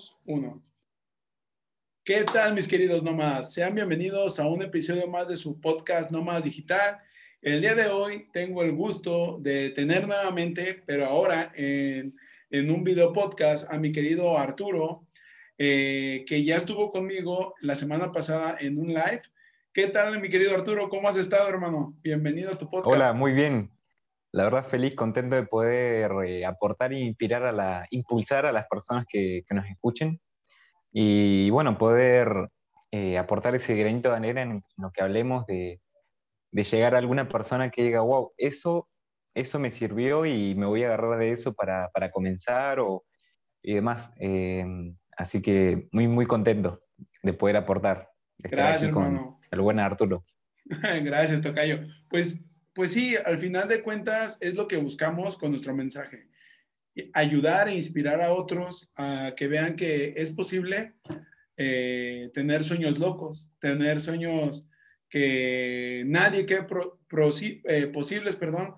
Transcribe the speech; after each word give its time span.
dos, 0.00 0.16
uno. 0.24 0.62
¿Qué 2.04 2.24
tal, 2.24 2.54
mis 2.54 2.66
queridos 2.66 3.02
nómadas? 3.02 3.52
Sean 3.52 3.74
bienvenidos 3.74 4.40
a 4.40 4.48
un 4.48 4.62
episodio 4.62 5.06
más 5.08 5.28
de 5.28 5.36
su 5.36 5.60
podcast 5.60 6.10
Nómadas 6.10 6.44
Digital. 6.44 6.98
El 7.42 7.60
día 7.60 7.74
de 7.74 7.88
hoy 7.88 8.28
tengo 8.32 8.62
el 8.62 8.72
gusto 8.72 9.38
de 9.40 9.70
tener 9.70 10.06
nuevamente, 10.06 10.82
pero 10.86 11.04
ahora 11.04 11.52
en, 11.54 12.14
un 12.50 12.82
video 12.82 13.12
podcast, 13.12 13.70
a 13.70 13.78
mi 13.78 13.92
querido 13.92 14.38
Arturo, 14.38 15.06
eh, 15.58 16.24
que 16.26 16.44
ya 16.44 16.56
estuvo 16.56 16.90
conmigo 16.90 17.54
la 17.60 17.74
semana 17.74 18.10
pasada 18.10 18.56
en 18.58 18.78
un 18.78 18.88
live. 18.88 19.22
¿Qué 19.74 19.88
tal, 19.88 20.18
mi 20.18 20.30
querido 20.30 20.54
Arturo? 20.54 20.88
¿Cómo 20.88 21.08
has 21.08 21.16
estado, 21.16 21.46
hermano? 21.46 21.94
Bienvenido 22.02 22.52
a 22.52 22.56
tu 22.56 22.66
podcast. 22.70 22.96
Hola, 22.96 23.12
muy 23.12 23.32
bien 23.32 23.70
la 24.32 24.44
verdad 24.44 24.64
feliz, 24.64 24.94
contento 24.94 25.36
de 25.36 25.44
poder 25.44 26.12
eh, 26.26 26.46
aportar 26.46 26.92
e 26.92 27.00
inspirar 27.00 27.44
a 27.44 27.52
la, 27.52 27.86
impulsar 27.90 28.46
a 28.46 28.52
las 28.52 28.66
personas 28.68 29.04
que, 29.08 29.44
nos 29.50 29.66
escuchen 29.66 30.20
y 30.92 31.50
bueno, 31.50 31.78
poder 31.78 32.48
eh, 32.92 33.18
aportar 33.18 33.54
ese 33.54 33.74
granito 33.74 34.10
de 34.10 34.16
arena 34.16 34.42
en 34.42 34.64
lo 34.76 34.90
que 34.92 35.02
hablemos 35.02 35.46
de, 35.46 35.80
llegar 36.52 36.94
a 36.94 36.98
alguna 36.98 37.28
persona 37.28 37.70
que 37.70 37.84
diga, 37.84 38.00
wow, 38.00 38.32
eso, 38.36 38.88
eso 39.34 39.58
me 39.58 39.70
sirvió 39.70 40.26
y 40.26 40.54
me 40.54 40.66
voy 40.66 40.82
a 40.82 40.88
agarrar 40.88 41.18
de 41.18 41.32
eso 41.32 41.52
para, 41.52 41.90
comenzar 42.12 42.80
o, 42.80 43.04
y 43.62 43.74
demás. 43.74 44.12
Eh, 44.18 44.64
así 45.16 45.42
que 45.42 45.88
muy, 45.92 46.08
muy 46.08 46.26
contento 46.26 46.82
de 47.22 47.32
poder 47.32 47.56
aportar. 47.56 48.10
Gracias, 48.38 48.90
hermano. 48.90 49.38
el 49.50 49.60
buen 49.60 49.78
Arturo. 49.78 50.24
Gracias, 51.02 51.40
Tocayo. 51.40 51.80
Pues 52.08 52.44
pues 52.74 52.92
sí, 52.92 53.16
al 53.24 53.38
final 53.38 53.68
de 53.68 53.82
cuentas 53.82 54.38
es 54.40 54.54
lo 54.54 54.66
que 54.68 54.76
buscamos 54.76 55.36
con 55.36 55.50
nuestro 55.50 55.74
mensaje. 55.74 56.28
Ayudar 57.12 57.68
e 57.68 57.74
inspirar 57.74 58.22
a 58.22 58.32
otros 58.32 58.90
a 58.96 59.34
que 59.36 59.48
vean 59.48 59.76
que 59.76 60.14
es 60.16 60.32
posible 60.32 60.94
eh, 61.56 62.30
tener 62.32 62.64
sueños 62.64 62.98
locos, 62.98 63.52
tener 63.60 64.00
sueños 64.00 64.68
que 65.08 66.04
nadie 66.06 66.46
cree 66.46 66.66
eh, 67.64 67.86
posibles, 67.88 68.36
perdón. 68.36 68.76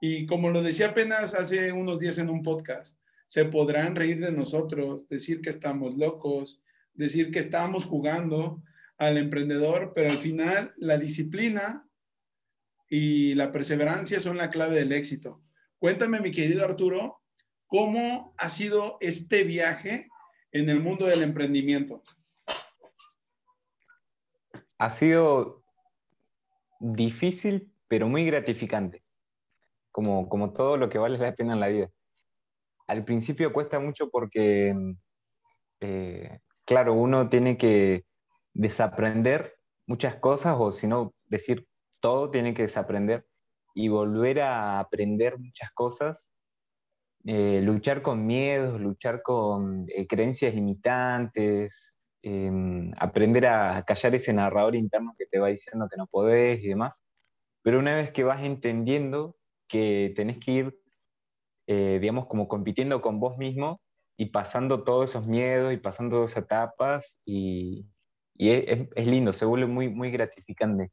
Y 0.00 0.26
como 0.26 0.50
lo 0.50 0.62
decía 0.62 0.88
apenas 0.88 1.34
hace 1.34 1.72
unos 1.72 2.00
días 2.00 2.18
en 2.18 2.30
un 2.30 2.42
podcast, 2.42 2.98
se 3.26 3.44
podrán 3.44 3.96
reír 3.96 4.20
de 4.20 4.32
nosotros, 4.32 5.08
decir 5.08 5.40
que 5.40 5.50
estamos 5.50 5.96
locos, 5.96 6.62
decir 6.94 7.30
que 7.30 7.38
estamos 7.38 7.84
jugando 7.84 8.62
al 8.98 9.18
emprendedor, 9.18 9.92
pero 9.94 10.10
al 10.10 10.18
final 10.18 10.72
la 10.78 10.96
disciplina 10.96 11.85
y 12.88 13.34
la 13.34 13.52
perseverancia 13.52 14.20
son 14.20 14.36
la 14.36 14.50
clave 14.50 14.76
del 14.76 14.92
éxito. 14.92 15.42
Cuéntame, 15.78 16.20
mi 16.20 16.30
querido 16.30 16.64
Arturo, 16.64 17.20
¿cómo 17.66 18.34
ha 18.38 18.48
sido 18.48 18.98
este 19.00 19.44
viaje 19.44 20.08
en 20.52 20.68
el 20.70 20.80
mundo 20.80 21.06
del 21.06 21.22
emprendimiento? 21.22 22.02
Ha 24.78 24.90
sido 24.90 25.64
difícil, 26.80 27.72
pero 27.88 28.08
muy 28.08 28.24
gratificante, 28.26 29.02
como, 29.90 30.28
como 30.28 30.52
todo 30.52 30.76
lo 30.76 30.88
que 30.88 30.98
vale 30.98 31.18
la 31.18 31.34
pena 31.34 31.54
en 31.54 31.60
la 31.60 31.68
vida. 31.68 31.90
Al 32.86 33.04
principio 33.04 33.52
cuesta 33.52 33.78
mucho 33.80 34.10
porque, 34.10 34.74
eh, 35.80 36.38
claro, 36.64 36.94
uno 36.94 37.28
tiene 37.28 37.56
que 37.58 38.04
desaprender 38.52 39.56
muchas 39.86 40.16
cosas 40.16 40.56
o 40.58 40.70
si 40.72 40.86
no, 40.86 41.14
decir, 41.26 41.66
todo 42.00 42.30
tiene 42.30 42.54
que 42.54 42.62
desaprender 42.62 43.26
y 43.74 43.88
volver 43.88 44.40
a 44.40 44.80
aprender 44.80 45.38
muchas 45.38 45.70
cosas, 45.72 46.30
eh, 47.26 47.60
luchar 47.62 48.02
con 48.02 48.26
miedos, 48.26 48.80
luchar 48.80 49.22
con 49.22 49.86
eh, 49.88 50.06
creencias 50.06 50.54
limitantes, 50.54 51.94
em, 52.22 52.92
aprender 52.98 53.46
a 53.46 53.84
callar 53.84 54.14
ese 54.14 54.32
narrador 54.32 54.76
interno 54.76 55.14
que 55.18 55.26
te 55.26 55.38
va 55.38 55.48
diciendo 55.48 55.88
que 55.90 55.96
no 55.98 56.06
podés 56.06 56.62
y 56.62 56.68
demás. 56.68 57.00
Pero 57.62 57.78
una 57.80 57.96
vez 57.96 58.12
que 58.12 58.24
vas 58.24 58.42
entendiendo 58.44 59.36
que 59.68 60.12
tenés 60.16 60.38
que 60.38 60.52
ir, 60.52 60.80
eh, 61.66 61.98
digamos, 62.00 62.26
como 62.26 62.48
compitiendo 62.48 63.00
con 63.02 63.20
vos 63.20 63.38
mismo 63.38 63.80
y 64.16 64.26
pasando 64.26 64.84
todos 64.84 65.10
esos 65.10 65.26
miedos 65.26 65.74
y 65.74 65.78
pasando 65.78 66.24
esas 66.24 66.44
etapas 66.44 67.18
y, 67.26 67.86
es, 68.38 68.88
es, 68.94 69.06
lindo, 69.06 69.32
se 69.32 69.46
vuelve 69.46 69.66
muy, 69.66 69.88
muy 69.88 70.10
gratificante 70.10 70.90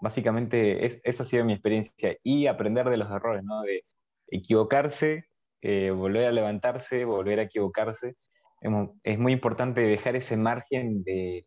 básicamente 0.00 0.86
es, 0.86 1.00
esa 1.04 1.22
ha 1.22 1.26
sido 1.26 1.44
mi 1.44 1.52
experiencia 1.52 2.16
y 2.22 2.46
aprender 2.46 2.88
de 2.88 2.96
los 2.96 3.10
errores, 3.10 3.42
¿no? 3.44 3.62
De 3.62 3.84
equivocarse, 4.28 5.26
eh, 5.62 5.90
volver 5.90 6.26
a 6.26 6.32
levantarse, 6.32 7.04
volver 7.04 7.40
a 7.40 7.44
equivocarse. 7.44 8.16
Es 9.04 9.18
muy 9.18 9.32
importante 9.32 9.80
dejar 9.82 10.16
ese 10.16 10.36
margen 10.36 11.02
de, 11.04 11.46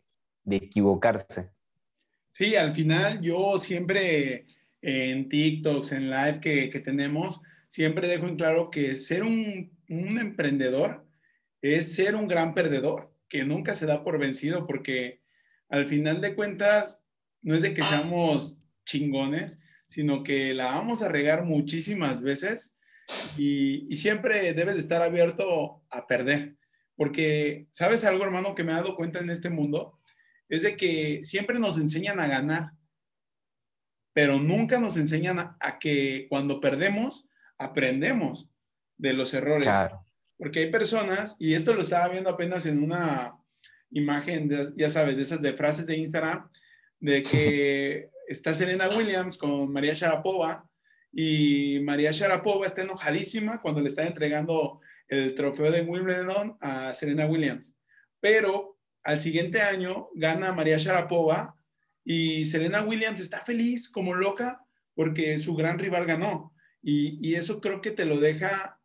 equivocarse. 0.50 1.50
Sí, 2.30 2.56
al 2.56 2.72
final 2.72 3.22
yo 3.22 3.58
siempre 3.60 4.46
en 4.82 5.28
TikToks, 5.30 5.92
en 5.92 6.10
live 6.10 6.40
que, 6.42 6.70
que 6.70 6.80
tenemos, 6.80 7.42
siempre 7.68 8.08
dejo 8.08 8.28
en 8.28 8.38
claro 8.38 8.70
que 8.72 8.96
ser 8.96 9.24
un, 9.24 9.78
un, 9.90 10.20
emprendedor 10.20 11.06
es 11.62 11.94
ser 11.94 12.16
un 12.16 12.28
gran 12.28 12.54
perdedor, 12.54 13.14
que 13.30 13.44
nunca 13.44 13.76
se 13.76 13.86
da 13.86 14.04
por 14.04 14.18
vencido, 14.18 14.66
porque 14.66 15.22
al 15.70 15.86
final 15.86 16.22
de 16.22 16.34
cuentas 16.34 17.01
no 17.42 17.56
es 17.56 17.62
de 17.62 17.74
que 17.74 17.84
seamos 17.84 18.58
chingones, 18.86 19.60
sino 19.88 20.24
que 20.24 20.54
la 20.54 20.66
vamos 20.66 21.02
a 21.02 21.10
regar 21.10 21.44
muchísimas 21.44 22.22
veces 22.22 22.76
y, 23.38 23.94
siempre 23.96 24.54
debes 24.54 24.76
de 24.76 24.82
estar 24.82 25.02
abierto 25.02 25.84
a 25.90 26.08
perder. 26.08 26.56
Porque, 26.96 27.68
¿sabes 27.72 28.04
algo, 28.04 28.24
hermano, 28.24 28.56
que 28.56 28.64
me 28.64 28.72
he 28.72 28.76
dado 28.76 28.96
cuenta 28.96 29.20
en 29.20 29.30
este 29.30 29.50
mundo? 29.50 29.98
Es 30.50 30.62
de 30.62 30.78
que 30.78 31.22
siempre 31.24 31.60
nos 31.60 31.78
enseñan 31.78 32.20
a 32.20 32.28
ganar, 32.28 32.72
pero 34.14 34.40
nunca 34.40 34.80
nos 34.80 34.98
enseñan 34.98 35.40
a, 35.40 35.80
que 35.80 36.28
cuando 36.30 36.60
perdemos, 36.60 37.28
aprendemos 37.58 38.50
de 38.98 39.14
los 39.14 39.34
errores. 39.34 39.70
Porque 40.38 40.60
hay 40.60 40.72
personas, 40.72 41.36
y 41.40 41.54
esto 41.54 41.74
lo 41.74 41.82
estaba 41.82 42.10
viendo 42.10 42.30
apenas 42.30 42.66
en 42.66 42.84
una 42.84 43.36
imagen, 43.92 44.50
ya 44.76 44.90
sabes, 44.90 45.18
de 45.18 45.24
esas 45.24 45.42
de 45.42 45.54
frases 45.54 45.88
de 45.88 45.98
Instagram, 45.98 46.50
de 47.02 47.24
que 47.24 48.10
está 48.28 48.54
Serena 48.54 48.88
Williams 48.88 49.38
con 49.38 49.72
María 49.74 49.94
Sharapova 49.94 50.70
y 51.12 51.80
María 51.82 52.12
Sharapova 52.12 52.66
está 52.66 52.84
enojadísima 52.84 53.60
cuando 53.62 53.82
le 53.82 53.90
está 53.90 54.06
entregando 54.06 54.80
el 55.10 55.34
trofeo 55.36 55.72
de 55.72 55.82
Wimbledon 55.82 56.58
a 56.62 56.94
Serena 56.94 57.26
Williams. 57.26 57.76
Pero 58.22 58.78
al 59.04 59.20
siguiente 59.20 59.62
año 59.62 60.10
gana 60.14 60.54
María 60.54 60.78
Sharapova 60.78 61.56
y 62.06 62.46
Serena 62.46 62.84
Williams 62.84 63.20
está 63.20 63.42
feliz 63.42 63.90
como 63.90 64.14
loca 64.14 64.64
porque 64.94 65.38
su 65.40 65.56
gran 65.56 65.80
rival 65.80 66.06
ganó. 66.06 66.54
Y, 66.84 67.36
eso 67.36 67.62
creo 67.62 67.82
que 67.82 67.92
te 67.92 68.06
lo 68.06 68.18
deja 68.18 68.80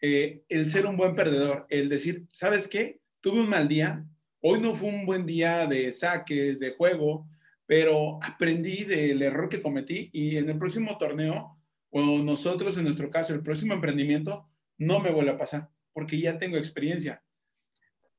eh, 0.00 0.42
el 0.48 0.68
ser 0.68 0.86
un 0.86 0.96
buen 0.96 1.14
perdedor, 1.14 1.66
el 1.70 1.88
decir, 1.88 2.26
¿sabes 2.32 2.68
qué? 2.68 3.00
Tuve 3.20 3.40
un 3.40 3.48
mal 3.48 3.66
día, 3.66 4.04
hoy 4.40 4.60
no 4.60 4.74
fue 4.74 4.90
un 4.90 5.06
buen 5.06 5.26
día 5.26 5.66
de 5.66 5.90
saques, 5.90 6.60
de 6.60 6.72
juego, 6.72 7.26
pero 7.66 8.18
aprendí 8.22 8.84
del 8.84 9.20
error 9.22 9.48
que 9.48 9.60
cometí 9.60 10.10
y 10.12 10.36
en 10.36 10.48
el 10.48 10.58
próximo 10.58 10.96
torneo, 10.98 11.58
o 11.90 12.00
nosotros 12.18 12.78
en 12.78 12.84
nuestro 12.84 13.10
caso, 13.10 13.34
el 13.34 13.42
próximo 13.42 13.74
emprendimiento, 13.74 14.48
no 14.78 15.00
me 15.00 15.10
vuelve 15.10 15.32
a 15.32 15.38
pasar, 15.38 15.70
porque 15.92 16.18
ya 16.18 16.38
tengo 16.38 16.56
experiencia. 16.56 17.22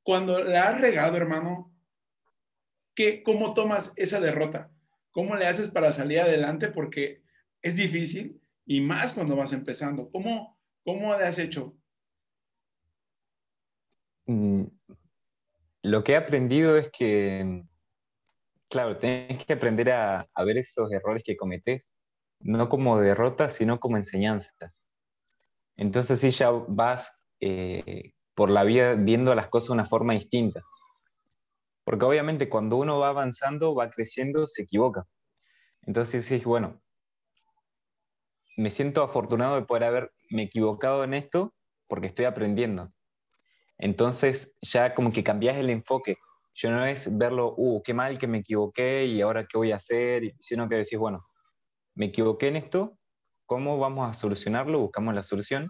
Cuando 0.03 0.43
la 0.43 0.69
has 0.69 0.81
regado, 0.81 1.17
hermano, 1.17 1.73
¿qué, 2.93 3.23
¿cómo 3.23 3.53
tomas 3.53 3.93
esa 3.95 4.19
derrota? 4.19 4.71
¿Cómo 5.11 5.35
le 5.35 5.45
haces 5.47 5.69
para 5.69 5.91
salir 5.91 6.19
adelante? 6.19 6.67
Porque 6.69 7.21
es 7.61 7.75
difícil 7.75 8.41
y 8.65 8.81
más 8.81 9.13
cuando 9.13 9.35
vas 9.35 9.53
empezando. 9.53 10.09
¿Cómo, 10.11 10.59
cómo 10.83 11.15
le 11.15 11.23
has 11.23 11.39
hecho? 11.39 11.75
Mm, 14.25 14.63
lo 15.83 16.03
que 16.03 16.11
he 16.13 16.17
aprendido 16.17 16.75
es 16.77 16.89
que 16.91 17.63
Claro, 18.69 18.97
tienes 18.97 19.45
que 19.45 19.53
aprender 19.53 19.91
a, 19.91 20.27
ver 20.45 20.57
esos 20.57 20.91
errores 20.91 21.23
que 21.23 21.37
cometes, 21.37 21.89
no 22.39 22.67
como 22.67 22.99
derrotas, 22.99 23.53
sino 23.53 23.79
como 23.79 23.97
enseñanzas. 23.97 24.83
Entonces 25.77 26.19
sí 26.19 26.31
ya 26.31 26.51
vas 26.51 27.17
eh, 27.39 28.11
por 28.35 28.49
la 28.49 28.63
vida 28.63 28.93
viendo 28.95 29.33
las 29.35 29.47
cosas 29.47 29.69
de 29.69 29.73
una 29.73 29.85
forma 29.85 30.13
distinta. 30.13 30.61
Porque 31.85 32.05
obviamente 32.05 32.49
cuando 32.49 32.75
uno 32.75 32.99
va 32.99 33.09
avanzando, 33.09 33.73
va 33.73 33.89
creciendo, 33.89 34.47
se 34.47 34.63
equivoca. 34.63 35.05
Entonces 35.83 36.25
sí, 36.25 36.41
bueno, 36.43 36.81
me 38.57 38.69
siento 38.71 39.03
afortunado 39.03 39.55
de 39.55 39.65
poder 39.65 39.83
haberme 39.85 40.43
equivocado 40.43 41.05
en 41.05 41.13
esto 41.13 41.53
porque 41.87 42.07
estoy 42.07 42.25
aprendiendo. 42.25 42.91
Entonces 43.77 44.57
ya 44.61 44.93
como 44.93 45.13
que 45.13 45.23
cambias 45.23 45.55
el 45.57 45.69
enfoque 45.69 46.17
yo 46.57 46.71
no 46.71 46.85
es 46.85 47.15
verlo, 47.15 47.53
uh, 47.55 47.83
qué 47.83 47.93
mal 47.93 48.17
que 48.17 48.25
me 48.25 48.39
equivoqué 48.39 49.05
y 49.05 49.21
ahora 49.21 49.45
qué 49.45 49.59
voy 49.59 49.71
a 49.71 49.75
hacer, 49.75 50.33
sino 50.39 50.67
que 50.67 50.75
decís, 50.75 50.97
bueno, 50.97 51.23
me 51.93 52.07
equivoqué 52.07 52.47
en 52.47 52.55
esto, 52.55 52.97
¿cómo 53.45 53.77
vamos 53.77 54.09
a 54.09 54.13
solucionarlo? 54.15 54.79
Buscamos 54.79 55.13
la 55.13 55.23
solución. 55.23 55.69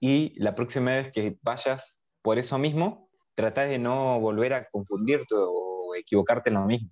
y 0.00 0.38
la 0.38 0.54
próxima 0.54 0.90
vez 0.92 1.10
que 1.12 1.38
vayas 1.40 1.98
por 2.20 2.38
eso 2.38 2.58
mismo, 2.58 3.08
trata 3.34 3.62
de 3.62 3.78
no 3.78 4.20
volver 4.20 4.52
a 4.52 4.68
confundirte 4.68 5.34
o 5.34 5.94
equivocarte 5.94 6.50
en 6.50 6.56
lo 6.56 6.66
mismo. 6.66 6.90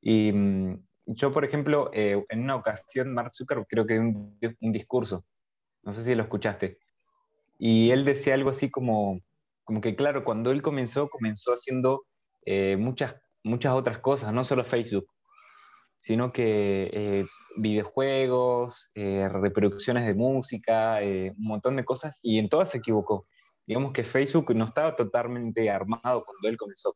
Y 0.00 0.30
mm, 0.32 0.86
yo, 1.06 1.32
por 1.32 1.44
ejemplo, 1.44 1.90
eh, 1.92 2.24
en 2.28 2.42
una 2.42 2.54
ocasión, 2.54 3.12
Mark 3.12 3.34
Zuckerberg 3.34 3.66
creo 3.68 3.86
que 3.86 3.98
un, 3.98 4.38
un 4.60 4.72
discurso, 4.72 5.24
no 5.82 5.92
sé 5.92 6.04
si 6.04 6.14
lo 6.14 6.22
escuchaste, 6.22 6.78
y 7.58 7.90
él 7.90 8.04
decía 8.04 8.34
algo 8.34 8.50
así 8.50 8.70
como, 8.70 9.20
como 9.70 9.80
que, 9.80 9.94
claro, 9.94 10.24
cuando 10.24 10.50
él 10.50 10.62
comenzó, 10.62 11.08
comenzó 11.08 11.52
haciendo 11.52 12.02
eh, 12.44 12.76
muchas, 12.76 13.14
muchas 13.44 13.72
otras 13.72 14.00
cosas, 14.00 14.32
no 14.32 14.42
solo 14.42 14.64
Facebook, 14.64 15.06
sino 16.00 16.32
que 16.32 16.90
eh, 16.92 17.24
videojuegos, 17.56 18.90
reproducciones 18.96 20.08
de 20.08 20.14
música, 20.14 20.98
un 21.00 21.34
montón 21.36 21.76
de 21.76 21.84
cosas, 21.84 22.18
y 22.20 22.40
en 22.40 22.48
todas 22.48 22.70
se 22.70 22.78
equivocó. 22.78 23.28
Digamos 23.64 23.92
que 23.92 24.02
Facebook 24.02 24.52
no 24.56 24.64
estaba 24.64 24.96
totalmente 24.96 25.70
armado 25.70 26.24
cuando 26.24 26.48
él 26.48 26.56
comenzó, 26.56 26.92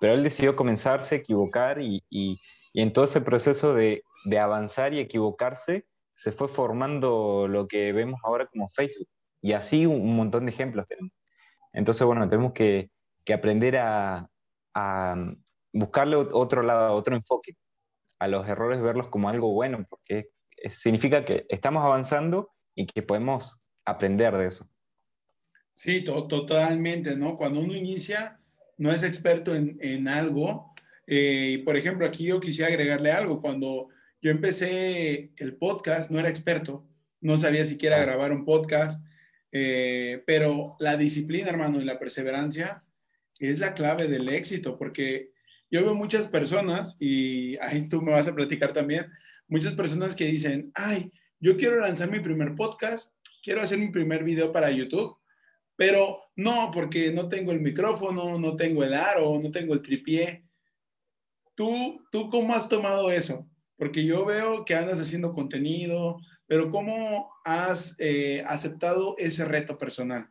pero 0.00 0.14
él 0.14 0.24
decidió 0.24 0.56
comenzarse, 0.56 1.14
equivocar 1.14 1.80
y, 1.80 2.02
y, 2.10 2.40
y 2.72 2.82
en 2.82 2.92
todo 2.92 3.04
ese 3.04 3.20
proceso 3.20 3.74
de, 3.74 4.02
de, 4.24 4.38
avanzar 4.40 4.92
y 4.92 4.98
equivocarse, 4.98 5.86
se 6.16 6.32
fue 6.32 6.48
formando 6.48 7.46
lo 7.46 7.68
que 7.68 7.92
vemos 7.92 8.18
ahora 8.24 8.48
como 8.48 8.68
Facebook. 8.70 9.06
Y 9.46 9.52
así 9.52 9.86
un, 9.86 10.16
montón 10.16 10.46
de 10.46 10.50
ejemplos 10.50 10.88
tenemos. 10.88 11.12
Entonces, 11.76 12.06
bueno, 12.06 12.26
tenemos 12.28 12.54
que, 12.54 12.90
que 13.22 13.34
aprender 13.34 13.76
a, 13.76 14.30
a, 14.74 15.34
buscarle 15.74 16.16
otro 16.16 16.62
lado, 16.62 16.94
otro 16.94 17.14
enfoque, 17.14 17.54
a 18.18 18.28
los 18.28 18.48
errores 18.48 18.80
verlos 18.80 19.08
como 19.08 19.28
algo 19.28 19.52
bueno, 19.52 19.84
porque 19.90 20.30
significa 20.70 21.26
que 21.26 21.44
estamos 21.50 21.84
avanzando 21.84 22.50
y 22.74 22.86
que 22.86 23.02
podemos 23.02 23.68
aprender 23.84 24.34
de 24.38 24.46
eso. 24.46 24.66
Sí, 25.74 26.02
totalmente, 26.02 27.14
¿no? 27.14 27.36
Cuando 27.36 27.60
uno 27.60 27.74
inicia, 27.74 28.40
no 28.78 28.90
es 28.90 29.02
experto 29.02 29.54
en, 29.54 29.76
en 29.82 30.08
algo. 30.08 30.72
Eh, 31.06 31.60
por 31.66 31.76
ejemplo, 31.76 32.06
aquí 32.06 32.24
yo 32.24 32.40
quisiera 32.40 32.70
agregarle 32.70 33.12
algo. 33.12 33.42
Cuando 33.42 33.88
yo 34.22 34.30
empecé 34.30 35.32
el 35.36 35.56
podcast, 35.58 36.10
no 36.10 36.18
era 36.18 36.30
experto, 36.30 36.86
no 37.20 37.36
sabía 37.36 37.66
siquiera 37.66 37.98
grabar 37.98 38.32
un 38.32 38.46
podcast, 38.46 39.04
eh, 39.58 40.22
pero 40.26 40.76
la 40.80 40.98
disciplina, 40.98 41.48
hermano, 41.48 41.80
y 41.80 41.84
la 41.86 41.98
perseverancia 41.98 42.84
es 43.38 43.58
la 43.58 43.72
clave 43.72 44.06
del 44.06 44.28
éxito, 44.28 44.76
porque 44.76 45.30
yo 45.70 45.82
veo 45.82 45.94
muchas 45.94 46.28
personas, 46.28 46.98
y 47.00 47.56
ahí 47.62 47.86
tú 47.86 48.02
me 48.02 48.12
vas 48.12 48.28
a 48.28 48.34
platicar 48.34 48.74
también, 48.74 49.06
muchas 49.48 49.72
personas 49.72 50.14
que 50.14 50.26
dicen, 50.26 50.70
ay, 50.74 51.10
yo 51.40 51.56
quiero 51.56 51.80
lanzar 51.80 52.10
mi 52.10 52.20
primer 52.20 52.54
podcast, 52.54 53.14
quiero 53.42 53.62
hacer 53.62 53.78
mi 53.78 53.88
primer 53.88 54.24
video 54.24 54.52
para 54.52 54.70
YouTube, 54.70 55.16
pero 55.74 56.20
no, 56.36 56.70
porque 56.70 57.10
no 57.10 57.30
tengo 57.30 57.52
el 57.52 57.60
micrófono, 57.60 58.38
no 58.38 58.56
tengo 58.56 58.84
el 58.84 58.92
aro, 58.92 59.40
no 59.42 59.50
tengo 59.50 59.72
el 59.72 59.80
tripié. 59.80 60.44
¿Tú, 61.54 62.04
tú 62.12 62.28
cómo 62.28 62.54
has 62.54 62.68
tomado 62.68 63.10
eso? 63.10 63.48
Porque 63.76 64.04
yo 64.04 64.24
veo 64.24 64.64
que 64.64 64.74
andas 64.74 65.00
haciendo 65.00 65.34
contenido, 65.34 66.18
pero 66.46 66.70
¿cómo 66.70 67.30
has 67.44 67.96
eh, 67.98 68.42
aceptado 68.46 69.14
ese 69.18 69.44
reto 69.44 69.76
personal? 69.76 70.28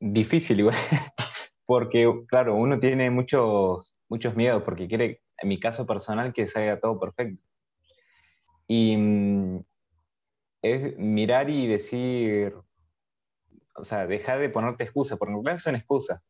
Difícil 0.00 0.60
igual, 0.60 0.76
porque 1.66 2.10
claro, 2.28 2.56
uno 2.56 2.80
tiene 2.80 3.10
muchos, 3.10 3.98
muchos 4.08 4.34
miedos, 4.34 4.62
porque 4.64 4.88
quiere, 4.88 5.22
en 5.38 5.48
mi 5.48 5.58
caso 5.58 5.86
personal, 5.86 6.32
que 6.32 6.46
salga 6.46 6.80
todo 6.80 6.98
perfecto. 6.98 7.42
Y 8.66 8.96
mm, 8.96 9.64
es 10.62 10.98
mirar 10.98 11.48
y 11.50 11.66
decir, 11.66 12.54
o 13.74 13.84
sea, 13.84 14.06
dejar 14.06 14.40
de 14.40 14.48
ponerte 14.48 14.84
excusas, 14.84 15.18
porque 15.18 15.34
en 15.34 15.58
son 15.58 15.76
excusas. 15.76 16.22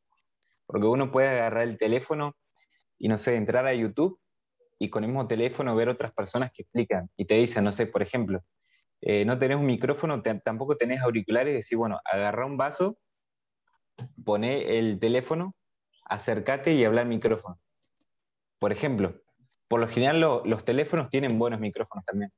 Porque 0.66 0.86
uno 0.86 1.10
puede 1.12 1.28
agarrar 1.28 1.64
el 1.64 1.78
teléfono 1.78 2.36
y, 2.98 3.08
no 3.08 3.18
sé, 3.18 3.36
entrar 3.36 3.66
a 3.66 3.74
YouTube 3.74 4.18
y 4.78 4.90
con 4.90 5.04
el 5.04 5.10
mismo 5.10 5.26
teléfono 5.26 5.74
ver 5.74 5.88
otras 5.88 6.12
personas 6.12 6.50
que 6.52 6.62
explican 6.62 7.08
y 7.16 7.24
te 7.24 7.34
dicen, 7.34 7.64
no 7.64 7.72
sé, 7.72 7.86
por 7.86 8.02
ejemplo, 8.02 8.40
eh, 9.00 9.24
no 9.24 9.38
tenés 9.38 9.58
un 9.58 9.66
micrófono, 9.66 10.22
tampoco 10.22 10.76
tenés 10.76 11.00
auriculares, 11.00 11.52
y 11.52 11.56
decir, 11.56 11.78
bueno, 11.78 12.00
agarra 12.04 12.46
un 12.46 12.56
vaso, 12.56 12.96
pone 14.24 14.78
el 14.78 14.98
teléfono, 14.98 15.54
acércate 16.04 16.72
y 16.72 16.84
habla 16.84 17.02
al 17.02 17.08
micrófono. 17.08 17.58
Por 18.58 18.72
ejemplo, 18.72 19.14
por 19.68 19.80
lo 19.80 19.88
general 19.88 20.20
los 20.20 20.64
teléfonos 20.64 21.10
tienen 21.10 21.38
buenos 21.38 21.60
micrófonos 21.60 22.04
también. 22.04 22.32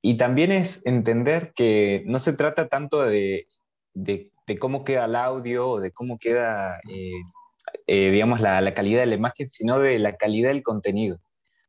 Y 0.00 0.16
también 0.16 0.52
es 0.52 0.84
entender 0.86 1.52
que 1.54 2.02
no 2.06 2.18
se 2.18 2.32
trata 2.32 2.68
tanto 2.68 3.02
de 3.02 3.46
de, 3.98 4.58
cómo 4.58 4.84
queda 4.84 5.04
el 5.04 5.16
audio, 5.16 5.68
o 5.68 5.80
de 5.80 5.92
cómo 5.92 6.18
queda, 6.18 6.80
eh, 6.88 7.12
eh, 7.86 8.10
digamos, 8.10 8.40
la, 8.40 8.74
calidad 8.74 9.00
de 9.00 9.06
la 9.06 9.14
imagen, 9.14 9.48
sino 9.48 9.78
de 9.78 9.98
la 9.98 10.16
calidad 10.16 10.50
del 10.50 10.62
contenido. 10.62 11.18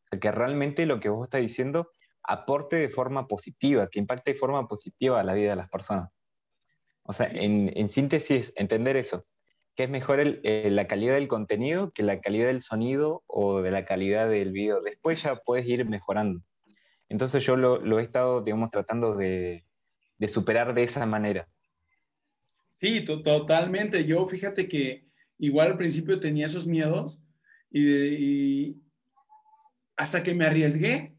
Que 0.09 0.31
realmente 0.31 0.85
lo 0.85 0.99
que 0.99 1.09
vos 1.09 1.27
estás 1.27 1.41
diciendo 1.41 1.91
aporte 2.23 2.75
de 2.75 2.89
forma 2.89 3.27
positiva, 3.27 3.89
que 3.89 3.99
impacte 3.99 4.31
de 4.31 4.37
forma 4.37 4.67
positiva 4.67 5.19
a 5.19 5.23
la 5.23 5.33
vida 5.33 5.51
de 5.51 5.55
las 5.55 5.69
personas. 5.69 6.11
O 7.03 7.13
sea, 7.13 7.27
en, 7.31 7.89
síntesis, 7.89 8.53
entender 8.55 8.95
eso, 8.97 9.23
que 9.75 9.85
es 9.85 9.89
mejor 9.89 10.19
la 10.43 10.87
calidad 10.87 11.15
del 11.15 11.27
contenido 11.27 11.91
que 11.91 12.03
la 12.03 12.21
calidad 12.21 12.47
del 12.47 12.61
sonido 12.61 13.23
o 13.25 13.61
de 13.61 13.71
la 13.71 13.85
calidad 13.85 14.29
del 14.29 14.51
video. 14.51 14.81
Después 14.81 15.23
ya 15.23 15.37
puedes 15.37 15.67
ir 15.67 15.85
mejorando. 15.85 16.41
Entonces 17.07 17.43
yo 17.43 17.55
lo, 17.55 17.99
he 17.99 18.03
estado, 18.03 18.41
digamos, 18.41 18.69
tratando 18.69 19.15
de, 19.15 19.65
de 20.19 20.27
superar 20.27 20.75
de 20.75 20.83
esa 20.83 21.05
manera. 21.05 21.47
Sí, 22.75 23.03
totalmente. 23.03 24.05
Yo 24.05 24.25
fíjate 24.27 24.67
que 24.67 25.05
igual 25.37 25.71
al 25.71 25.77
principio 25.77 26.19
tenía 26.19 26.45
esos 26.45 26.67
miedos 26.67 27.19
y, 27.71 28.77
hasta 29.99 30.23
que 30.23 30.33
me 30.33 30.45
arriesgué, 30.45 31.13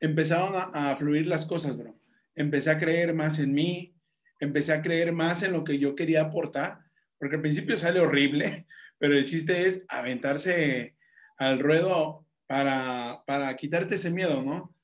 empezaron 0.00 0.52
a, 0.74 0.96
fluir 0.96 1.26
las 1.26 1.46
cosas, 1.46 1.76
bro. 1.76 1.96
Empecé 2.34 2.72
a 2.72 2.78
creer 2.78 3.14
más 3.14 3.38
en 3.38 3.54
mí, 3.54 3.94
empecé 4.40 4.72
a 4.72 4.82
creer 4.82 5.12
más 5.12 5.44
en 5.44 5.52
lo 5.52 5.62
que 5.62 5.78
yo 5.78 5.94
quería 5.94 6.22
aportar, 6.22 6.80
porque 7.16 7.36
al 7.36 7.42
principio 7.42 7.76
sale 7.76 8.00
horrible, 8.00 8.66
pero 8.98 9.16
el 9.16 9.24
chiste 9.24 9.66
es 9.66 9.84
aventarse 9.86 10.96
al 11.36 11.60
ruedo 11.60 12.26
para, 12.48 13.22
para 13.24 13.54
quitarte 13.54 13.94
ese 13.94 14.10
miedo, 14.10 14.42
¿no? 14.42 14.74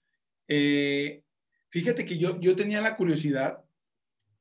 Eh, 0.46 1.24
fíjate 1.70 2.04
que 2.04 2.16
yo, 2.16 2.40
yo 2.40 2.54
tenía 2.54 2.80
la 2.80 2.94
curiosidad 2.94 3.64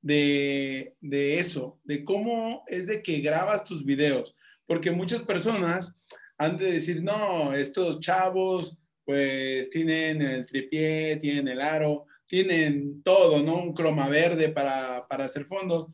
de, 0.03 0.93
eso, 1.39 1.79
de 1.83 2.03
cómo 2.03 2.63
es 2.67 2.85
de 2.85 3.01
que 3.01 3.21
grabas 3.21 3.63
tus 3.63 3.83
videos, 3.83 4.35
porque 4.67 4.91
muchas 4.91 5.23
personas 5.23 5.95
han 6.37 6.59
de 6.59 6.73
decir, 6.73 7.01
no, 7.01 7.55
estos 7.55 7.99
chavos 7.99 8.77
pues 9.05 9.69
tienen 9.69 10.21
el 10.21 10.45
tripié, 10.45 11.17
tienen 11.17 11.47
el 11.47 11.61
aro, 11.61 12.05
tienen 12.27 13.03
todo, 13.03 13.43
¿no? 13.43 13.57
Un 13.57 13.73
croma 13.73 14.09
verde 14.09 14.49
para, 14.49 15.07
para 15.07 15.25
hacer 15.25 15.45
fondos, 15.45 15.87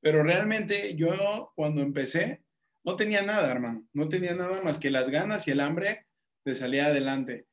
pero 0.00 0.22
realmente 0.22 0.94
yo 0.94 1.52
cuando 1.54 1.82
empecé 1.82 2.42
no 2.84 2.96
tenía 2.96 3.22
nada, 3.22 3.50
hermano, 3.50 3.86
no 3.92 4.08
tenía 4.08 4.34
nada 4.34 4.62
más 4.62 4.78
que 4.78 4.90
las 4.90 5.10
ganas 5.10 5.48
y 5.48 5.50
el 5.50 5.60
hambre 5.60 6.06
de 6.44 6.54
salir 6.54 6.82
adelante. 6.82 7.46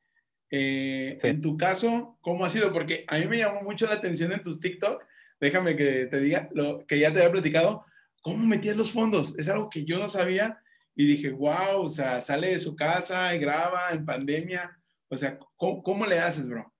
Eh, 0.50 1.16
en 1.22 1.40
tu 1.40 1.56
caso, 1.56 2.18
¿cómo 2.20 2.44
ha 2.44 2.48
sido? 2.48 2.72
Porque 2.72 3.04
a 3.08 3.18
mí 3.18 3.26
me 3.26 3.38
llamó 3.38 3.62
mucho 3.62 3.86
la 3.86 3.94
atención 3.94 4.32
en 4.32 4.42
tus 4.42 4.60
TikTok 4.60 5.04
déjame 5.44 5.76
que 5.76 6.06
te 6.06 6.20
diga 6.20 6.48
lo 6.52 6.86
que 6.86 6.98
ya 6.98 7.12
te 7.12 7.18
había 7.18 7.32
platicado, 7.32 7.84
¿cómo 8.22 8.44
metías 8.46 8.76
los 8.76 8.92
fondos? 8.92 9.34
Es 9.38 9.48
algo 9.48 9.68
que 9.68 9.84
yo 9.84 9.98
no 9.98 10.08
sabía 10.08 10.58
y 10.94 11.06
dije, 11.06 11.30
wow, 11.30 11.80
o 11.80 11.88
sea, 11.88 12.20
sale 12.20 12.48
de 12.48 12.58
su 12.58 12.74
casa 12.76 13.34
y 13.34 13.38
graba 13.38 13.90
en 13.90 14.04
pandemia. 14.04 14.78
O 15.14 15.16
sea, 15.16 15.38
¿cómo, 15.56 16.06
le 16.06 16.18
haces, 16.18 16.48
bro? 16.48 16.72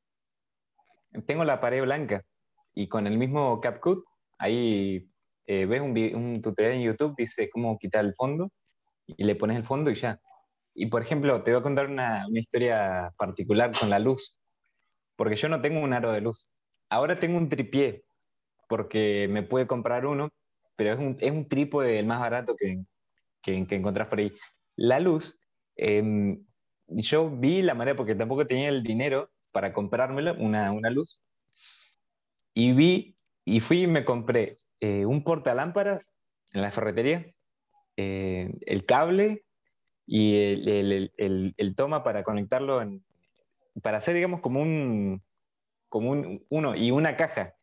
Tengo 1.26 1.44
la 1.44 1.60
pared 1.60 1.82
blanca 1.82 2.24
y 2.74 2.88
con 2.88 3.06
el 3.06 3.16
mismo 3.16 3.60
CapCut, 3.60 4.04
ahí 4.38 5.08
eh, 5.46 5.66
ves 5.66 5.80
un, 5.80 5.96
un, 6.16 6.42
tutorial 6.42 6.74
en 6.74 6.82
YouTube, 6.82 7.14
dice 7.16 7.48
cómo 7.48 7.78
quitar 7.78 8.04
el 8.04 8.14
fondo 8.14 8.50
y 9.06 9.22
le 9.22 9.36
pones 9.36 9.56
el 9.56 9.64
fondo 9.64 9.90
y 9.90 9.94
ya. 9.94 10.20
Y 10.74 10.86
por 10.86 11.02
ejemplo, 11.02 11.44
te 11.44 11.52
voy 11.52 11.60
a 11.60 11.62
contar 11.62 11.86
una, 11.86 12.26
una 12.28 12.40
historia 12.40 13.12
particular 13.16 13.70
con 13.78 13.88
la 13.88 14.00
luz, 14.00 14.36
porque 15.14 15.36
yo 15.36 15.48
no 15.48 15.60
tengo 15.60 15.80
un 15.80 15.92
aro 15.92 16.10
de 16.10 16.20
luz. 16.20 16.48
Ahora 16.90 17.20
tengo 17.20 17.38
un 17.38 17.48
tripié, 17.48 18.02
porque 18.68 19.28
me 19.30 19.44
puede 19.44 19.68
comprar 19.68 20.06
uno, 20.06 20.30
pero 20.74 20.92
es 20.92 20.98
un, 20.98 21.16
es 21.20 21.30
un 21.30 21.48
trípode 21.48 22.00
el 22.00 22.06
más 22.06 22.18
barato 22.18 22.56
que, 22.56 22.82
que, 23.40 23.64
que 23.68 23.76
encontrás 23.76 24.08
por 24.08 24.18
ahí. 24.18 24.32
La 24.74 24.98
luz, 24.98 25.40
em, 25.76 26.44
yo 26.88 27.30
vi 27.30 27.62
la 27.62 27.74
manera, 27.74 27.96
porque 27.96 28.14
tampoco 28.14 28.46
tenía 28.46 28.68
el 28.68 28.82
dinero 28.82 29.30
para 29.52 29.72
comprármela, 29.72 30.32
una, 30.32 30.72
una 30.72 30.90
luz, 30.90 31.20
y 32.54 32.72
vi, 32.72 33.16
y 33.44 33.60
fui 33.60 33.82
y 33.82 33.86
me 33.86 34.04
compré 34.04 34.58
eh, 34.80 35.06
un 35.06 35.24
portalámparas 35.24 36.12
en 36.52 36.62
la 36.62 36.70
ferretería, 36.70 37.26
eh, 37.96 38.52
el 38.66 38.84
cable 38.84 39.44
y 40.06 40.36
el, 40.36 41.12
el, 41.16 41.54
el, 41.56 41.74
toma 41.76 42.04
para 42.04 42.22
conectarlo, 42.22 42.82
para 43.82 43.98
hacer, 43.98 44.14
digamos, 44.14 44.40
como 44.40 44.60
un, 44.60 45.22
como 45.88 46.10
un, 46.10 46.44
uno, 46.48 46.74
y 46.76 46.90
una 46.90 47.16
caja 47.16 47.54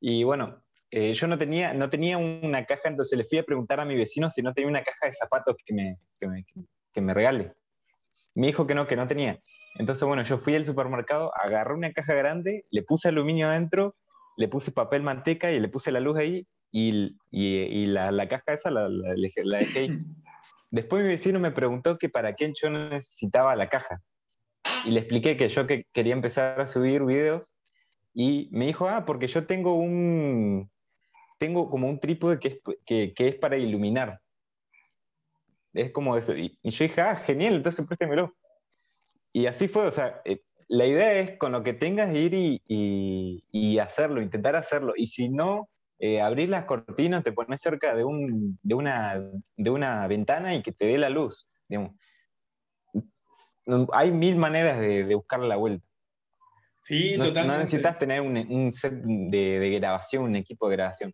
y 0.00 0.24
bueno, 0.24 0.62
eh, 0.90 1.14
yo 1.14 1.26
no 1.26 1.38
tenía, 1.38 1.72
no 1.72 1.90
tenía 1.90 2.18
una 2.18 2.64
caja, 2.64 2.88
entonces 2.88 3.16
le 3.18 3.24
fui 3.24 3.38
a 3.38 3.44
preguntar 3.44 3.80
a 3.80 3.84
mi 3.84 3.96
vecino 3.96 4.30
si 4.30 4.42
no 4.42 4.52
tenía 4.52 4.70
una 4.70 4.82
caja 4.82 5.06
de 5.06 5.12
zapatos 5.12 5.56
que 5.64 5.74
me, 5.74 5.98
que 6.18 6.26
me, 6.28 6.44
que 6.92 7.00
me 7.00 7.14
regale. 7.14 7.52
Me 8.36 8.48
dijo 8.48 8.66
que 8.66 8.74
no, 8.74 8.86
que 8.86 8.96
no 8.96 9.06
tenía. 9.06 9.40
Entonces, 9.78 10.06
bueno, 10.06 10.22
yo 10.22 10.38
fui 10.38 10.54
al 10.54 10.66
supermercado, 10.66 11.32
agarré 11.34 11.74
una 11.74 11.92
caja 11.92 12.14
grande, 12.14 12.64
le 12.70 12.82
puse 12.82 13.08
aluminio 13.08 13.48
adentro, 13.48 13.96
le 14.36 14.46
puse 14.46 14.72
papel 14.72 15.02
manteca 15.02 15.50
y 15.50 15.58
le 15.58 15.68
puse 15.68 15.90
la 15.90 16.00
luz 16.00 16.18
ahí 16.18 16.46
y, 16.70 17.16
y, 17.30 17.86
la, 17.86 18.10
la, 18.10 18.28
caja 18.28 18.52
esa 18.52 18.70
la, 18.70 18.88
dejé 18.88 19.42
ahí. 19.78 19.98
Después 20.70 21.02
mi 21.02 21.08
vecino 21.08 21.40
me 21.40 21.50
preguntó 21.50 21.96
que 21.96 22.10
para 22.10 22.34
qué 22.34 22.52
yo 22.54 22.68
necesitaba 22.68 23.56
la 23.56 23.70
caja. 23.70 24.02
Y 24.84 24.90
le 24.90 25.00
expliqué 25.00 25.36
que 25.36 25.48
yo 25.48 25.66
que 25.66 25.86
quería 25.94 26.12
empezar 26.12 26.60
a 26.60 26.66
subir 26.66 27.04
videos 27.04 27.54
y 28.12 28.48
me 28.52 28.66
dijo, 28.66 28.88
ah, 28.88 29.06
porque 29.06 29.28
yo 29.28 29.46
tengo 29.46 29.74
un, 29.74 30.70
tengo 31.38 31.70
como 31.70 31.88
un 31.88 32.00
trípode 32.00 32.38
que 32.38 32.48
es, 32.48 32.58
que, 32.84 33.14
que 33.14 33.28
es 33.28 33.34
para 33.36 33.56
iluminar. 33.56 34.20
Es 35.76 35.92
como 35.92 36.16
eso. 36.16 36.34
Y, 36.34 36.58
yo 36.62 36.84
dije, 36.84 37.00
ah, 37.00 37.16
genial, 37.16 37.54
entonces 37.54 37.86
préstemelo. 37.86 38.34
Y 39.32 39.46
así 39.46 39.68
fue, 39.68 39.86
o 39.86 39.90
sea, 39.90 40.22
eh, 40.24 40.40
la 40.68 40.86
idea 40.86 41.12
es 41.20 41.38
con 41.38 41.52
lo 41.52 41.62
que 41.62 41.74
tengas 41.74 42.14
ir 42.14 42.32
y, 42.34 42.62
y, 42.66 43.78
hacerlo, 43.78 44.22
intentar 44.22 44.56
hacerlo. 44.56 44.94
Y 44.96 45.06
si 45.06 45.28
no, 45.28 45.68
eh, 45.98 46.20
abrir 46.20 46.48
las 46.48 46.64
cortinas, 46.64 47.22
te 47.22 47.32
pones 47.32 47.60
cerca 47.60 47.94
de, 47.94 48.04
un, 48.04 48.58
de, 48.62 48.74
una, 48.74 49.22
de 49.56 49.70
una 49.70 50.06
ventana 50.06 50.54
y 50.54 50.62
que 50.62 50.72
te 50.72 50.86
dé 50.86 50.98
la 50.98 51.10
luz. 51.10 51.46
Hay 53.92 54.10
mil 54.10 54.36
maneras 54.36 54.80
de, 54.80 55.04
de 55.04 55.14
buscarle 55.14 55.48
la 55.48 55.56
vuelta. 55.56 55.86
Sí, 56.80 57.16
no, 57.18 57.24
totalmente. 57.24 57.56
No 57.56 57.64
necesitas 57.64 57.98
tener 57.98 58.20
un, 58.20 58.36
un 58.36 58.72
set 58.72 58.94
de, 58.94 59.58
de, 59.58 59.70
grabación, 59.78 60.24
un 60.24 60.36
equipo 60.36 60.68
de 60.68 60.76
grabación. 60.76 61.12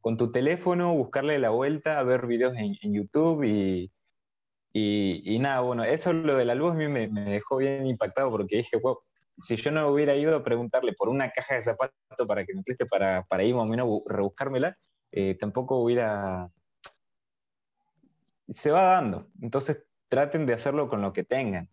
Con 0.00 0.16
tu 0.16 0.30
teléfono, 0.30 0.94
buscarle 0.94 1.38
la 1.38 1.50
vuelta, 1.50 2.00
ver 2.04 2.26
videos 2.26 2.54
en, 2.56 2.76
en 2.80 2.94
YouTube 2.94 3.42
y, 3.44 3.90
y, 4.78 5.38
nada, 5.38 5.60
bueno, 5.60 5.84
eso 5.84 6.12
lo 6.12 6.36
de 6.36 6.44
la 6.44 6.54
luz 6.54 6.72
a 6.72 6.74
mí 6.74 6.86
me, 6.86 7.08
dejó 7.08 7.56
bien 7.56 7.86
impactado 7.86 8.30
porque 8.30 8.58
dije, 8.58 8.76
wow, 8.76 8.98
si 9.38 9.56
yo 9.56 9.70
no 9.70 9.88
hubiera 9.88 10.14
ido 10.14 10.36
a 10.36 10.44
preguntarle 10.44 10.92
por 10.92 11.08
una 11.08 11.30
caja 11.30 11.54
de 11.54 11.64
zapatos 11.64 11.96
para 12.28 12.44
que 12.44 12.54
me 12.54 12.62
preste 12.62 12.84
para, 12.84 13.24
para 13.24 13.42
ir 13.42 13.54
más 13.54 13.62
o 13.62 13.66
menos 13.66 14.00
rebuscármela, 14.06 14.76
eh, 15.12 15.34
tampoco 15.40 15.78
hubiera... 15.78 16.50
Se 18.52 18.70
va 18.70 18.82
dando. 18.82 19.30
Entonces 19.40 19.82
traten 20.08 20.44
de 20.44 20.52
hacerlo 20.52 20.90
con 20.90 21.00
lo 21.00 21.14
que 21.14 21.24
tengan. 21.24 21.70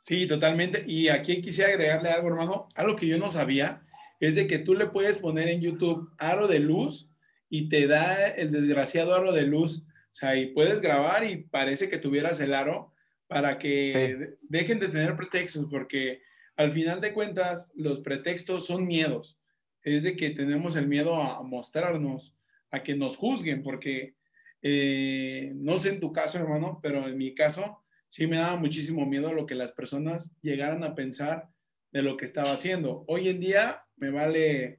Sí, 0.00 0.26
totalmente. 0.26 0.84
Y 0.88 1.08
aquí 1.08 1.40
quisiera 1.40 1.70
agregarle 1.70 2.10
algo, 2.10 2.26
hermano. 2.26 2.68
Algo 2.74 2.96
que 2.96 3.06
yo 3.06 3.18
no 3.18 3.30
sabía 3.30 3.82
es 4.18 4.34
de 4.34 4.48
que 4.48 4.58
tú 4.58 4.74
le 4.74 4.86
puedes 4.86 5.18
poner 5.18 5.48
en 5.48 5.60
YouTube 5.60 6.10
aro 6.18 6.48
de 6.48 6.58
luz 6.58 7.08
y 7.48 7.68
te 7.68 7.86
da 7.86 8.26
el 8.26 8.50
desgraciado 8.50 9.14
aro 9.14 9.32
de 9.32 9.42
luz 9.42 9.86
o 10.14 10.16
sea, 10.16 10.36
y 10.36 10.46
puedes 10.46 10.80
grabar 10.80 11.26
y 11.26 11.38
parece 11.38 11.88
que 11.88 11.98
tuvieras 11.98 12.38
el 12.38 12.54
aro 12.54 12.92
para 13.26 13.58
que 13.58 14.36
dejen 14.42 14.78
de 14.78 14.86
tener 14.86 15.16
pretextos, 15.16 15.66
porque 15.68 16.22
al 16.54 16.70
final 16.70 17.00
de 17.00 17.12
cuentas 17.12 17.72
los 17.74 17.98
pretextos 17.98 18.64
son 18.64 18.86
miedos. 18.86 19.40
Es 19.82 20.04
de 20.04 20.14
que 20.14 20.30
tenemos 20.30 20.76
el 20.76 20.86
miedo 20.86 21.20
a 21.20 21.42
mostrarnos, 21.42 22.36
a 22.70 22.84
que 22.84 22.94
nos 22.94 23.16
juzguen, 23.16 23.64
porque 23.64 24.14
eh, 24.62 25.50
no 25.56 25.78
sé 25.78 25.88
en 25.88 25.98
tu 25.98 26.12
caso, 26.12 26.38
hermano, 26.38 26.78
pero 26.80 27.08
en 27.08 27.18
mi 27.18 27.34
caso 27.34 27.82
sí 28.06 28.28
me 28.28 28.38
daba 28.38 28.54
muchísimo 28.54 29.04
miedo 29.06 29.32
lo 29.32 29.46
que 29.46 29.56
las 29.56 29.72
personas 29.72 30.32
llegaran 30.42 30.84
a 30.84 30.94
pensar 30.94 31.48
de 31.90 32.02
lo 32.02 32.16
que 32.16 32.24
estaba 32.24 32.52
haciendo. 32.52 33.04
Hoy 33.08 33.30
en 33.30 33.40
día 33.40 33.82
me 33.96 34.12
vale 34.12 34.78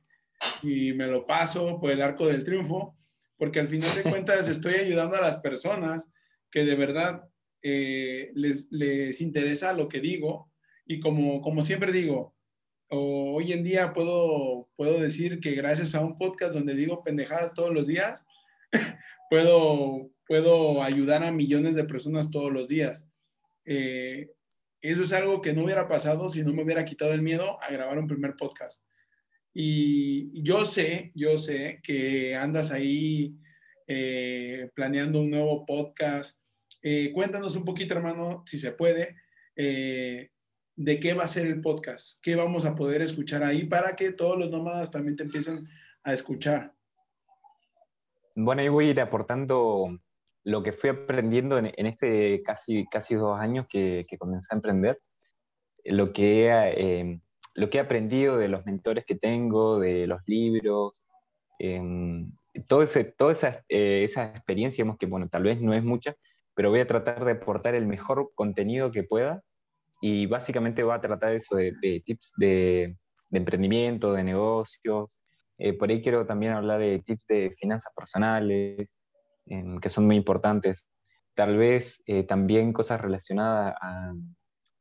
y 0.64 0.94
me 0.94 1.08
lo 1.08 1.26
paso 1.28 1.78
por 1.82 1.92
el 1.92 2.02
arco 2.02 2.26
del 2.26 2.46
triunfo 2.46 2.96
porque 3.38 3.60
al 3.60 3.68
final 3.68 3.94
de 3.96 4.04
cuentas 4.10 4.48
estoy 4.48 4.76
ayudando 4.76 5.16
a 5.18 5.22
las 5.22 5.38
personas 5.38 6.10
que 6.52 6.66
de 6.66 6.76
verdad 6.76 7.28
eh, 7.62 8.32
les, 8.34 8.68
les, 8.72 9.22
interesa 9.22 9.74
lo 9.74 9.88
que 9.88 10.00
digo 10.00 10.52
y 10.86 11.00
como, 11.00 11.42
como 11.42 11.62
siempre 11.62 11.92
digo, 11.92 12.36
hoy 12.90 13.52
en 13.52 13.64
día 13.64 13.94
puedo, 13.94 14.70
puedo 14.76 15.00
decir 15.00 15.40
que 15.40 15.52
gracias 15.52 15.96
a 15.96 16.02
un 16.02 16.18
podcast 16.18 16.54
donde 16.54 16.76
digo 16.76 17.04
pendejadas 17.04 17.54
todos 17.54 17.74
los 17.74 17.88
días, 17.88 18.26
puedo, 19.30 20.12
puedo 20.28 20.84
ayudar 20.84 21.24
a 21.24 21.32
millones 21.32 21.76
de 21.76 21.86
personas 21.86 22.30
todos 22.30 22.52
los 22.52 22.68
días. 22.68 23.06
Eh, 23.66 24.32
eso 24.82 25.04
es 25.04 25.14
algo 25.14 25.42
que 25.42 25.54
no 25.54 25.64
hubiera 25.64 25.88
pasado 25.88 26.30
si 26.30 26.44
no 26.44 26.54
me 26.54 26.64
hubiera 26.64 26.86
quitado 26.86 27.14
el 27.14 27.22
miedo 27.22 27.58
a 27.62 27.72
grabar 27.72 27.98
un 27.98 28.08
primer 28.08 28.36
podcast. 28.36 28.84
Y 29.58 30.44
yo 30.44 30.66
sé, 30.66 31.14
yo 31.16 31.38
sé 31.38 31.80
que 31.82 32.36
andas 32.36 32.74
ahí 32.74 33.38
eh, 33.88 34.70
planeando 34.76 35.22
un 35.22 35.32
nuevo 35.32 35.66
podcast. 35.66 36.38
Eh, 36.84 37.14
cuéntanos 37.14 37.56
un 37.56 37.64
poquito, 37.64 37.96
hermano, 37.96 38.44
si 38.46 38.60
se 38.60 38.74
puede, 38.74 39.16
eh, 39.56 40.30
de 40.76 41.00
qué 41.00 41.14
va 41.14 41.24
a 41.24 41.30
ser 41.30 41.48
el 41.48 41.62
podcast, 41.62 42.20
qué 42.22 42.36
vamos 42.36 42.66
a 42.66 42.76
poder 42.76 43.02
escuchar 43.02 43.46
ahí 43.46 43.64
para 43.64 43.96
que 43.96 44.12
todos 44.12 44.38
los 44.38 44.52
nómadas 44.52 44.92
también 44.92 45.16
te 45.16 45.24
empiecen 45.24 45.70
a 46.04 46.12
escuchar. 46.12 46.74
Bueno, 48.36 48.62
ahí 48.62 48.68
voy 48.68 48.88
a 48.88 48.92
ir 48.92 49.00
aportando 49.00 49.98
lo 50.44 50.64
que 50.64 50.74
fui 50.74 50.90
aprendiendo 50.90 51.58
en, 51.58 51.86
este 51.86 52.44
casi, 52.44 52.86
casi 52.92 53.16
dos 53.16 53.40
años 53.40 53.68
que, 53.70 54.06
que 54.10 54.18
comencé 54.18 54.50
a 54.52 54.58
emprender, 54.58 55.00
lo 55.86 56.12
que 56.12 56.48
he 56.48 57.22
lo 57.56 57.70
que 57.70 57.78
he 57.78 57.82
aprendido 57.82 58.38
de 58.38 58.50
los 58.50 58.66
mentores 58.66 59.06
que 59.06 59.16
tengo, 59.16 59.80
de 59.80 60.08
los 60.08 60.22
libros, 60.28 61.06
eh, 61.58 61.82
todo 62.68 62.84
ese, 62.84 63.06
toda 63.06 63.34
eh, 63.70 64.04
esa 64.04 64.26
experiencia, 64.26 64.84
digamos 64.84 64.98
que, 64.98 65.06
bueno, 65.06 65.30
tal 65.30 65.44
vez 65.44 65.62
no 65.62 65.74
es 65.74 65.84
mucha, 65.84 66.16
pero 66.54 66.70
voy 66.70 66.82
a 66.82 66.88
tratar 66.88 67.24
de 67.26 67.32
aportar 67.32 67.76
el 67.76 67.86
mejor 67.86 68.32
contenido 68.36 68.92
que 68.92 69.04
pueda 69.04 69.42
y 70.02 70.26
básicamente 70.26 70.84
va 70.84 70.96
a 70.96 71.02
tratar 71.02 71.34
eso 71.34 71.56
de, 71.56 71.74
tips 72.06 72.34
de, 72.38 72.96
emprendimiento, 73.32 74.14
de 74.14 74.24
negocios. 74.24 75.20
Eh, 75.58 75.74
por 75.74 75.90
ahí 75.90 76.02
quiero 76.02 76.26
también 76.26 76.54
hablar 76.54 76.80
de 76.80 77.00
tips 77.00 77.26
de 77.28 77.56
finanzas 77.58 77.92
personales, 77.96 78.96
que 79.82 79.90
son 79.90 80.06
muy 80.06 80.16
importantes. 80.16 80.86
Tal 81.36 81.58
vez 81.58 82.04
eh, 82.08 82.24
también 82.24 82.74
cosas 82.74 83.02
relacionadas 83.02 83.76
a, 83.82 84.14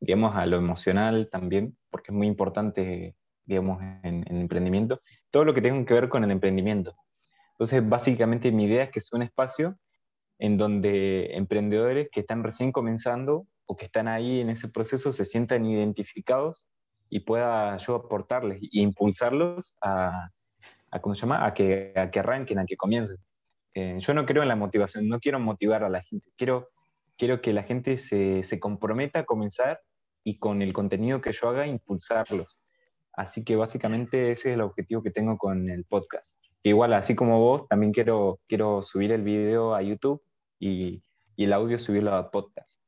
digamos, 0.00 0.36
a 0.36 0.46
lo 0.46 0.56
emocional 0.56 1.28
también, 1.30 1.76
porque 1.90 2.10
es 2.10 2.16
muy 2.16 2.26
importante, 2.26 3.16
digamos, 3.44 3.82
en, 4.02 4.24
el 4.28 4.40
emprendimiento, 4.40 5.00
todo 5.30 5.44
lo 5.44 5.54
que 5.54 5.62
tenga 5.62 5.84
que 5.84 5.94
ver 5.94 6.08
con 6.08 6.24
el 6.24 6.30
emprendimiento. 6.30 6.94
Entonces, 7.52 7.88
básicamente 7.88 8.50
mi 8.50 8.64
idea 8.64 8.84
es 8.84 8.90
que 8.90 9.00
sea 9.00 9.16
un 9.16 9.22
espacio 9.22 9.78
en 10.38 10.56
donde 10.56 11.36
emprendedores 11.36 12.08
que 12.10 12.20
están 12.20 12.42
recién 12.42 12.72
comenzando 12.72 13.46
o 13.66 13.76
que 13.76 13.86
están 13.86 14.08
ahí 14.08 14.40
en 14.40 14.50
ese 14.50 14.68
proceso 14.68 15.12
se 15.12 15.24
sientan 15.24 15.64
identificados 15.64 16.66
y 17.08 17.20
pueda 17.20 17.76
yo 17.78 17.94
aportarles 17.94 18.60
e 18.62 18.68
impulsarlos 18.72 19.76
a, 19.80 20.30
a 20.90 21.00
¿cómo 21.00 21.14
se 21.14 21.22
llama? 21.22 21.46
A 21.46 21.54
que, 21.54 21.92
a 21.96 22.10
que 22.10 22.18
arranquen, 22.18 22.58
a 22.58 22.66
que 22.66 22.76
comiencen. 22.76 23.18
Eh, 23.74 23.96
yo 23.98 24.14
no 24.14 24.24
creo 24.24 24.42
en 24.42 24.48
la 24.48 24.56
motivación, 24.56 25.08
no 25.08 25.18
quiero 25.18 25.40
motivar 25.40 25.82
a 25.82 25.88
la 25.88 26.02
gente, 26.02 26.30
quiero, 26.36 26.70
quiero 27.16 27.40
que 27.40 27.52
la 27.52 27.62
gente 27.62 27.96
se, 27.96 28.42
se 28.42 28.60
comprometa 28.60 29.20
a 29.20 29.24
comenzar 29.24 29.80
y 30.24 30.38
con 30.38 30.62
el 30.62 30.72
contenido 30.72 31.20
que 31.20 31.32
yo 31.32 31.48
haga 31.48 31.66
impulsarlos. 31.66 32.58
Así 33.12 33.44
que 33.44 33.56
básicamente 33.56 34.32
ese 34.32 34.50
es 34.50 34.54
el 34.54 34.60
objetivo 34.60 35.02
que 35.02 35.10
tengo 35.10 35.38
con 35.38 35.70
el 35.70 35.84
podcast. 35.84 36.36
Igual, 36.62 36.94
así 36.94 37.14
como 37.14 37.38
vos, 37.38 37.68
también 37.68 37.92
quiero, 37.92 38.40
quiero 38.48 38.82
subir 38.82 39.12
el 39.12 39.22
video 39.22 39.74
a 39.74 39.82
YouTube 39.82 40.22
y, 40.58 41.02
y 41.36 41.44
el 41.44 41.52
audio 41.52 41.78
subirlo 41.78 42.14
a 42.14 42.30
podcast. 42.30 42.78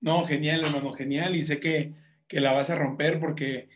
No, 0.00 0.26
genial, 0.26 0.64
hermano, 0.64 0.92
genial. 0.92 1.34
Y 1.34 1.42
sé 1.42 1.58
que, 1.58 1.94
que 2.28 2.40
la 2.40 2.52
vas 2.52 2.70
a 2.70 2.76
romper 2.76 3.18
porque 3.18 3.68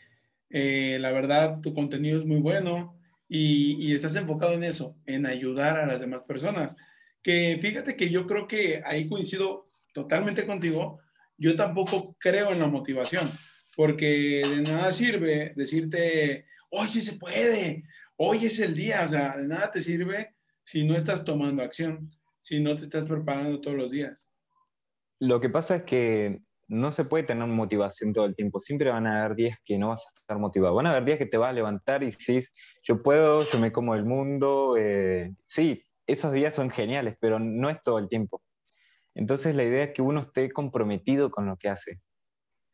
eh, 0.51 0.99
la 1.01 1.11
verdad 1.12 1.61
tu 1.62 1.75
contenido 1.75 2.19
es 2.19 2.27
muy 2.27 2.41
bueno 2.41 2.97
y, 3.27 3.77
y, 3.81 3.95
estás 3.95 4.15
enfocado 4.17 4.53
en 4.53 4.65
eso, 4.65 4.95
en 5.07 5.25
ayudar 5.25 5.79
a 5.79 5.87
las 5.87 6.01
demás 6.01 6.25
personas. 6.25 6.77
Que 7.23 7.59
fíjate 7.61 7.97
que 7.97 8.11
yo 8.11 8.27
creo 8.27 8.47
que 8.47 8.83
ahí 8.85 9.09
coincido 9.09 9.72
totalmente 9.92 10.46
contigo 10.46 11.00
yo 11.42 11.56
tampoco 11.56 12.16
creo 12.20 12.52
en 12.52 12.61
la 12.61 12.68
motivación, 12.68 13.30
porque 13.76 14.42
de 14.46 14.62
nada 14.62 14.92
sirve 14.92 15.52
decirte, 15.56 16.46
sí 16.88 17.00
se 17.00 17.18
puede, 17.18 17.84
hoy 18.16 18.46
es 18.46 18.61
el 18.61 18.75
día, 18.75 19.02
o 19.04 19.08
sea, 19.08 19.37
de 19.37 19.49
nada 19.49 19.70
te 19.72 19.80
sirve 19.80 20.37
si 20.62 20.84
no 20.84 20.94
estás 20.94 21.25
tomando 21.25 21.62
acción, 21.62 22.11
si 22.40 22.61
no 22.61 22.76
te 22.76 22.82
estás 22.82 23.06
preparando 23.06 23.61
todos 23.61 23.76
los 23.76 23.90
días. 23.90 24.30
Lo 25.18 25.40
que 25.40 25.49
pasa 25.49 25.76
es 25.76 25.82
que 25.82 26.42
no 26.68 26.90
se 26.90 27.04
puede 27.04 27.25
tener 27.25 27.46
motivación 27.49 28.12
todo 28.12 28.25
el 28.25 28.37
tiempo. 28.37 28.61
Siempre 28.61 28.90
van 28.90 29.06
a 29.06 29.25
haber 29.25 29.37
días 29.37 29.58
que 29.64 29.78
no 29.78 29.88
vas 29.88 30.06
a 30.06 30.20
estar 30.20 30.38
motivado. 30.38 30.75
Van 30.75 30.87
a 30.87 30.90
haber 30.90 31.04
días 31.04 31.18
que 31.18 31.26
te 31.26 31.37
vas 31.37 31.50
a 31.50 31.52
levantar 31.52 32.02
y 32.02 32.06
dices, 32.06 32.52
yo 32.82 33.02
puedo, 33.02 33.44
yo 33.44 33.58
me 33.58 33.72
como 33.72 33.94
el 33.94 34.04
mundo. 34.04 34.76
Eh, 34.78 35.32
sí, 35.44 35.84
esos 36.06 36.32
días 36.32 36.54
son 36.54 36.70
geniales, 36.70 37.16
pero 37.20 37.38
no 37.38 37.68
es 37.68 37.82
todo 37.84 37.99
el 37.99 38.08
tiempo. 38.08 38.42
Entonces 39.14 39.54
la 39.54 39.64
idea 39.64 39.85
es 39.85 39.95
que 39.95 40.02
uno 40.02 40.21
esté 40.21 40.50
comprometido 40.52 41.31
con 41.31 41.47
lo 41.47 41.57
que 41.57 41.69
hace, 41.69 42.00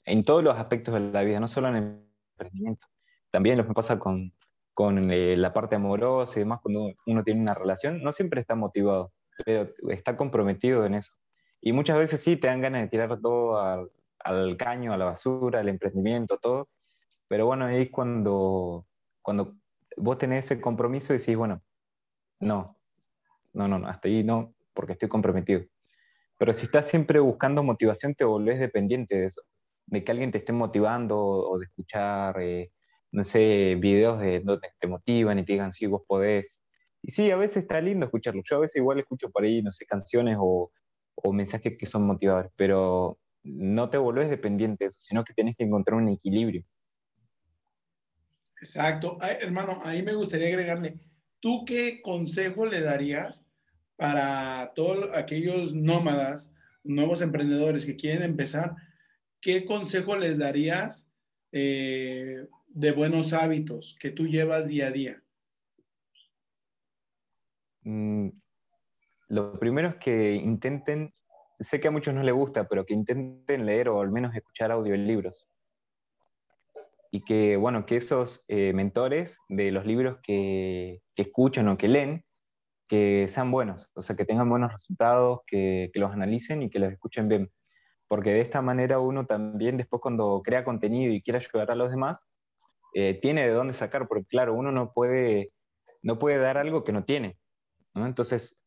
en 0.04 0.24
todos 0.24 0.42
los 0.42 0.56
aspectos 0.56 0.94
de 0.94 1.00
la 1.00 1.22
vida, 1.22 1.38
no 1.38 1.48
solo 1.48 1.68
en 1.68 1.76
el 1.76 2.02
emprendimiento. 2.32 2.86
También 3.30 3.58
lo 3.58 3.66
que 3.66 3.74
pasa 3.74 3.98
con, 3.98 4.32
con 4.74 5.10
eh, 5.10 5.36
la 5.36 5.52
parte 5.52 5.76
amorosa 5.76 6.38
y 6.38 6.42
demás, 6.42 6.60
cuando 6.62 6.92
uno 7.06 7.24
tiene 7.24 7.40
una 7.42 7.54
relación, 7.54 8.02
no 8.02 8.12
siempre 8.12 8.40
está 8.40 8.54
motivado, 8.54 9.12
pero 9.44 9.70
está 9.90 10.16
comprometido 10.16 10.86
en 10.86 10.94
eso. 10.94 11.12
Y 11.60 11.72
muchas 11.72 11.98
veces 11.98 12.20
sí 12.20 12.36
te 12.36 12.46
dan 12.46 12.60
ganas 12.62 12.82
de 12.82 12.88
tirar 12.88 13.20
todo 13.20 13.60
al, 13.60 13.90
al 14.24 14.56
caño, 14.56 14.92
a 14.92 14.96
la 14.96 15.06
basura, 15.06 15.60
al 15.60 15.68
emprendimiento, 15.68 16.38
todo. 16.38 16.68
Pero 17.28 17.46
bueno, 17.46 17.66
ahí 17.66 17.82
es 17.82 17.90
cuando, 17.90 18.86
cuando 19.22 19.56
vos 19.96 20.18
tenés 20.18 20.46
ese 20.46 20.60
compromiso 20.60 21.12
y 21.12 21.18
decís, 21.18 21.36
bueno, 21.36 21.62
no, 22.40 22.76
no, 23.52 23.68
no, 23.68 23.78
no, 23.78 23.88
hasta 23.88 24.08
ahí 24.08 24.22
no, 24.24 24.54
porque 24.72 24.92
estoy 24.92 25.08
comprometido. 25.08 25.62
Pero 26.38 26.52
si 26.52 26.66
estás 26.66 26.88
siempre 26.88 27.20
buscando 27.20 27.62
motivación, 27.62 28.14
te 28.14 28.24
volvés 28.24 28.60
dependiente 28.60 29.16
de 29.16 29.26
eso, 29.26 29.42
de 29.86 30.04
que 30.04 30.12
alguien 30.12 30.32
te 30.32 30.38
esté 30.38 30.52
motivando 30.52 31.18
o 31.18 31.58
de 31.58 31.66
escuchar 31.66 32.40
eh, 32.40 32.70
no 33.10 33.24
sé, 33.24 33.76
videos 33.76 34.20
de 34.20 34.40
donde 34.40 34.68
te 34.78 34.86
motivan 34.86 35.38
y 35.38 35.44
te 35.44 35.52
digan, 35.54 35.72
sí, 35.72 35.86
vos 35.86 36.02
podés. 36.06 36.60
Y 37.02 37.10
sí, 37.10 37.30
a 37.30 37.36
veces 37.36 37.62
está 37.62 37.80
lindo 37.80 38.06
escucharlo. 38.06 38.42
Yo 38.44 38.56
a 38.56 38.60
veces 38.60 38.76
igual 38.76 38.98
escucho 38.98 39.30
por 39.30 39.44
ahí, 39.44 39.62
no 39.62 39.72
sé, 39.72 39.86
canciones 39.86 40.36
o, 40.40 40.70
mensajes 41.32 41.76
que 41.76 41.86
son 41.86 42.06
motivadores, 42.06 42.52
pero 42.54 43.18
no 43.42 43.90
te 43.90 43.98
volvés 43.98 44.30
dependiente 44.30 44.84
de 44.84 44.88
eso, 44.88 45.00
sino 45.00 45.24
que 45.24 45.34
tienes 45.34 45.56
que 45.56 45.64
encontrar 45.64 45.98
un 45.98 46.08
equilibrio. 46.08 46.64
Exacto. 48.60 49.18
hermano, 49.20 49.80
ahí 49.84 50.02
me 50.02 50.14
gustaría 50.14 50.48
agregarle, 50.48 51.00
¿tú 51.40 51.64
qué 51.66 52.00
consejo 52.00 52.66
le 52.66 52.80
darías 52.80 53.47
para 53.98 54.72
todos 54.76 55.10
aquellos 55.12 55.74
nómadas, 55.74 56.54
nuevos 56.84 57.20
emprendedores 57.20 57.84
que 57.84 57.96
quieren 57.96 58.22
empezar? 58.22 58.76
¿Qué 59.40 59.66
consejo 59.66 60.16
les 60.16 60.38
darías 60.38 61.10
eh, 61.52 62.46
de 62.68 62.92
buenos 62.92 63.32
hábitos 63.32 63.96
que 64.00 64.10
tú 64.10 64.26
llevas 64.26 64.68
día 64.68 64.86
a 64.86 64.90
día? 64.92 65.22
Mm, 67.82 68.28
lo 69.28 69.58
primero 69.58 69.88
es 69.88 69.96
que 69.96 70.34
intenten, 70.34 71.12
sé 71.58 71.80
que 71.80 71.88
a 71.88 71.90
muchos 71.90 72.14
no 72.14 72.22
les 72.22 72.34
gusta, 72.34 72.68
pero 72.68 72.86
que 72.86 72.94
intenten 72.94 73.66
leer 73.66 73.88
o 73.88 74.00
al 74.00 74.12
menos 74.12 74.34
escuchar 74.36 74.70
audiolibros. 74.70 75.48
Y 77.10 77.24
que, 77.24 77.56
bueno, 77.56 77.84
que 77.84 77.96
esos 77.96 78.44
eh, 78.46 78.72
mentores 78.74 79.38
de 79.48 79.72
los 79.72 79.86
libros 79.86 80.18
que, 80.22 81.02
escuchan 81.16 81.66
o 81.66 81.76
que 81.76 81.88
leen, 81.88 82.24
que 82.88 83.26
sean 83.28 83.50
buenos, 83.50 83.90
o 83.94 84.02
sea, 84.02 84.16
que 84.16 84.24
tengan 84.24 84.48
buenos 84.48 84.72
resultados, 84.72 85.40
que, 85.46 85.90
los 85.94 86.12
analicen 86.12 86.62
y 86.62 86.70
que 86.70 86.78
los 86.78 86.92
escuchen 86.92 87.28
bien. 87.28 87.50
Porque 88.08 88.30
de 88.30 88.40
esta 88.40 88.62
manera 88.62 88.98
uno 89.00 89.26
también 89.26 89.76
después 89.76 90.00
cuando 90.00 90.40
crea 90.42 90.64
contenido 90.64 91.12
y 91.12 91.22
quiere 91.22 91.38
ayudar 91.38 91.70
a 91.70 91.74
los 91.74 91.90
demás, 91.90 92.24
eh, 92.94 93.18
tiene 93.20 93.46
de 93.46 93.52
dónde 93.52 93.74
sacar, 93.74 94.08
porque 94.08 94.24
claro, 94.24 94.54
uno 94.54 94.72
no 94.72 94.92
puede, 94.92 95.52
no 96.02 96.18
puede 96.18 96.38
dar 96.38 96.56
algo 96.56 96.84
que 96.84 96.92
no 96.92 97.04
tiene. 97.04 97.36
Entonces, 97.94 98.58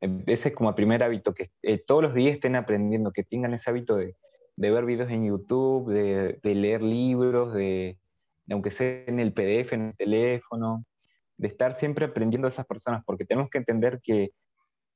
em, 0.00 0.22
ese 0.26 0.50
es 0.50 0.54
como 0.54 0.70
el 0.70 0.76
primer 0.76 1.02
hábito, 1.02 1.34
que 1.34 1.50
eh, 1.62 1.82
todos 1.84 2.02
los 2.02 2.14
días 2.14 2.34
estén 2.34 2.56
aprendiendo, 2.56 3.12
que 3.12 3.24
tengan 3.24 3.54
ese 3.54 3.70
hábito 3.70 3.96
de, 3.96 4.16
de 4.56 4.70
ver 4.70 4.84
videos 4.84 5.10
en 5.10 5.26
YouTube, 5.26 5.90
de, 5.92 6.38
de 6.42 6.54
leer 6.54 6.82
libros, 6.82 7.52
de, 7.54 7.98
aunque 8.50 8.70
sea 8.70 9.04
en 9.06 9.18
el 9.18 9.32
PDF, 9.32 9.72
en 9.72 9.88
el 9.88 9.96
teléfono, 9.96 10.84
de 11.36 11.48
estar 11.48 11.74
siempre 11.74 12.06
aprendiendo 12.06 12.46
a 12.46 12.50
esas 12.50 12.66
personas, 12.66 13.02
porque 13.04 13.24
tenemos 13.24 13.50
que 13.50 13.58
entender 13.58 14.00
que, 14.02 14.30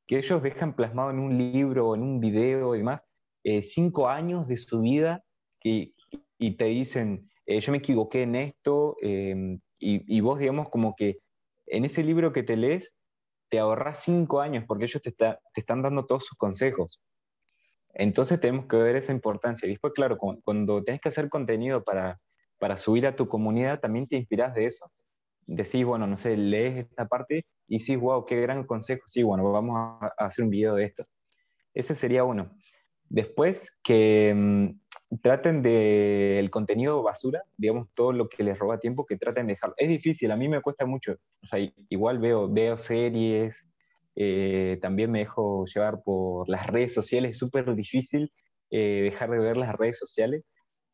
que 0.07 0.19
ellos 0.19 0.43
dejan 0.43 0.75
plasmado 0.75 1.11
en 1.11 1.19
un 1.19 1.37
libro 1.37 1.95
en 1.95 2.03
un 2.03 2.21
video 2.21 2.75
y 2.75 2.79
demás, 2.79 3.03
eh, 3.45 3.63
cinco 3.63 4.09
años 4.09 4.49
de 4.49 4.57
su 4.57 4.81
vida 4.81 5.23
que, 5.61 5.93
y 6.39 6.57
te 6.57 6.67
dicen, 6.67 7.29
eh, 7.47 7.61
yo 7.61 7.73
me 7.73 7.79
equivoqué 7.79 8.23
en 8.23 8.37
esto, 8.37 8.97
em, 9.03 9.61
y, 9.81 10.21
vos, 10.21 10.39
digamos, 10.39 10.71
como 10.71 10.97
que 10.97 11.19
en 11.67 11.85
ese 11.85 12.03
libro 12.03 12.33
que 12.33 12.43
te 12.43 12.57
lees, 12.57 12.97
te 13.49 13.59
ahorras 13.61 14.03
cinco 14.03 14.41
años 14.41 14.65
porque 14.67 14.85
ellos 14.87 15.01
te, 15.01 15.13
te 15.13 15.39
están 15.55 15.83
dando 15.83 16.05
todos 16.05 16.27
sus 16.27 16.37
consejos. 16.37 17.01
Entonces 17.95 18.41
tenemos 18.41 18.67
que 18.67 18.77
ver 18.77 18.97
esa 18.97 19.13
importancia. 19.13 19.67
Y 19.67 19.71
después, 19.71 19.93
claro, 19.95 20.19
cuando, 20.19 20.43
cuando 20.43 20.85
tenés 20.85 21.01
que 21.01 21.09
hacer 21.09 21.29
contenido 21.29 21.85
para, 21.85 22.21
para 22.59 22.77
subir 22.77 23.07
a 23.07 23.17
tu 23.17 23.29
comunidad, 23.29 23.81
también 23.81 24.07
te 24.07 24.17
inspiras 24.17 24.55
de 24.55 24.67
eso. 24.67 24.91
Decís, 25.49 25.85
bueno, 25.85 26.07
no 26.07 26.17
sé, 26.17 26.37
lees 26.37 26.77
esta 26.77 27.09
parte 27.09 27.47
y 27.67 27.79
decís, 27.79 27.99
wow, 27.99 28.27
qué 28.27 28.41
gran 28.41 28.65
consejo. 28.65 29.03
Sí, 29.07 29.23
bueno, 29.23 29.51
vamos 29.51 29.77
a, 29.79 30.13
hacer 30.19 30.45
un 30.45 30.51
video 30.51 30.75
de 30.75 30.85
esto. 30.85 31.05
Ese 31.75 31.95
sería 31.95 32.23
uno. 32.23 32.51
Después, 33.09 33.77
que 33.83 34.33
mm, 34.37 35.19
traten 35.23 35.63
del 35.63 36.39
el 36.39 36.51
contenido 36.51 37.03
basura, 37.03 37.43
digamos, 37.57 37.89
todo 37.95 38.13
lo 38.13 38.29
que 38.29 38.43
les 38.43 38.59
roba 38.59 38.79
tiempo, 38.79 39.07
que 39.07 39.17
traten 39.17 39.47
de 39.47 39.55
dejarlo. 39.55 39.75
Es 39.79 39.89
difícil, 39.89 40.31
a 40.31 40.37
mí 40.37 40.49
me 40.49 40.61
cuesta 40.61 40.85
mucho. 40.85 41.17
O 41.43 41.47
sea, 41.47 41.59
igual 41.89 42.19
veo, 42.19 42.53
veo 42.53 42.77
series, 42.77 43.65
eh, 44.21 44.79
también 44.83 45.13
me 45.13 45.21
dejo 45.21 45.65
llevar 45.67 46.03
por 46.03 46.49
las 46.49 46.67
redes 46.67 46.93
sociales, 46.93 47.31
es 47.31 47.39
súper 47.39 47.73
difícil 47.77 48.33
eh, 48.69 49.03
dejar 49.05 49.31
de 49.31 49.39
ver 49.39 49.57
las 49.57 49.77
redes 49.77 49.97
sociales, 49.99 50.45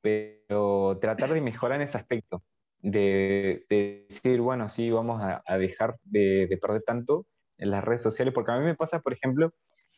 pero 0.02 0.98
tratar 1.00 1.32
de 1.32 1.40
mejorar 1.40 1.76
en 1.76 1.84
ese 1.84 1.96
aspecto, 1.96 2.42
de, 2.84 3.64
decir, 3.68 4.40
bueno, 4.40 4.68
sí, 4.68 4.90
vamos 4.90 5.22
a, 5.22 5.58
dejar 5.58 5.96
de, 6.04 6.46
de 6.46 6.56
perder 6.58 6.82
tanto 6.82 7.26
en 7.58 7.70
las 7.70 7.82
redes 7.82 8.02
sociales, 8.02 8.34
porque 8.34 8.52
a 8.52 8.58
mí 8.58 8.64
me 8.64 8.74
pasa, 8.74 9.00
por 9.00 9.14
ejemplo, 9.14 9.52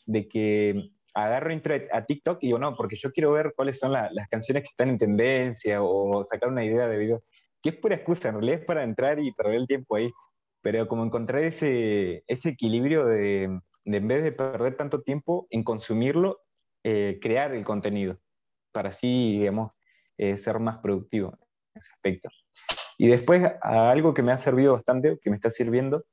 de 0.06 0.28
que 0.28 0.90
agarro 1.14 1.50
a 1.92 2.04
TikTok 2.04 2.38
y 2.42 2.46
digo, 2.46 2.58
no, 2.58 2.76
porque 2.76 2.96
yo 2.96 3.10
quiero 3.10 3.32
ver 3.32 3.54
cuáles 3.56 3.78
son 3.78 3.92
las 3.92 4.28
canciones 4.30 4.62
que 4.62 4.68
están 4.68 4.90
en 4.90 4.98
tendencia 4.98 5.82
o 5.82 6.22
sacar 6.24 6.50
una 6.50 6.64
idea 6.64 6.86
de 6.86 6.98
video, 6.98 7.22
que 7.62 7.70
es 7.70 7.76
pura 7.76 7.96
excusa, 7.96 8.28
en 8.28 8.34
realidad 8.36 8.60
es 8.60 8.66
para 8.66 8.84
entrar 8.84 9.18
y 9.18 9.32
perder 9.32 9.56
el 9.56 9.66
tiempo 9.66 9.96
ahí. 9.96 10.12
Pero 10.62 10.86
como 10.88 11.04
encontrar 11.04 11.42
ese, 11.42 12.22
ese 12.26 12.50
equilibrio 12.50 13.06
de, 13.06 13.60
de, 13.84 13.96
en 13.96 14.08
vez 14.08 14.22
de 14.24 14.32
perder 14.32 14.76
tanto 14.76 15.02
tiempo 15.02 15.46
en 15.50 15.64
consumirlo, 15.64 16.40
eh, 16.84 17.18
crear 17.20 17.54
el 17.54 17.64
contenido, 17.64 18.18
para 18.72 18.90
así, 18.90 19.38
digamos, 19.38 19.72
eh, 20.18 20.36
ser 20.36 20.60
más 20.60 20.78
productivo 20.78 21.28
en 21.30 21.78
ese 21.78 21.90
aspecto. 21.92 22.28
Y 22.98 23.08
después, 23.08 23.42
algo 23.60 24.14
que 24.14 24.22
me 24.22 24.32
ha 24.32 24.38
servido 24.38 24.72
bastante, 24.72 25.18
que 25.20 25.30
me 25.30 25.36
está 25.36 25.50
sirviendo, 25.50 26.04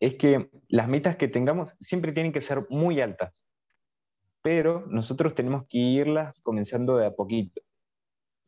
es 0.00 0.14
que 0.14 0.50
las 0.68 0.88
metas 0.88 1.16
que 1.16 1.28
tengamos 1.28 1.74
siempre 1.80 2.12
tienen 2.12 2.32
que 2.32 2.40
ser 2.40 2.66
muy 2.68 3.00
altas 3.00 3.42
pero 4.42 4.84
nosotros 4.88 5.34
tenemos 5.34 5.66
que 5.68 5.78
irlas 5.78 6.40
comenzando 6.40 6.96
de 6.96 7.06
a 7.06 7.10
poquito. 7.10 7.60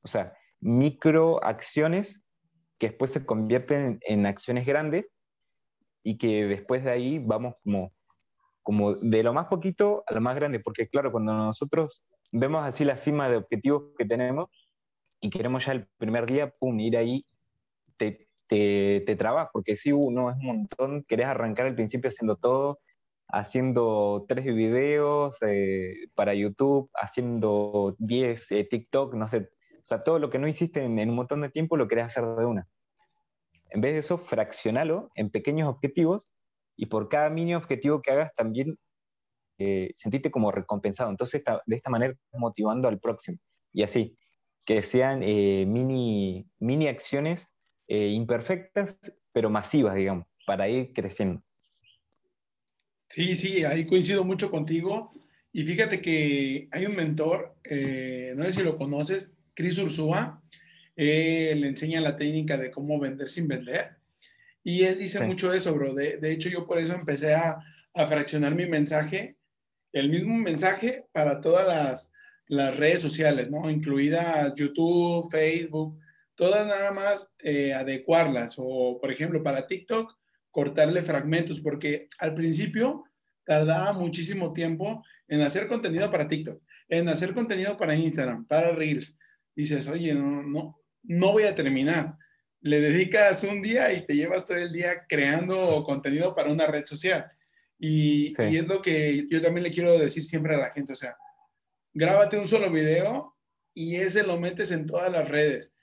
O 0.02 0.08
sea, 0.08 0.32
microacciones 0.60 2.24
que 2.78 2.88
después 2.88 3.10
se 3.10 3.26
convierten 3.26 3.98
en, 4.02 4.26
acciones 4.26 4.66
grandes 4.66 5.06
y 6.02 6.16
que 6.16 6.46
después 6.46 6.84
de 6.84 6.90
ahí 6.90 7.18
vamos 7.18 7.54
como, 7.62 7.92
como 8.62 8.94
de 8.94 9.22
lo 9.22 9.34
más 9.34 9.48
poquito 9.48 10.02
a 10.06 10.14
lo 10.14 10.20
más 10.20 10.34
grande, 10.36 10.60
porque 10.60 10.88
claro, 10.88 11.12
cuando 11.12 11.34
nosotros 11.34 12.02
vemos 12.32 12.64
así 12.64 12.84
la 12.84 12.96
cima 12.96 13.28
de 13.28 13.36
objetivos 13.36 13.92
que 13.98 14.06
tenemos 14.06 14.48
y 15.20 15.28
queremos 15.28 15.66
ya 15.66 15.72
el 15.72 15.86
primer 15.98 16.24
día, 16.24 16.50
pum, 16.58 16.80
ir 16.80 16.96
ahí, 16.96 17.26
te, 18.00 18.28
te, 19.06 19.16
trabas, 19.16 19.48
porque 19.52 19.76
si 19.76 19.92
uno 19.92 20.30
es 20.30 20.36
un 20.36 20.46
montón, 20.46 21.04
querés 21.04 21.26
arrancar 21.26 21.66
al 21.66 21.74
principio 21.74 22.08
haciendo 22.08 22.36
todo, 22.36 22.80
haciendo 23.28 24.24
tres 24.28 24.44
videos 24.44 25.38
eh, 25.42 25.94
para 26.14 26.34
YouTube, 26.34 26.90
haciendo 26.94 27.94
10 27.98 28.52
eh, 28.52 28.64
TikTok, 28.64 29.14
no 29.14 29.28
sé, 29.28 29.38
o 29.38 29.84
sea, 29.84 30.02
todo 30.02 30.18
lo 30.18 30.30
que 30.30 30.38
no 30.38 30.48
hiciste 30.48 30.82
en, 30.82 30.98
un 30.98 31.14
montón 31.14 31.42
de 31.42 31.50
tiempo 31.50 31.76
lo 31.76 31.88
querés 31.88 32.06
hacer 32.06 32.24
de 32.24 32.44
una. 32.44 32.66
En 33.70 33.80
vez 33.80 33.92
de 33.92 33.98
eso, 34.00 34.18
fraccionalo 34.18 35.10
en 35.14 35.30
pequeños 35.30 35.68
objetivos 35.68 36.32
y 36.76 36.86
por 36.86 37.08
cada 37.08 37.30
mini 37.30 37.54
objetivo 37.54 38.02
que 38.02 38.10
hagas 38.10 38.34
también 38.34 38.76
eh, 39.58 39.92
como 40.32 40.50
recompensado. 40.50 41.10
Entonces, 41.10 41.42
de 41.66 41.76
esta 41.76 41.90
manera, 41.90 42.14
motivando 42.32 42.88
al 42.88 42.98
próximo. 42.98 43.38
Y 43.72 43.84
así, 43.84 44.16
que 44.64 44.82
sean 44.82 45.22
eh, 45.22 45.64
mini, 45.66 46.48
mini 46.58 46.88
acciones 46.88 47.48
imperfectas, 47.90 48.98
pero 49.32 49.50
masivas, 49.50 49.94
digamos, 49.94 50.26
para 50.46 50.68
ir 50.68 50.92
creciendo. 50.92 51.42
Sí, 53.08 53.34
sí, 53.34 53.64
ahí 53.64 53.84
coincido 53.86 54.24
mucho 54.24 54.50
contigo. 54.50 55.12
Y 55.52 55.64
fíjate 55.64 56.00
que 56.00 56.68
hay 56.70 56.86
un 56.86 56.94
mentor, 56.94 57.56
eh, 57.64 58.32
no 58.36 58.44
sé 58.44 58.52
si 58.52 58.62
lo 58.62 58.76
conoces, 58.76 59.32
Chris 59.54 59.78
Ursúa, 59.78 60.42
le 60.96 61.66
enseña 61.66 62.00
la 62.00 62.16
técnica 62.16 62.56
de 62.56 62.70
cómo 62.70 63.00
vender 63.00 63.28
sin 63.28 63.48
vender. 63.48 63.96
Y 64.62 64.82
él 64.82 64.98
dice 64.98 65.20
mucho 65.26 65.52
eso, 65.52 65.74
bro. 65.74 65.94
De, 65.94 66.18
de, 66.18 66.32
hecho, 66.32 66.48
yo 66.48 66.66
por 66.66 66.78
eso 66.78 66.94
empecé 66.94 67.34
a, 67.34 67.58
a, 67.94 68.06
fraccionar 68.06 68.54
mi 68.54 68.66
mensaje, 68.66 69.36
el 69.92 70.10
mismo 70.10 70.36
mensaje 70.36 71.06
para 71.12 71.40
todas 71.40 71.66
las, 71.66 72.12
las 72.46 72.76
redes 72.76 73.00
sociales, 73.00 73.50
¿no? 73.50 73.70
Incluidas 73.70 74.54
YouTube, 74.54 75.30
Facebook, 75.30 75.98
todas 76.40 76.66
nada 76.66 76.90
más 76.90 77.30
eh, 77.40 77.74
adecuarlas. 77.74 78.54
O, 78.56 78.98
por 78.98 79.12
ejemplo, 79.12 79.42
para 79.42 79.66
TikTok, 79.66 80.16
cortarle 80.50 81.02
fragmentos, 81.02 81.60
porque 81.60 82.08
al 82.18 82.32
principio 82.32 83.04
tardaba 83.44 83.92
muchísimo 83.92 84.54
tiempo 84.54 85.04
en 85.28 85.42
hacer 85.42 85.68
contenido 85.68 86.10
para 86.10 86.26
TikTok, 86.26 86.62
en 86.88 87.10
hacer 87.10 87.34
contenido 87.34 87.76
para 87.76 87.94
Instagram, 87.94 88.46
para 88.46 88.72
Reels. 88.72 89.18
Dices, 89.54 89.86
oye, 89.86 90.14
no, 90.14 90.42
no, 90.42 90.80
no 91.02 91.32
voy 91.32 91.42
a 91.42 91.54
terminar. 91.54 92.16
le 92.62 92.80
dedicas 92.80 93.44
un 93.44 93.60
día 93.60 93.92
y 93.92 94.06
te 94.06 94.16
llevas 94.16 94.46
todo 94.46 94.56
el 94.56 94.72
día 94.72 95.04
creando 95.06 95.84
contenido 95.84 96.34
para 96.34 96.50
una 96.50 96.66
red 96.66 96.86
social. 96.86 97.30
Y, 97.78 98.32
y, 98.48 98.56
es 98.56 98.66
lo 98.66 98.80
que 98.80 99.26
yo 99.28 99.42
también 99.42 99.64
le 99.64 99.70
quiero 99.70 99.98
decir 99.98 100.24
siempre 100.24 100.54
a 100.54 100.58
la 100.58 100.70
gente, 100.70 100.94
o 100.94 100.96
sea, 100.96 101.18
grábate 101.92 102.38
un 102.38 102.48
solo 102.48 102.70
video 102.70 103.36
y 103.74 103.96
ese 103.96 104.22
lo 104.22 104.40
metes 104.40 104.70
en 104.70 104.86
todas 104.86 105.12
las 105.12 105.28
redes. 105.28 105.74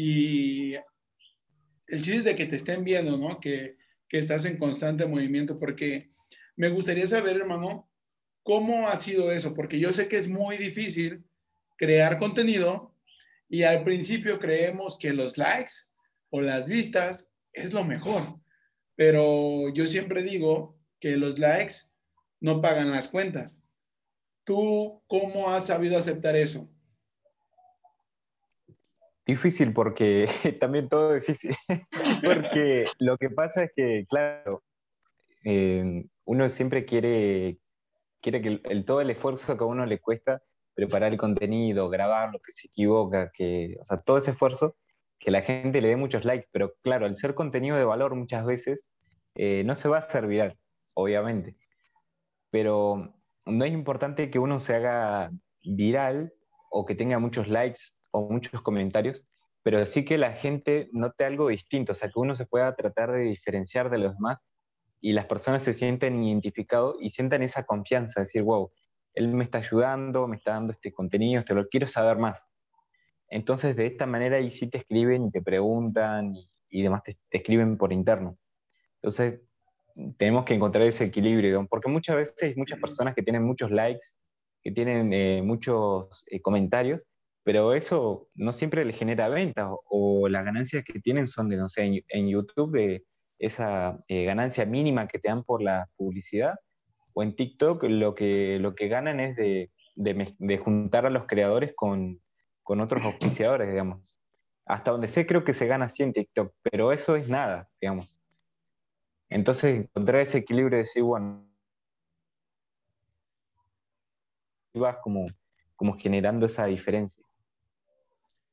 Y 0.00 0.74
el 1.88 2.02
chiste 2.02 2.18
es 2.18 2.24
de 2.24 2.36
que 2.36 2.46
te 2.46 2.54
estén 2.54 2.84
viendo, 2.84 3.16
¿no? 3.16 3.40
Que, 3.40 3.78
que 4.08 4.18
estás 4.18 4.44
en 4.44 4.56
constante 4.56 5.04
movimiento, 5.04 5.58
porque 5.58 6.06
me 6.54 6.68
gustaría 6.68 7.04
saber, 7.04 7.36
hermano, 7.36 7.90
cómo 8.44 8.86
ha 8.86 8.94
sido 8.94 9.32
eso, 9.32 9.54
porque 9.54 9.80
yo 9.80 9.92
sé 9.92 10.06
que 10.06 10.16
es 10.16 10.28
muy 10.28 10.56
difícil 10.56 11.24
crear 11.76 12.16
contenido 12.18 12.94
y 13.48 13.64
al 13.64 13.82
principio 13.82 14.38
creemos 14.38 14.96
que 15.00 15.12
los 15.12 15.36
likes 15.36 15.72
o 16.30 16.42
las 16.42 16.68
vistas 16.68 17.32
es 17.52 17.72
lo 17.72 17.82
mejor, 17.82 18.38
pero 18.94 19.68
yo 19.74 19.84
siempre 19.88 20.22
digo 20.22 20.76
que 21.00 21.16
los 21.16 21.40
likes 21.40 21.74
no 22.38 22.60
pagan 22.60 22.92
las 22.92 23.08
cuentas. 23.08 23.60
¿Tú 24.44 25.02
cómo 25.08 25.50
has 25.50 25.66
sabido 25.66 25.98
aceptar 25.98 26.36
eso? 26.36 26.70
Difícil 29.28 29.74
porque 29.74 30.26
también 30.58 30.88
todo 30.88 31.12
difícil, 31.12 31.54
porque 32.24 32.86
lo 32.98 33.18
que 33.18 33.28
pasa 33.28 33.64
es 33.64 33.72
que, 33.76 34.06
claro, 34.08 34.62
eh, 35.44 36.06
uno 36.24 36.48
siempre 36.48 36.86
quiere, 36.86 37.58
quiere 38.22 38.40
que 38.40 38.60
el, 38.64 38.84
todo 38.86 39.02
el 39.02 39.10
esfuerzo 39.10 39.54
que 39.54 39.64
a 39.64 39.66
uno 39.66 39.84
le 39.84 40.00
cuesta 40.00 40.42
preparar 40.72 41.12
el 41.12 41.18
contenido, 41.18 41.90
grabar 41.90 42.32
lo 42.32 42.38
que 42.38 42.52
se 42.52 42.68
equivoca, 42.68 43.30
que, 43.30 43.76
o 43.78 43.84
sea, 43.84 44.00
todo 44.00 44.16
ese 44.16 44.30
esfuerzo, 44.30 44.76
que 45.18 45.30
la 45.30 45.42
gente 45.42 45.82
le 45.82 45.88
dé 45.88 45.96
muchos 45.96 46.24
likes, 46.24 46.48
pero 46.50 46.72
claro, 46.82 47.04
al 47.04 47.16
ser 47.16 47.34
contenido 47.34 47.76
de 47.76 47.84
valor 47.84 48.14
muchas 48.14 48.46
veces 48.46 48.86
eh, 49.34 49.62
no 49.62 49.74
se 49.74 49.90
va 49.90 49.96
a 49.96 50.00
hacer 50.00 50.26
viral, 50.26 50.56
obviamente, 50.94 51.54
pero 52.50 53.14
no 53.44 53.64
es 53.66 53.72
importante 53.74 54.30
que 54.30 54.38
uno 54.38 54.58
se 54.58 54.74
haga 54.74 55.30
viral 55.62 56.32
o 56.70 56.86
que 56.86 56.94
tenga 56.94 57.18
muchos 57.18 57.48
likes 57.48 57.97
o 58.10 58.30
muchos 58.30 58.62
comentarios, 58.62 59.24
pero 59.62 59.84
sí 59.86 60.04
que 60.04 60.18
la 60.18 60.32
gente 60.32 60.88
note 60.92 61.24
algo 61.24 61.48
distinto, 61.48 61.92
o 61.92 61.94
sea, 61.94 62.08
que 62.08 62.18
uno 62.18 62.34
se 62.34 62.46
pueda 62.46 62.74
tratar 62.74 63.12
de 63.12 63.20
diferenciar 63.20 63.90
de 63.90 63.98
los 63.98 64.14
demás 64.14 64.46
y 65.00 65.12
las 65.12 65.26
personas 65.26 65.62
se 65.62 65.72
sienten 65.72 66.22
identificados 66.22 66.96
y 67.00 67.10
sientan 67.10 67.42
esa 67.42 67.64
confianza, 67.64 68.20
decir, 68.20 68.42
wow, 68.42 68.70
él 69.14 69.28
me 69.28 69.44
está 69.44 69.58
ayudando, 69.58 70.26
me 70.26 70.36
está 70.36 70.52
dando 70.52 70.72
este 70.72 70.92
contenido, 70.92 71.42
te 71.42 71.54
lo 71.54 71.68
quiero 71.68 71.86
saber 71.86 72.18
más. 72.18 72.44
Entonces, 73.28 73.76
de 73.76 73.86
esta 73.86 74.06
manera, 74.06 74.36
ahí 74.36 74.50
sí 74.50 74.68
te 74.68 74.78
escriben 74.78 75.26
y 75.26 75.30
te 75.30 75.42
preguntan 75.42 76.34
y, 76.70 76.82
demás, 76.82 77.02
te, 77.02 77.18
escriben 77.30 77.76
por 77.76 77.92
interno. 77.92 78.38
Entonces, 79.02 79.40
tenemos 80.18 80.44
que 80.44 80.54
encontrar 80.54 80.86
ese 80.86 81.04
equilibrio, 81.04 81.66
porque 81.68 81.88
muchas 81.88 82.16
veces 82.16 82.42
hay 82.42 82.54
muchas 82.54 82.78
personas 82.78 83.14
que 83.14 83.22
tienen 83.22 83.42
muchos 83.42 83.70
likes, 83.70 84.06
que 84.62 84.70
tienen 84.70 85.12
eh, 85.12 85.42
muchos 85.42 86.24
eh, 86.26 86.40
comentarios, 86.40 87.06
pero 87.44 87.74
eso 87.74 88.28
no 88.34 88.52
siempre 88.52 88.84
le 88.84 88.92
genera 88.92 89.28
ventas 89.28 89.68
o, 89.88 90.28
las 90.28 90.44
ganancias 90.44 90.84
que 90.84 91.00
tienen 91.00 91.26
son 91.26 91.48
de, 91.48 91.56
no 91.56 91.68
sé, 91.68 91.84
en, 91.84 92.04
en 92.08 92.28
YouTube, 92.28 92.76
de 92.76 93.04
esa 93.38 93.98
eh, 94.08 94.24
ganancia 94.24 94.66
mínima 94.66 95.06
que 95.08 95.18
te 95.18 95.28
dan 95.28 95.44
por 95.44 95.62
la 95.62 95.88
publicidad, 95.96 96.54
o 97.14 97.22
en 97.22 97.34
TikTok 97.36 97.84
lo 97.84 98.14
que, 98.14 98.58
lo 98.60 98.74
que 98.74 98.88
ganan 98.88 99.20
es 99.20 99.36
de, 99.36 99.70
de, 99.94 100.58
juntar 100.58 101.06
a 101.06 101.10
los 101.10 101.26
creadores 101.26 101.72
con, 101.74 102.20
con 102.62 102.80
otros 102.80 103.04
auspiciadores, 103.04 103.68
digamos. 103.68 104.12
Hasta 104.66 104.90
donde 104.90 105.08
sé 105.08 105.26
creo 105.26 105.44
que 105.44 105.54
se 105.54 105.66
gana 105.66 105.86
así 105.86 106.02
en 106.02 106.12
TikTok, 106.12 106.52
pero 106.62 106.92
eso 106.92 107.16
es 107.16 107.28
nada, 107.28 107.68
digamos. 107.80 108.14
Entonces 109.30 109.80
encontrar 109.80 110.22
ese 110.22 110.38
equilibrio 110.38 110.76
de 110.76 110.84
decir, 110.84 111.02
bueno, 111.02 111.48
vas 114.74 114.96
como, 115.02 115.26
como 115.76 115.96
generando 115.98 116.46
esa 116.46 116.66
diferencia. 116.66 117.24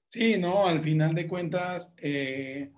Sí, 0.08 0.38
no, 0.38 0.68
al 0.68 0.82
final 0.82 1.13
de 1.13 1.28
cuentas, 1.28 1.94
eh, 1.98 2.72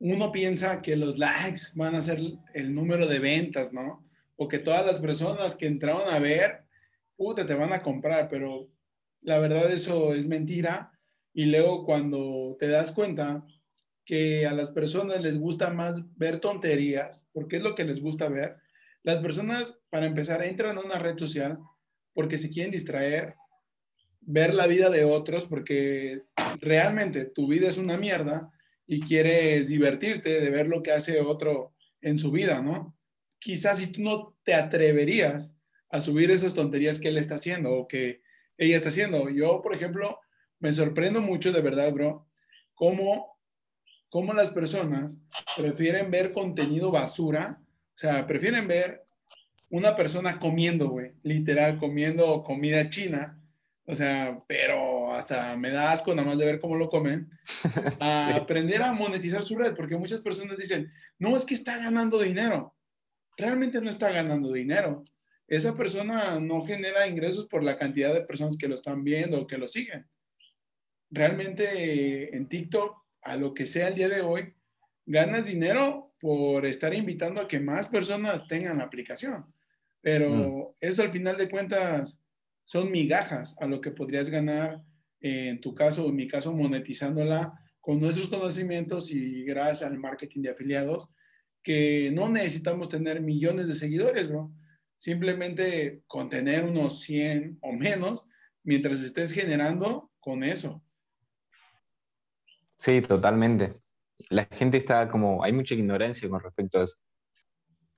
uno 0.00 0.30
piensa 0.30 0.82
que 0.82 0.96
los 0.96 1.18
likes 1.18 1.62
van 1.74 1.94
a 1.94 2.00
ser 2.00 2.20
el 2.54 2.74
número 2.74 3.06
de 3.06 3.18
ventas, 3.18 3.72
¿no? 3.72 4.04
O 4.36 4.48
que 4.48 4.58
todas 4.58 4.86
las 4.86 4.98
personas 4.98 5.56
que 5.56 5.66
entraron 5.66 6.08
a 6.08 6.18
ver, 6.18 6.64
puta, 7.16 7.46
te 7.46 7.54
van 7.54 7.72
a 7.72 7.82
comprar, 7.82 8.28
pero 8.28 8.70
la 9.22 9.38
verdad 9.38 9.70
eso 9.72 10.14
es 10.14 10.26
mentira. 10.26 10.92
Y 11.32 11.46
luego 11.46 11.84
cuando 11.84 12.56
te 12.58 12.68
das 12.68 12.92
cuenta 12.92 13.44
que 14.04 14.46
a 14.46 14.54
las 14.54 14.70
personas 14.70 15.20
les 15.20 15.38
gusta 15.38 15.70
más 15.70 16.00
ver 16.16 16.40
tonterías, 16.40 17.26
porque 17.32 17.56
es 17.56 17.62
lo 17.62 17.74
que 17.74 17.84
les 17.84 18.00
gusta 18.00 18.28
ver, 18.28 18.56
las 19.02 19.20
personas, 19.20 19.80
para 19.90 20.06
empezar, 20.06 20.42
entran 20.42 20.78
a 20.78 20.82
una 20.82 20.98
red 20.98 21.18
social 21.18 21.58
porque 22.14 22.38
se 22.38 22.50
quieren 22.50 22.72
distraer, 22.72 23.34
ver 24.30 24.52
la 24.52 24.66
vida 24.66 24.90
de 24.90 25.04
otros, 25.04 25.46
porque 25.46 26.24
realmente 26.60 27.24
tu 27.24 27.48
vida 27.48 27.66
es 27.66 27.78
una 27.78 27.96
mierda 27.96 28.52
y 28.86 29.00
quieres 29.00 29.68
divertirte 29.68 30.40
de 30.40 30.50
ver 30.50 30.68
lo 30.68 30.82
que 30.82 30.92
hace 30.92 31.20
otro 31.20 31.74
en 32.02 32.18
su 32.18 32.30
vida, 32.30 32.60
¿no? 32.60 32.94
Quizás 33.38 33.78
si 33.78 33.86
tú 33.86 34.02
no 34.02 34.36
te 34.44 34.52
atreverías 34.52 35.54
a 35.88 36.02
subir 36.02 36.30
esas 36.30 36.54
tonterías 36.54 36.98
que 36.98 37.08
él 37.08 37.16
está 37.16 37.36
haciendo 37.36 37.72
o 37.72 37.88
que 37.88 38.20
ella 38.58 38.76
está 38.76 38.90
haciendo. 38.90 39.30
Yo, 39.30 39.62
por 39.62 39.74
ejemplo, 39.74 40.20
me 40.58 40.74
sorprendo 40.74 41.22
mucho 41.22 41.50
de 41.50 41.62
verdad, 41.62 41.90
bro, 41.94 42.28
cómo, 42.74 43.38
cómo 44.10 44.34
las 44.34 44.50
personas 44.50 45.16
prefieren 45.56 46.10
ver 46.10 46.32
contenido 46.32 46.90
basura, 46.90 47.62
o 47.62 47.98
sea, 47.98 48.26
prefieren 48.26 48.68
ver 48.68 49.06
una 49.70 49.96
persona 49.96 50.38
comiendo, 50.38 50.90
güey, 50.90 51.12
literal, 51.22 51.78
comiendo 51.78 52.44
comida 52.44 52.90
china, 52.90 53.37
o 53.90 53.94
sea, 53.94 54.44
pero 54.46 55.14
hasta 55.14 55.56
me 55.56 55.70
da 55.70 55.92
asco 55.92 56.14
nada 56.14 56.28
más 56.28 56.36
de 56.36 56.44
ver 56.44 56.60
cómo 56.60 56.76
lo 56.76 56.90
comen. 56.90 57.30
A 58.00 58.36
aprender 58.36 58.82
a 58.82 58.92
monetizar 58.92 59.42
su 59.42 59.56
red, 59.56 59.74
porque 59.74 59.96
muchas 59.96 60.20
personas 60.20 60.58
dicen, 60.58 60.92
no, 61.18 61.34
es 61.34 61.46
que 61.46 61.54
está 61.54 61.78
ganando 61.78 62.18
dinero. 62.18 62.76
Realmente 63.38 63.80
no 63.80 63.88
está 63.88 64.12
ganando 64.12 64.52
dinero. 64.52 65.04
Esa 65.46 65.74
persona 65.74 66.38
no 66.38 66.66
genera 66.66 67.06
ingresos 67.06 67.46
por 67.46 67.64
la 67.64 67.78
cantidad 67.78 68.12
de 68.12 68.20
personas 68.20 68.58
que 68.58 68.68
lo 68.68 68.74
están 68.74 69.04
viendo 69.04 69.40
o 69.40 69.46
que 69.46 69.56
lo 69.56 69.66
siguen. 69.66 70.06
Realmente 71.08 72.36
en 72.36 72.46
TikTok, 72.46 72.94
a 73.22 73.36
lo 73.36 73.54
que 73.54 73.64
sea 73.64 73.88
el 73.88 73.94
día 73.94 74.10
de 74.10 74.20
hoy, 74.20 74.54
ganas 75.06 75.46
dinero 75.46 76.12
por 76.20 76.66
estar 76.66 76.92
invitando 76.92 77.40
a 77.40 77.48
que 77.48 77.58
más 77.58 77.88
personas 77.88 78.46
tengan 78.48 78.78
la 78.78 78.84
aplicación. 78.84 79.46
Pero 80.02 80.30
mm. 80.30 80.74
eso 80.82 81.00
al 81.00 81.10
final 81.10 81.38
de 81.38 81.48
cuentas 81.48 82.22
son 82.68 82.92
migajas 82.92 83.56
a 83.60 83.66
lo 83.66 83.80
que 83.80 83.92
podrías 83.92 84.28
ganar 84.28 84.82
en 85.20 85.58
tu 85.58 85.74
caso 85.74 86.04
o 86.04 86.10
en 86.10 86.16
mi 86.16 86.28
caso 86.28 86.52
monetizándola 86.52 87.54
con 87.80 87.98
nuestros 87.98 88.28
conocimientos 88.28 89.10
y 89.10 89.42
gracias 89.44 89.90
al 89.90 89.98
marketing 89.98 90.42
de 90.42 90.50
afiliados, 90.50 91.08
que 91.62 92.10
no 92.12 92.28
necesitamos 92.28 92.90
tener 92.90 93.22
millones 93.22 93.68
de 93.68 93.72
seguidores, 93.72 94.28
bro. 94.28 94.52
Simplemente 94.98 96.02
con 96.06 96.28
tener 96.28 96.64
unos 96.64 97.00
100 97.00 97.56
o 97.62 97.72
menos, 97.72 98.28
mientras 98.62 99.00
estés 99.00 99.32
generando 99.32 100.10
con 100.20 100.44
eso. 100.44 100.84
Sí, 102.76 103.00
totalmente. 103.00 103.76
La 104.28 104.44
gente 104.44 104.76
está 104.76 105.08
como, 105.08 105.42
hay 105.42 105.54
mucha 105.54 105.74
ignorancia 105.74 106.28
con 106.28 106.42
respecto 106.42 106.80
a 106.80 106.84
eso. 106.84 106.96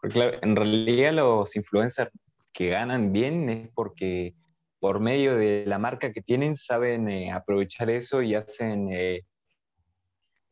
Porque 0.00 0.38
en 0.40 0.54
realidad 0.54 1.12
los 1.12 1.56
influencers 1.56 2.12
que 2.52 2.68
ganan 2.68 3.12
bien 3.12 3.50
es 3.50 3.68
porque 3.74 4.37
por 4.81 4.99
medio 4.99 5.37
de 5.37 5.64
la 5.66 5.79
marca 5.79 6.12
que 6.12 6.23
tienen, 6.23 6.57
saben 6.57 7.09
eh, 7.09 7.31
aprovechar 7.31 7.90
eso 7.90 8.23
y 8.23 8.35
hacen 8.35 8.88
eh, 8.90 9.21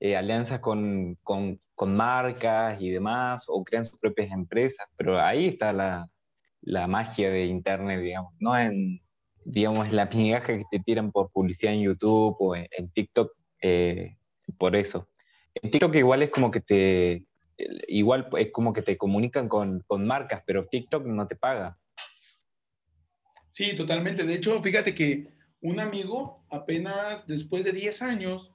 eh, 0.01 0.17
alianzas 0.17 0.61
con, 0.61 1.17
con, 1.23 1.59
marcas 1.87 2.81
y 2.81 2.91
demás, 2.91 3.47
o 3.49 3.65
crean 3.65 3.85
sus 3.85 3.99
propias 3.99 4.31
empresas, 4.31 4.87
pero 4.97 5.19
ahí 5.19 5.49
está 5.49 5.73
la, 5.73 6.09
la 6.61 6.87
magia 6.87 7.31
de 7.31 7.47
Internet, 7.47 8.03
digamos, 8.03 8.35
no 8.39 8.57
en, 8.59 9.01
digamos, 9.45 9.91
la 9.93 10.07
migaja 10.07 10.59
que 10.59 10.65
te 10.71 10.81
tiran 10.81 11.11
por 11.11 11.31
publicidad 11.31 11.73
en 11.73 11.83
YouTube 11.83 12.37
o 12.39 12.55
en, 12.55 12.91
TikTok, 12.93 13.33
por 14.59 14.77
eso. 14.77 15.09
En 15.55 15.71
TikTok 15.71 15.95
igual 15.95 16.23
es 16.23 16.31
como 16.31 16.51
que 16.51 16.61
te, 16.61 17.25
igual 17.89 18.29
es 18.39 18.51
como 18.53 18.73
que 18.73 18.83
te 18.83 18.99
comunican 18.99 19.49
con, 19.49 19.83
con 19.87 20.07
marcas, 20.07 20.43
pero 20.47 20.67
TikTok 20.67 21.07
no 21.07 21.27
te 21.27 21.37
paga. 21.37 21.79
Sí, 23.59 23.75
totalmente. 23.75 24.23
De 24.23 24.35
hecho, 24.35 24.63
fíjate 24.63 24.95
que 24.95 25.27
un 25.61 25.81
amigo, 25.81 26.47
apenas 26.49 27.27
después 27.27 27.65
de 27.65 27.73
10 27.73 28.03
años 28.03 28.55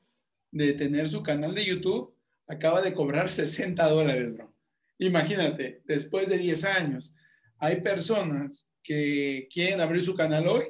de 0.50 0.72
tener 0.72 1.10
su 1.10 1.22
canal 1.22 1.54
de 1.54 1.66
YouTube, 1.66 2.16
acaba 2.48 2.82
de 2.82 2.94
cobrar 2.94 3.30
60 3.34 3.86
dólares, 3.90 4.34
bro. 4.34 4.56
Imagínate, 5.00 5.82
después 5.84 6.30
de 6.30 6.38
10 6.38 6.64
años, 6.64 7.14
hay 7.58 7.82
personas 7.82 8.66
que 8.82 9.50
quieren 9.52 9.82
abrir 9.82 10.02
su 10.02 10.16
canal 10.16 10.48
hoy 10.48 10.68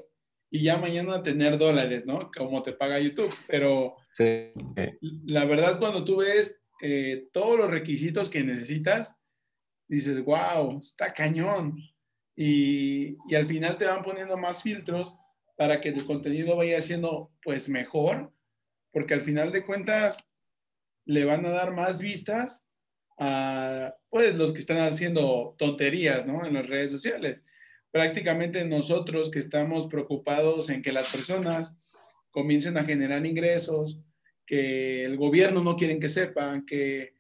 y 0.50 0.64
ya 0.64 0.80
mañana 0.80 1.22
tener 1.22 1.60
dólares, 1.60 2.08
¿no? 2.08 2.32
Como 2.36 2.64
te 2.64 2.74
paga 2.74 3.00
YouTube. 3.00 3.32
Pero 3.48 3.98
sí. 4.14 4.52
la 5.26 5.46
verdad, 5.46 5.78
cuando 5.78 6.04
tú 6.04 6.18
ves 6.18 6.60
eh, 6.82 7.28
todos 7.32 7.56
los 7.56 7.70
requisitos 7.70 8.32
que 8.32 8.44
necesitas, 8.44 9.16
dices, 9.88 10.26
wow, 10.26 10.80
está 10.80 11.14
cañón. 11.14 11.78
Y, 12.36 13.18
y, 13.28 13.36
al 13.36 13.48
final 13.48 13.78
te 13.78 13.86
van 13.86 14.04
poniendo 14.04 14.38
más 14.38 14.64
filtros 14.64 15.18
para 15.56 15.80
que 15.80 15.90
el 15.90 16.06
contenido 16.06 16.56
vaya 16.56 16.82
siendo 16.82 17.32
pues 17.44 17.70
mejor, 17.70 18.34
porque 18.92 19.14
al 19.14 19.22
final 19.22 19.52
de 19.52 19.66
cuentas 19.66 20.28
le 21.06 21.26
van 21.26 21.46
a 21.46 21.52
dar 21.52 21.74
más 21.74 22.02
vistas 22.02 22.64
a 23.20 23.96
pues 24.10 24.36
los 24.36 24.54
que 24.54 24.60
están 24.60 24.78
haciendo 24.80 25.56
tonterías, 25.58 26.26
¿no? 26.26 26.46
En 26.46 26.54
las 26.54 26.68
redes 26.68 26.92
sociales. 26.92 27.46
Prácticamente 27.92 28.66
nosotros 28.66 29.30
que 29.30 29.40
estamos 29.40 29.88
preocupados 29.88 30.70
en 30.70 30.82
que 30.82 30.92
las 30.92 31.08
personas 31.10 31.76
comiencen 32.32 32.78
a 32.78 32.84
generar 32.84 33.26
ingresos, 33.26 34.00
que 34.46 35.06
el 35.06 35.18
gobierno 35.18 35.64
no 35.64 35.76
quieren 35.76 36.00
que 36.00 36.10
sepan, 36.10 36.66
que 36.66 37.14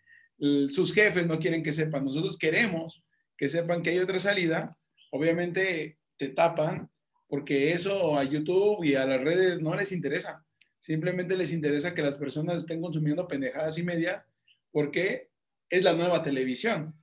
sus 0.71 0.93
jefes 0.93 1.27
no 1.27 1.39
quieren 1.39 1.63
que 1.63 1.73
sepan. 1.73 2.03
Nosotros 2.03 2.37
queremos 2.37 3.03
que 3.37 3.47
sepan 3.47 3.81
que 3.81 3.91
hay 3.91 3.99
otra 3.99 4.19
salida. 4.19 4.77
Obviamente 5.13 5.99
te 6.17 6.29
tapan 6.29 6.89
porque 7.27 7.71
eso 7.71 8.17
a 8.17 8.23
YouTube 8.23 8.83
y 8.83 8.95
a 8.95 9.05
las 9.05 9.21
redes 9.21 9.61
no 9.61 9.75
les 9.75 9.91
interesa. 9.91 10.43
Simplemente 10.79 11.37
les 11.37 11.53
interesa 11.53 11.93
que 11.93 12.01
las 12.01 12.15
personas 12.15 12.57
estén 12.57 12.81
consumiendo 12.81 13.27
pendejadas 13.27 13.77
y 13.77 13.83
medias 13.83 14.25
porque 14.71 15.29
es 15.69 15.83
la 15.83 15.93
nueva 15.93 16.23
televisión. 16.23 16.95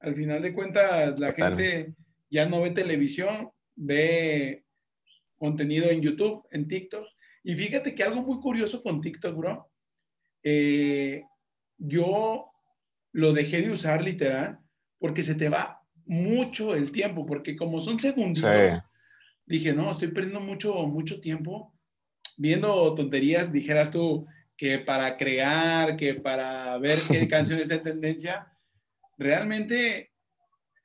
Al 0.00 0.14
final 0.14 0.42
de 0.42 0.52
cuentas, 0.52 1.18
la 1.18 1.32
gente 1.32 1.94
ya 2.28 2.46
no 2.46 2.60
ve 2.60 2.72
televisión, 2.72 3.50
ve 3.74 4.66
contenido 5.38 5.88
en 5.88 6.02
YouTube, 6.02 6.46
en 6.50 6.68
TikTok. 6.68 7.06
Y 7.42 7.54
fíjate 7.54 7.94
que 7.94 8.02
algo 8.02 8.20
muy 8.20 8.38
curioso 8.38 8.82
con 8.82 9.00
TikTok, 9.00 9.34
bro. 9.34 9.72
Eh, 10.42 11.24
yo 11.78 12.50
lo 13.12 13.32
dejé 13.32 13.62
de 13.62 13.72
usar 13.72 14.04
literal 14.04 14.58
porque 14.98 15.22
se 15.22 15.34
te 15.34 15.48
va 15.48 15.85
mucho 16.06 16.74
el 16.74 16.92
tiempo, 16.92 17.26
porque 17.26 17.56
como 17.56 17.80
son 17.80 17.98
segunditos, 17.98 18.80
dije, 19.44 19.72
no, 19.72 19.90
estoy 19.90 20.08
perdiendo 20.08 20.40
mucho, 20.40 20.74
mucho 20.86 21.20
tiempo 21.20 21.72
viendo 22.36 22.94
tonterías, 22.94 23.52
dijeras 23.52 23.90
tú 23.90 24.26
que 24.56 24.78
para 24.78 25.16
crear, 25.16 25.96
que 25.96 26.14
para 26.14 26.78
ver 26.78 27.00
qué 27.08 27.28
canción 27.28 27.58
está 27.58 27.74
en 27.76 27.82
tendencia, 27.82 28.52
realmente 29.18 30.12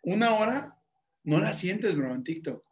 una 0.02 0.36
hora 0.36 0.78
no 1.24 1.40
la 1.40 1.54
sientes, 1.54 1.96
bro, 1.96 2.14
en 2.14 2.24
TikTok. 2.24 2.64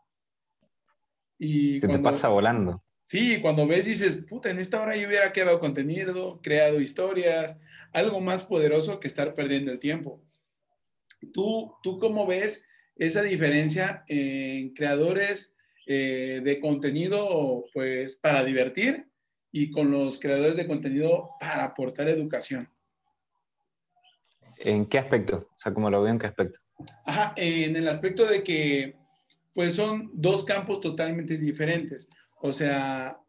Y 1.37 1.79
te 1.79 1.99
pasa 1.99 2.27
volando. 2.27 2.83
Sí, 3.03 3.39
cuando 3.41 3.65
ves 3.65 3.85
dices, 3.85 4.17
puta, 4.29 4.49
en 4.49 4.59
esta 4.59 4.81
hora 4.81 4.95
yo 4.95 5.07
hubiera 5.07 5.31
creado 5.31 5.59
contenido, 5.59 6.41
creado 6.43 6.81
historias, 6.81 7.57
algo 7.93 8.19
más 8.19 8.43
poderoso 8.43 8.99
que 8.99 9.07
estar 9.07 9.33
perdiendo 9.33 9.71
el 9.71 9.79
tiempo. 9.79 10.21
¿Tú, 11.33 11.75
tú 11.83 11.99
cómo 11.99 12.25
ves 12.25 12.65
esa 12.95 13.21
diferencia 13.21 14.03
en 14.07 14.73
creadores 14.73 15.55
eh, 15.85 16.41
de 16.43 16.59
contenido 16.59 17.65
pues 17.73 18.17
para 18.17 18.43
divertir 18.43 19.07
y 19.51 19.71
con 19.71 19.89
los 19.89 20.19
creadores 20.19 20.57
de 20.57 20.67
contenido 20.67 21.31
para 21.39 21.63
aportar 21.63 22.07
educación? 22.07 22.69
¿En 24.57 24.85
qué 24.87 24.99
aspecto? 24.99 25.49
O 25.53 25.57
sea, 25.57 25.73
¿cómo 25.73 25.89
lo 25.89 26.01
veo 26.01 26.11
en 26.11 26.19
qué 26.19 26.27
aspecto? 26.27 26.59
Ajá, 27.05 27.33
en 27.37 27.75
el 27.75 27.87
aspecto 27.87 28.25
de 28.25 28.43
que 28.43 28.95
pues 29.53 29.73
son 29.73 30.11
dos 30.13 30.43
campos 30.43 30.79
totalmente 30.79 31.37
diferentes. 31.37 32.09
O 32.41 32.51
sea, 32.53 33.19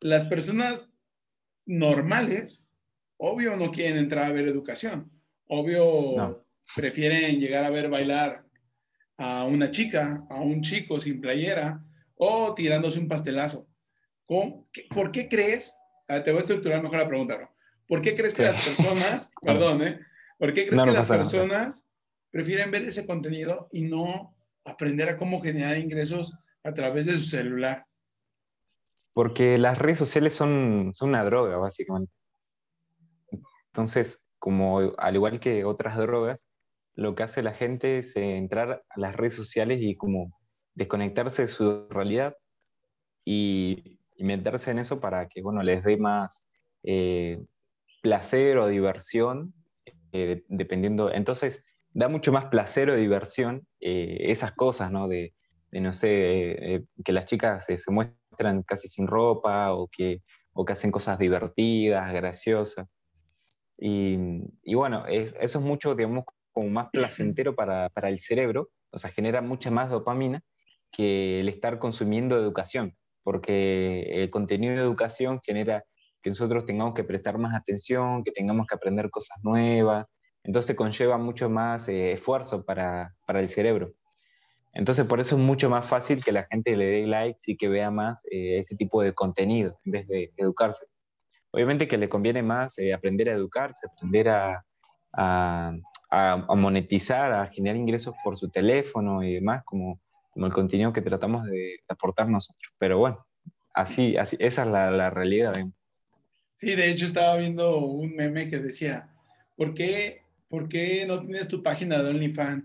las 0.00 0.24
personas 0.24 0.88
normales 1.66 2.66
obvio 3.16 3.56
no 3.56 3.70
quieren 3.70 3.96
entrar 3.96 4.26
a 4.26 4.32
ver 4.32 4.48
educación. 4.48 5.10
Obvio 5.46 6.44
prefieren 6.74 7.40
llegar 7.40 7.64
a 7.64 7.70
ver 7.70 7.88
bailar 7.88 8.44
a 9.18 9.44
una 9.44 9.70
chica, 9.70 10.24
a 10.30 10.36
un 10.36 10.62
chico 10.62 10.98
sin 10.98 11.20
playera 11.20 11.84
o 12.16 12.54
tirándose 12.54 12.98
un 12.98 13.08
pastelazo. 13.08 13.66
¿Por 14.26 15.10
qué 15.10 15.28
crees? 15.28 15.74
te 16.06 16.32
voy 16.32 16.38
a 16.38 16.40
estructurar 16.40 16.82
mejor 16.82 16.98
la 16.98 17.06
pregunta, 17.06 17.36
bro. 17.36 17.54
¿Por 17.86 18.02
qué 18.02 18.16
crees 18.16 18.34
que 18.34 18.42
las 18.42 18.64
personas, 18.64 19.30
perdón, 19.42 19.82
¿eh? 19.82 20.00
¿Por 20.38 20.52
qué 20.52 20.66
crees 20.66 20.82
que 20.82 20.92
las 20.92 21.08
personas 21.08 21.86
prefieren 22.30 22.70
ver 22.70 22.82
ese 22.82 23.06
contenido 23.06 23.68
y 23.72 23.82
no 23.82 24.34
aprender 24.64 25.08
a 25.08 25.16
cómo 25.16 25.40
generar 25.40 25.78
ingresos 25.78 26.36
a 26.64 26.72
través 26.72 27.06
de 27.06 27.12
su 27.14 27.24
celular? 27.24 27.86
Porque 29.12 29.58
las 29.58 29.78
redes 29.78 29.98
sociales 29.98 30.34
son, 30.34 30.90
son 30.94 31.10
una 31.10 31.24
droga, 31.24 31.56
básicamente. 31.58 32.12
Entonces, 33.66 34.24
como 34.38 34.94
al 34.96 35.14
igual 35.14 35.40
que 35.40 35.64
otras 35.64 35.96
drogas, 35.96 36.44
lo 37.00 37.14
que 37.14 37.22
hace 37.22 37.42
la 37.42 37.54
gente 37.54 37.96
es 37.96 38.14
eh, 38.14 38.36
entrar 38.36 38.84
a 38.86 39.00
las 39.00 39.16
redes 39.16 39.32
sociales 39.32 39.78
y 39.80 39.96
como 39.96 40.38
desconectarse 40.74 41.42
de 41.42 41.48
su 41.48 41.88
realidad 41.88 42.36
y, 43.24 43.96
meterse 44.18 44.70
en 44.70 44.80
eso 44.80 45.00
para 45.00 45.28
que, 45.28 45.40
bueno, 45.40 45.62
les 45.62 45.82
dé 45.82 45.96
más 45.96 46.44
eh, 46.82 47.42
placer 48.02 48.58
o 48.58 48.68
diversión, 48.68 49.54
eh, 50.12 50.42
dependiendo. 50.48 51.10
Entonces, 51.10 51.64
da 51.94 52.06
mucho 52.08 52.30
más 52.30 52.44
placer 52.46 52.90
o 52.90 52.96
diversión 52.96 53.66
esas 53.80 54.52
cosas, 54.52 54.92
¿no? 54.92 55.08
De, 55.08 55.32
no 55.72 55.94
sé, 55.94 56.84
que 57.02 57.12
las 57.12 57.24
chicas 57.24 57.64
se 57.64 57.90
muestran 57.90 58.62
casi 58.62 58.88
sin 58.88 59.06
ropa 59.06 59.72
o 59.72 59.88
que, 59.88 60.20
o 60.52 60.66
que 60.66 60.74
hacen 60.74 60.90
cosas 60.90 61.18
divertidas, 61.18 62.12
graciosas. 62.12 62.86
Y, 63.78 64.74
bueno, 64.74 65.06
eso 65.06 65.34
es 65.40 65.64
mucho, 65.64 65.94
digamos, 65.94 66.26
como 66.60 66.70
más 66.70 66.88
placentero 66.92 67.54
para, 67.54 67.88
para, 67.88 68.10
el 68.10 68.20
cerebro, 68.20 68.68
o 68.90 68.98
sea, 68.98 69.10
genera 69.10 69.40
mucha 69.40 69.70
más 69.70 69.88
dopamina 69.88 70.42
que 70.92 71.40
el 71.40 71.48
estar 71.48 71.78
consumiendo 71.78 72.36
educación, 72.36 72.96
porque 73.22 74.02
el 74.22 74.28
contenido 74.28 74.74
de 74.74 74.82
educación 74.82 75.40
genera 75.42 75.84
que 76.22 76.28
nosotros 76.28 76.66
tengamos 76.66 76.92
que 76.92 77.02
prestar 77.02 77.38
más 77.38 77.54
atención, 77.54 78.22
que 78.24 78.30
tengamos 78.30 78.66
que 78.66 78.74
aprender 78.74 79.08
cosas 79.08 79.38
nuevas, 79.42 80.06
entonces 80.44 80.76
conlleva 80.76 81.16
mucho 81.16 81.48
más 81.48 81.88
eh, 81.88 82.12
esfuerzo 82.12 82.62
para, 82.62 83.14
para, 83.26 83.40
el 83.40 83.48
cerebro. 83.48 83.94
Entonces 84.74 85.06
por 85.06 85.18
eso 85.18 85.36
es 85.36 85.40
mucho 85.40 85.70
más 85.70 85.86
fácil 85.86 86.22
que 86.22 86.32
la 86.32 86.44
gente 86.44 86.76
le 86.76 86.84
dé 86.84 87.06
likes 87.06 87.44
y 87.46 87.56
que 87.56 87.68
vea 87.68 87.90
más 87.90 88.22
eh, 88.30 88.58
ese 88.58 88.76
tipo 88.76 89.02
de 89.02 89.14
contenido 89.14 89.80
en 89.86 89.92
vez 89.92 90.08
de 90.08 90.30
educarse. 90.36 90.84
Obviamente 91.52 91.88
que 91.88 91.96
le 91.96 92.10
conviene 92.10 92.42
más 92.42 92.78
eh, 92.78 92.92
aprender 92.92 93.30
a 93.30 93.32
educarse, 93.32 93.86
aprender 93.86 94.28
a, 94.28 94.64
a, 95.12 95.72
a, 96.10 96.36
monetizar, 96.56 97.32
a 97.32 97.46
generar 97.46 97.76
ingresos 97.76 98.14
por 98.24 98.36
su 98.36 98.48
teléfono 98.48 99.22
y 99.22 99.34
demás, 99.34 99.62
como, 99.64 100.00
como 100.30 100.46
el 100.46 100.52
contenido 100.52 100.92
que 100.92 101.02
tratamos 101.02 101.46
de, 101.46 101.80
aportar 101.88 102.28
nosotros. 102.28 102.72
Pero 102.78 102.98
bueno, 102.98 103.24
así, 103.72 104.16
así 104.16 104.36
esa 104.40 104.62
es 104.62 104.68
la, 104.68 104.90
la 104.90 105.10
realidad. 105.10 105.54
Sí, 106.56 106.74
de 106.74 106.90
hecho 106.90 107.06
estaba 107.06 107.36
viendo 107.36 107.78
un 107.78 108.14
meme 108.14 108.48
que 108.48 108.58
decía, 108.58 109.08
¿por 109.56 109.72
qué, 109.72 110.22
¿por 110.48 110.68
qué 110.68 111.06
no 111.06 111.20
tienes 111.20 111.48
tu 111.48 111.62
página 111.62 112.02
de 112.02 112.10
OnlyFans? 112.10 112.64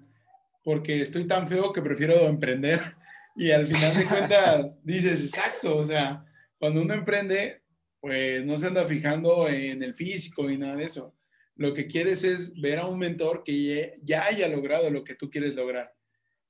Porque 0.64 1.02
estoy 1.02 1.28
tan 1.28 1.48
feo 1.48 1.72
que 1.72 1.82
prefiero 1.82 2.28
emprender. 2.28 2.80
Y 3.38 3.52
al 3.52 3.68
final 3.68 3.98
de 3.98 4.06
cuentas 4.06 4.80
dices, 4.82 5.22
exacto, 5.22 5.76
o 5.76 5.84
sea, 5.86 6.26
cuando 6.58 6.82
uno 6.82 6.94
emprende, 6.94 7.62
pues 8.00 8.46
no 8.46 8.58
se 8.58 8.68
anda 8.68 8.86
fijando 8.86 9.50
en 9.50 9.84
el 9.84 9.94
físico 9.94 10.50
y 10.50 10.58
nada 10.58 10.78
de 10.78 10.86
eso. 10.86 11.14
Lo 11.56 11.74
que 11.74 11.88
quieres 11.88 12.24
es 12.24 12.60
ver 12.60 12.80
a 12.80 12.86
un 12.86 13.00
mentor 13.00 13.44
que 13.44 13.98
ya 14.02 14.26
haya 14.26 14.48
logrado 14.50 14.90
lo 14.90 15.04
que 15.04 15.16
tú 15.16 15.30
quieres 15.30 15.56
lograr. 15.56 15.94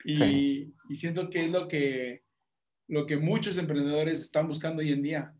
Y, 0.03 0.73
siento 0.95 1.29
que 1.29 1.45
es 1.45 1.51
lo 1.51 1.67
que, 1.67 2.23
lo 2.87 3.05
que 3.05 3.17
muchos 3.17 3.57
emprendedores 3.57 4.19
están 4.19 4.47
buscando 4.47 4.81
hoy 4.81 4.91
en 4.91 5.01
día. 5.01 5.33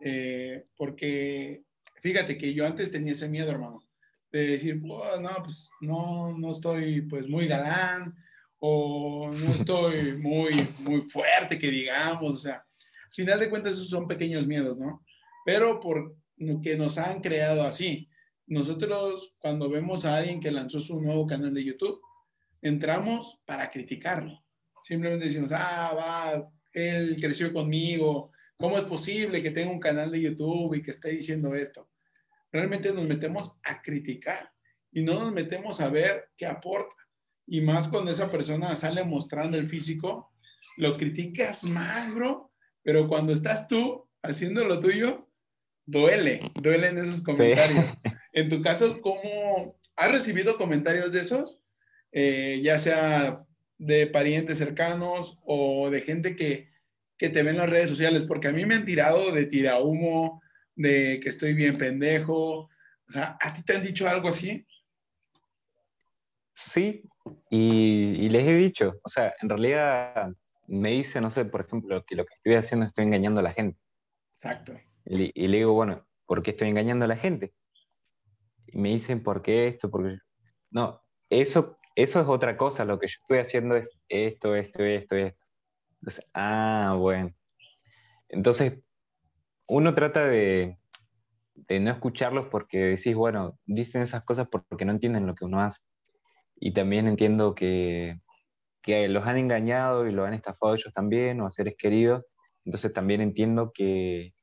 Eh, 0.00 0.66
porque 0.76 1.62
fíjate 1.96 2.36
que 2.36 2.52
yo 2.52 2.66
antes 2.66 2.90
tenía 2.90 3.12
ese 3.12 3.28
miedo, 3.28 3.50
hermano, 3.50 3.82
de 4.30 4.46
decir, 4.46 4.80
no, 4.82 5.08
pues 5.42 5.70
no, 5.80 6.36
no 6.36 6.50
estoy 6.50 7.02
pues 7.02 7.28
muy 7.28 7.46
galán 7.46 8.14
o 8.58 9.30
no 9.32 9.54
estoy 9.54 10.16
muy, 10.18 10.74
muy 10.78 11.02
fuerte, 11.02 11.58
que 11.58 11.70
digamos, 11.70 12.34
o 12.34 12.38
sea, 12.38 12.56
al 12.56 13.14
final 13.14 13.40
de 13.40 13.50
cuentas 13.50 13.72
esos 13.72 13.88
son 13.88 14.06
pequeños 14.06 14.46
miedos, 14.46 14.76
¿no? 14.78 15.02
pero 15.46 15.78
por 15.78 16.16
que 16.60 16.76
nos 16.76 16.98
han 16.98 17.20
creado 17.20 17.62
así. 17.62 18.10
Nosotros 18.46 19.34
cuando 19.38 19.68
vemos 19.68 20.04
a 20.04 20.16
alguien 20.16 20.40
que 20.40 20.50
lanzó 20.50 20.80
su 20.80 21.00
nuevo 21.00 21.26
canal 21.26 21.52
de 21.52 21.64
YouTube, 21.64 22.00
entramos 22.62 23.40
para 23.44 23.70
criticarlo. 23.70 24.44
Simplemente 24.82 25.26
decimos, 25.26 25.50
ah, 25.52 25.92
va, 25.96 26.50
él 26.72 27.16
creció 27.20 27.52
conmigo, 27.52 28.30
¿cómo 28.56 28.78
es 28.78 28.84
posible 28.84 29.42
que 29.42 29.50
tenga 29.50 29.72
un 29.72 29.80
canal 29.80 30.10
de 30.12 30.20
YouTube 30.20 30.74
y 30.74 30.82
que 30.82 30.92
esté 30.92 31.10
diciendo 31.10 31.54
esto? 31.54 31.90
Realmente 32.52 32.92
nos 32.92 33.04
metemos 33.06 33.58
a 33.64 33.82
criticar 33.82 34.52
y 34.92 35.02
no 35.02 35.18
nos 35.18 35.34
metemos 35.34 35.80
a 35.80 35.90
ver 35.90 36.30
qué 36.36 36.46
aporta. 36.46 36.94
Y 37.46 37.60
más 37.60 37.88
cuando 37.88 38.10
esa 38.10 38.30
persona 38.30 38.74
sale 38.74 39.04
mostrando 39.04 39.56
el 39.58 39.66
físico, 39.66 40.32
lo 40.76 40.96
criticas 40.96 41.64
más, 41.64 42.14
bro, 42.14 42.52
pero 42.82 43.08
cuando 43.08 43.32
estás 43.32 43.66
tú 43.66 44.08
haciendo 44.22 44.64
lo 44.64 44.80
tuyo, 44.80 45.28
duele, 45.84 46.40
duelen 46.54 46.98
esos 46.98 47.22
comentarios. 47.22 47.86
En 48.36 48.50
tu 48.50 48.60
caso, 48.60 49.00
¿cómo 49.00 49.74
has 49.96 50.12
recibido 50.12 50.58
comentarios 50.58 51.10
de 51.10 51.20
esos? 51.20 51.62
Eh, 52.12 52.60
ya 52.62 52.76
sea 52.76 53.46
de 53.78 54.06
parientes 54.06 54.58
cercanos 54.58 55.38
o 55.42 55.88
de 55.88 56.02
gente 56.02 56.36
que, 56.36 56.68
que 57.16 57.30
te 57.30 57.42
ve 57.42 57.52
en 57.52 57.56
las 57.56 57.70
redes 57.70 57.88
sociales, 57.88 58.24
porque 58.24 58.48
a 58.48 58.52
mí 58.52 58.66
me 58.66 58.74
han 58.74 58.84
tirado 58.84 59.32
de 59.32 59.46
tira 59.46 59.80
humo, 59.80 60.42
de 60.74 61.18
que 61.20 61.30
estoy 61.30 61.54
bien 61.54 61.78
pendejo. 61.78 62.64
O 62.64 62.70
sea, 63.08 63.38
¿a 63.40 63.54
ti 63.54 63.62
te 63.62 63.74
han 63.74 63.82
dicho 63.82 64.06
algo 64.06 64.28
así? 64.28 64.66
Sí, 66.54 67.08
y, 67.48 68.28
les 68.28 68.46
he 68.46 68.54
dicho, 68.54 69.00
o 69.02 69.08
sea, 69.08 69.34
en 69.40 69.48
realidad 69.48 70.30
me 70.66 70.90
dice, 70.90 71.22
no 71.22 71.30
sé, 71.30 71.46
por 71.46 71.62
ejemplo, 71.62 72.04
que 72.04 72.16
lo 72.16 72.26
que 72.26 72.34
estoy 72.34 72.54
haciendo 72.56 72.84
estoy 72.84 73.04
engañando 73.04 73.40
a 73.40 73.44
la 73.44 73.54
gente. 73.54 73.78
Exacto. 74.34 74.78
Y, 75.06 75.48
le 75.48 75.56
digo, 75.56 75.72
bueno, 75.72 76.06
¿por 76.26 76.42
qué 76.42 76.50
estoy 76.50 76.68
engañando 76.68 77.06
a 77.06 77.08
la 77.08 77.16
gente? 77.16 77.54
Me 78.76 78.90
dicen, 78.90 79.22
¿por 79.22 79.40
qué 79.40 79.68
esto? 79.68 79.90
Porque... 79.90 80.18
No, 80.70 81.00
eso, 81.30 81.78
eso 81.94 82.20
es 82.20 82.28
otra 82.28 82.58
cosa, 82.58 82.84
lo 82.84 82.98
que 82.98 83.08
yo 83.08 83.16
estoy 83.22 83.38
haciendo 83.38 83.74
es 83.74 84.02
esto, 84.10 84.54
esto, 84.54 84.84
esto, 84.84 85.16
esto. 85.16 85.38
Entonces, 86.02 86.26
ah, 86.34 86.94
bueno. 86.98 87.30
Entonces, 88.28 88.82
uno 89.66 89.94
trata 89.94 90.26
de, 90.26 90.78
de 91.54 91.80
no 91.80 91.90
escucharlos 91.90 92.48
porque 92.48 92.78
decís, 92.78 93.14
bueno, 93.14 93.58
dicen 93.64 94.02
esas 94.02 94.24
cosas 94.24 94.46
porque 94.48 94.84
no 94.84 94.92
entienden 94.92 95.26
lo 95.26 95.34
que 95.34 95.46
uno 95.46 95.62
hace. 95.62 95.80
Y 96.56 96.74
también 96.74 97.06
entiendo 97.06 97.54
que, 97.54 98.20
que 98.82 99.08
los 99.08 99.26
han 99.26 99.38
engañado 99.38 100.06
y 100.06 100.12
los 100.12 100.26
han 100.26 100.34
estafado 100.34 100.74
ellos 100.74 100.92
también, 100.92 101.40
o 101.40 101.46
a 101.46 101.50
seres 101.50 101.76
queridos. 101.78 102.26
Entonces 102.66 102.92
también 102.92 103.22
entiendo 103.22 103.72
que, 103.72 104.34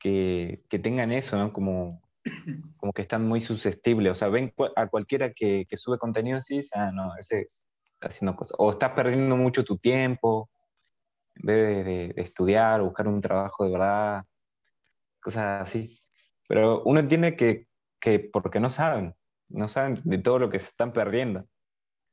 que, 0.00 0.64
que 0.68 0.80
tengan 0.80 1.12
eso, 1.12 1.38
¿no? 1.38 1.52
Como, 1.52 2.03
como 2.76 2.92
que 2.92 3.02
están 3.02 3.26
muy 3.26 3.40
susceptibles. 3.40 4.12
O 4.12 4.14
sea, 4.14 4.28
ven 4.28 4.52
a 4.76 4.86
cualquiera 4.88 5.32
que, 5.32 5.66
que 5.68 5.76
sube 5.76 5.98
contenido 5.98 6.38
así 6.38 6.56
dicen, 6.56 6.80
ah, 6.80 6.92
no, 6.92 7.16
ese 7.16 7.42
está 7.42 8.08
haciendo 8.08 8.36
cosas. 8.36 8.56
O 8.58 8.70
estás 8.70 8.92
perdiendo 8.92 9.36
mucho 9.36 9.64
tu 9.64 9.78
tiempo 9.78 10.50
en 11.36 11.46
vez 11.46 11.84
de, 11.84 11.84
de, 12.14 12.22
estudiar, 12.22 12.82
buscar 12.82 13.08
un 13.08 13.20
trabajo 13.20 13.64
de 13.64 13.72
verdad, 13.72 14.24
cosas 15.20 15.62
así. 15.62 16.00
Pero 16.48 16.82
uno 16.84 17.00
entiende 17.00 17.36
que, 17.36 17.66
que 18.00 18.18
porque 18.20 18.60
no 18.60 18.70
saben, 18.70 19.14
no 19.48 19.68
saben 19.68 20.00
de 20.04 20.18
todo 20.18 20.38
lo 20.38 20.50
que 20.50 20.58
se 20.58 20.68
están 20.68 20.92
perdiendo. 20.92 21.46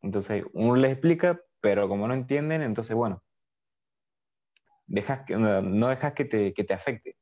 Entonces, 0.02 0.44
uno 0.54 0.76
les 0.76 0.94
explica, 0.94 1.40
pero 1.60 1.88
como 1.88 2.08
no 2.08 2.14
entienden, 2.14 2.62
entonces, 2.62 2.96
bueno, 2.96 3.24
dejas 4.88 5.26
que, 5.26 5.36
no 5.38 5.88
dejas 5.90 6.14
que 6.14 6.26
te, 6.26 6.54
que 6.54 6.64
te 6.64 6.74
afecte 6.74 7.18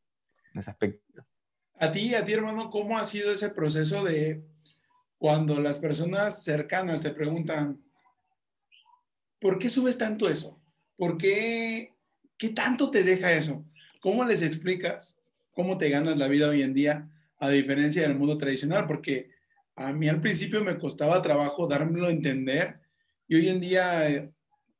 en 0.54 0.60
ese 0.60 0.71
aspecto. 0.71 1.23
A 1.82 1.94
ti, 1.94 2.13
a 2.13 2.26
ti, 2.26 2.34
hermano, 2.34 2.70
¿cómo 2.70 2.98
ha 2.98 3.06
sido 3.06 3.32
ese 3.32 3.50
proceso 3.52 4.04
de 4.04 4.44
cuando 5.18 5.62
las 5.62 5.78
personas 5.78 6.44
cercanas 6.44 7.02
te 7.02 7.12
preguntan, 7.12 7.82
¿por 9.39 9.58
qué 9.58 9.70
subes 9.70 9.98
tanto 9.98 10.28
eso? 10.28 10.62
¿Por 10.98 11.18
qué, 11.18 11.94
qué 12.38 12.50
tanto 12.50 12.92
te 12.92 13.04
deja 13.04 13.32
eso? 13.32 13.65
¿Cómo 14.02 14.26
les 14.26 14.42
explicas 14.42 15.18
cómo 15.52 15.78
te 15.78 15.89
ganas 15.89 16.18
la 16.18 16.28
vida 16.28 16.50
hoy 16.50 16.63
en 16.63 16.74
día 16.74 17.10
a 17.38 17.50
diferencia 17.50 18.02
del 18.02 18.18
mundo 18.18 18.38
tradicional? 18.38 18.86
Porque 18.86 19.30
a 19.78 19.94
mí 19.94 20.10
al 20.10 20.20
principio 20.20 20.62
me 20.62 20.78
costaba 20.78 21.22
trabajo 21.22 21.65
dármelo 21.65 22.08
a 22.08 22.12
entender 22.12 22.82
y 23.26 23.36
hoy 23.36 23.48
en 23.48 23.62
día, 23.62 24.30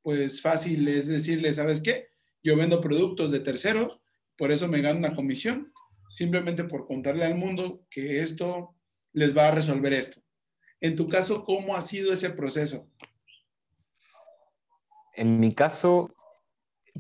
pues 0.02 0.42
fácil 0.42 0.86
es 0.90 1.08
decirle, 1.08 1.54
¿sabes 1.54 1.80
qué? 1.80 2.10
Yo 2.44 2.58
vendo 2.58 2.82
productos 2.82 3.32
de 3.32 3.40
terceros, 3.40 4.02
por 4.38 4.52
eso 4.52 4.68
me 4.68 4.82
gano 4.82 5.00
una 5.00 5.16
comisión, 5.16 5.72
simplemente 6.10 6.64
por 6.64 6.88
contarle 6.88 7.26
al 7.26 7.36
mundo 7.36 7.86
que 7.90 8.20
esto 8.20 8.76
les 9.14 9.36
va 9.36 9.48
a 9.48 9.52
resolver 9.52 9.94
esto. 9.94 10.22
En 10.82 10.96
tu 10.96 11.08
caso, 11.08 11.44
¿cómo 11.44 11.76
ha 11.76 11.82
sido 11.82 12.14
ese 12.14 12.30
proceso? 12.30 12.90
En 15.16 15.40
mi 15.40 15.54
caso, 15.54 16.16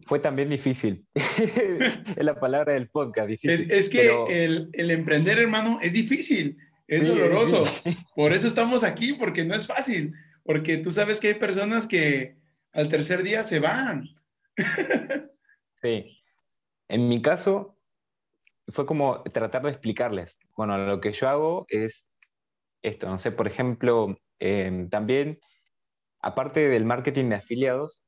fue 0.06 0.20
también 0.20 0.50
difícil. 0.50 1.06
es 1.16 2.24
la 2.24 2.40
palabra 2.40 2.74
del 2.74 2.90
podcast, 2.90 3.30
difícil. 3.30 3.72
Es, 3.72 3.90
que 3.90 4.10
el, 4.28 4.70
el, 4.74 4.92
emprender, 4.92 5.40
hermano, 5.40 5.80
es 5.82 5.94
difícil. 5.94 6.58
Es 6.88 7.08
doloroso. 7.08 7.64
Por 8.16 8.34
eso 8.34 8.48
estamos 8.48 8.84
aquí, 8.84 9.14
porque 9.14 9.46
no 9.46 9.54
es 9.54 9.68
fácil. 9.68 10.14
Porque 10.44 10.78
tú 10.78 10.92
sabes 10.92 11.20
que 11.20 11.30
hay 11.30 11.34
personas 11.36 11.86
que 11.86 12.36
al 12.72 12.90
tercer 12.90 13.24
día 13.24 13.44
se 13.44 13.60
van. 13.60 14.10
sí. 15.82 16.18
En 16.88 17.08
mi 17.08 17.22
caso, 17.22 17.79
fue 18.72 18.86
como 18.86 19.24
tratar 19.24 19.64
de 19.64 19.70
explicarles. 19.70 20.40
Bueno, 20.56 20.78
lo 20.78 21.02
que 21.02 21.14
yo 21.14 21.30
hago 21.30 21.66
es 21.70 22.10
esto. 22.82 23.08
No 23.08 23.20
sé, 23.20 23.32
por 23.32 23.48
ejemplo, 23.48 24.18
em, 24.40 24.90
también, 24.90 25.40
aparte 26.22 26.68
del 26.70 26.86
marketing 26.86 27.30
de 27.30 27.36
afiliados, 27.36 28.04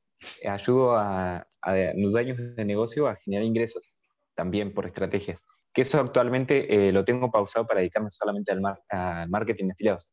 ayudo 0.48 0.96
a, 0.96 1.46
a 1.62 1.74
dueños 1.96 2.38
de 2.56 2.64
negocio 2.64 3.08
a 3.08 3.16
generar 3.16 3.44
ingresos, 3.44 3.92
también 4.34 4.72
por 4.72 4.86
estrategias 4.86 5.44
que 5.72 5.82
eso 5.82 6.00
actualmente 6.00 6.88
eh, 6.88 6.92
lo 6.92 7.04
tengo 7.04 7.30
pausado 7.30 7.66
para 7.66 7.80
dedicarme 7.80 8.10
solamente 8.10 8.52
al, 8.52 9.30
marketing 9.30 9.66
de 9.66 9.72
afiliados. 9.72 10.10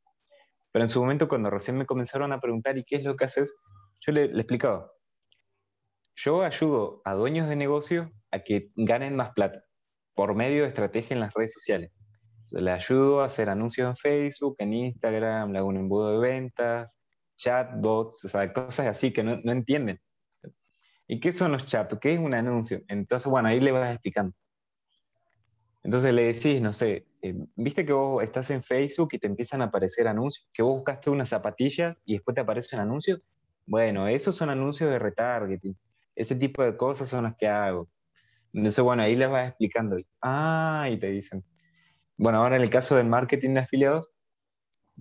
Pero 0.71 0.85
en 0.85 0.89
su 0.89 1.01
momento, 1.01 1.27
cuando 1.27 1.49
recién 1.49 1.77
me 1.77 1.85
comenzaron 1.85 2.31
a 2.31 2.39
preguntar, 2.39 2.77
¿y 2.77 2.83
qué 2.83 2.97
es 2.97 3.03
lo 3.03 3.15
que 3.15 3.25
haces? 3.25 3.53
Yo 4.01 4.11
le, 4.13 4.25
explicaba, 4.25 4.91
yo 6.15 6.43
ayudo 6.43 7.01
a 7.03 7.13
dueños 7.13 7.49
de 7.49 7.55
negocio 7.55 8.11
a 8.31 8.39
que 8.39 8.71
ganen 8.75 9.15
más 9.15 9.31
plata 9.31 9.63
por 10.19 10.35
medio 10.35 10.63
de 10.63 10.67
estrategia 10.67 11.13
en 11.13 11.21
las 11.21 11.33
redes 11.33 11.53
sociales. 11.53 11.91
le 12.51 12.71
ayudo 12.71 13.21
a 13.21 13.27
hacer 13.27 13.49
anuncios 13.49 13.89
en 13.89 13.95
Facebook, 13.95 14.57
en 14.57 14.73
Instagram, 14.73 15.53
le 15.53 15.59
hago 15.59 15.69
un 15.69 15.77
embudo 15.77 16.11
de 16.11 16.17
ventas, 16.17 16.91
chatbots, 17.37 18.25
o 18.25 18.27
sea, 18.27 18.51
cosas 18.51 18.87
así 18.87 19.13
que 19.13 19.23
no, 19.23 19.39
no 19.41 19.53
entienden. 19.53 19.97
¿Y 21.07 21.21
qué 21.21 21.31
son 21.31 21.53
los 21.53 21.65
chats? 21.67 21.97
¿Qué 22.01 22.15
es 22.15 22.19
un 22.19 22.33
anuncio? 22.33 22.81
Entonces, 22.89 23.31
bueno, 23.31 23.47
ahí 23.47 23.61
le 23.61 23.71
vas 23.71 23.93
explicando. 23.93 24.35
Entonces 25.83 26.13
le 26.13 26.33
decís, 26.33 26.61
no 26.61 26.73
sé, 26.73 27.07
eh, 27.21 27.35
viste 27.55 27.85
que 27.85 27.93
vos 27.93 28.21
estás 28.21 28.51
en 28.51 28.61
Facebook 28.61 29.11
y 29.13 29.19
te 29.19 29.27
empiezan 29.27 29.61
a 29.61 29.65
aparecer 29.65 30.05
anuncios, 30.05 30.49
que 30.51 30.63
vos 30.63 30.75
buscaste 30.75 31.09
unas 31.09 31.29
zapatillas 31.29 31.95
y 32.03 32.15
después 32.15 32.35
te 32.35 32.41
aparece 32.41 32.75
un 32.75 32.81
anuncio. 32.81 33.21
Bueno, 33.65 34.05
esos 34.09 34.35
son 34.35 34.49
anuncios 34.49 34.89
de 34.89 34.99
retargeting. 34.99 35.77
Ese 36.13 36.35
tipo 36.35 36.61
de 36.61 36.75
cosas 36.75 37.07
son 37.07 37.23
las 37.23 37.37
que 37.37 37.47
hago. 37.47 37.87
Entonces, 38.53 38.83
bueno, 38.83 39.03
ahí 39.03 39.15
les 39.15 39.29
vas 39.29 39.49
explicando. 39.49 39.97
Ah, 40.21 40.87
y 40.91 40.97
te 40.97 41.07
dicen. 41.07 41.43
Bueno, 42.17 42.39
ahora 42.39 42.55
en 42.57 42.63
el 42.63 42.69
caso 42.69 42.95
del 42.95 43.07
marketing 43.07 43.53
de 43.53 43.59
afiliados, 43.61 44.11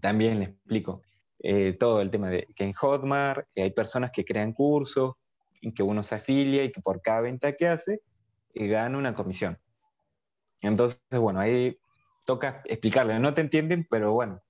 también 0.01 0.39
les 0.39 0.51
explico 0.51 1.03
eh, 1.41 1.77
todo 1.79 2.01
el 2.01 2.11
tema 2.11 2.31
de 2.31 2.47
que 2.55 2.65
en 2.65 2.73
Hotmart 2.73 3.47
hay 3.57 3.71
personas 3.71 4.11
que 4.13 4.25
crean 4.25 4.53
cursos, 4.53 5.15
en 5.63 5.73
que 5.73 5.83
uno 5.83 6.05
se 6.05 6.15
afilia 6.15 6.65
y 6.65 6.73
que 6.73 6.81
por 6.81 7.03
cada 7.03 7.23
venta 7.23 7.57
que 7.57 7.67
hace, 7.67 8.01
eh, 8.55 8.67
gana 8.69 8.99
una 8.99 9.15
comisión. 9.15 9.59
Entonces, 10.61 11.01
bueno, 11.11 11.41
ahí 11.41 11.77
toca 12.25 12.63
explicarle. 12.65 13.19
No 13.19 13.35
te 13.35 13.41
entienden, 13.41 13.87
pero 13.89 14.13
bueno. 14.13 14.43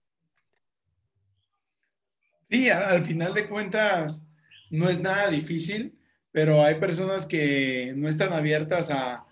Sí, 2.50 2.70
al 2.70 3.04
final 3.04 3.34
de 3.34 3.48
cuentas 3.48 4.26
no 4.70 4.88
es 4.88 5.00
nada 5.00 5.28
difícil, 5.28 5.97
pero 6.38 6.62
hay 6.62 6.76
personas 6.76 7.26
que 7.26 7.92
no 7.96 8.08
están 8.08 8.32
abiertas 8.32 8.92
a, 8.92 9.26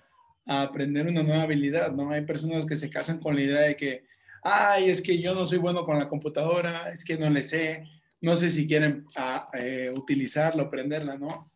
aprender 0.44 1.06
una 1.06 1.22
nueva 1.22 1.42
habilidad, 1.42 1.92
¿no? 1.92 2.10
Hay 2.10 2.22
personas 2.22 2.66
que 2.66 2.76
se 2.76 2.90
casan 2.90 3.20
con 3.20 3.36
la 3.36 3.42
idea 3.42 3.60
de 3.60 3.76
que, 3.76 4.02
ay, 4.42 4.90
es 4.90 5.00
que 5.00 5.20
yo 5.20 5.32
no 5.32 5.46
soy 5.46 5.58
bueno 5.58 5.84
con 5.84 6.00
la 6.00 6.08
computadora, 6.08 6.90
es 6.90 7.04
que 7.04 7.16
no 7.16 7.30
le 7.30 7.44
sé, 7.44 7.84
no 8.20 8.34
sé 8.34 8.50
si 8.50 8.66
quieren 8.66 9.06
ah, 9.14 9.48
eh, 9.54 9.92
utilizarlo, 9.96 10.64
aprenderla, 10.64 11.16
¿no? 11.16 11.52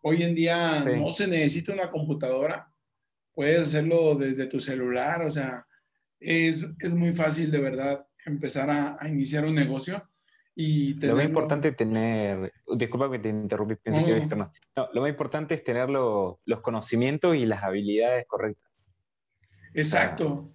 Hoy 0.00 0.22
en 0.22 0.34
día 0.34 0.82
no 0.86 1.10
se 1.10 1.26
necesita 1.26 1.74
una 1.74 1.90
computadora 1.90 2.72
puedes 3.34 3.66
hacerlo 3.68 4.14
desde 4.14 4.46
tu 4.46 4.58
celular, 4.58 5.22
o 5.22 5.30
sea, 5.30 5.66
es, 6.18 6.66
es 6.80 6.94
muy 6.94 7.12
fácil 7.12 7.50
de 7.50 7.60
verdad 7.60 8.06
empezar 8.24 8.70
a, 8.70 8.96
a 8.98 9.06
iniciar 9.06 9.44
un 9.44 9.54
negocio. 9.54 10.02
Y 10.56 10.94
Lo 10.94 11.16
más 11.16 11.24
importante 11.24 11.68
es 11.68 11.76
tener, 11.76 12.52
disculpa 12.76 13.10
que 13.10 13.18
te 13.18 13.28
interrumpí, 13.28 13.74
pensé 13.74 14.04
que 14.04 14.12
viste 14.12 14.36
más. 14.36 14.52
No, 14.76 14.88
lo 14.92 15.00
más 15.00 15.10
importante 15.10 15.54
es 15.54 15.64
tener 15.64 15.90
los 15.90 16.60
conocimientos 16.62 17.34
y 17.34 17.44
las 17.44 17.62
habilidades 17.62 18.24
correctas. 18.26 18.70
Exacto. 19.74 20.52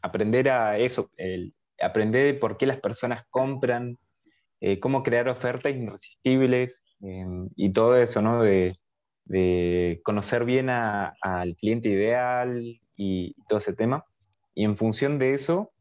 aprender 0.00 0.48
a 0.50 0.78
eso, 0.78 1.10
el, 1.16 1.52
aprender 1.80 2.38
por 2.38 2.56
qué 2.56 2.66
las 2.66 2.78
personas 2.78 3.24
compran, 3.30 3.98
eh, 4.60 4.78
cómo 4.78 5.02
crear 5.02 5.28
ofertas 5.28 5.74
irresistibles 5.74 6.84
eh, 7.02 7.26
y 7.56 7.72
todo 7.72 7.96
eso, 7.96 8.22
¿no? 8.22 8.42
De, 8.42 8.76
de 9.24 10.00
conocer 10.04 10.44
bien 10.44 10.68
al 10.70 11.56
cliente 11.56 11.88
ideal 11.88 12.80
y, 12.96 13.34
todo 13.48 13.58
ese 13.58 13.74
tema. 13.74 14.04
Y 14.54 14.64
en 14.64 14.76
función 14.76 15.18
de 15.18 15.34
eso, 15.34 15.72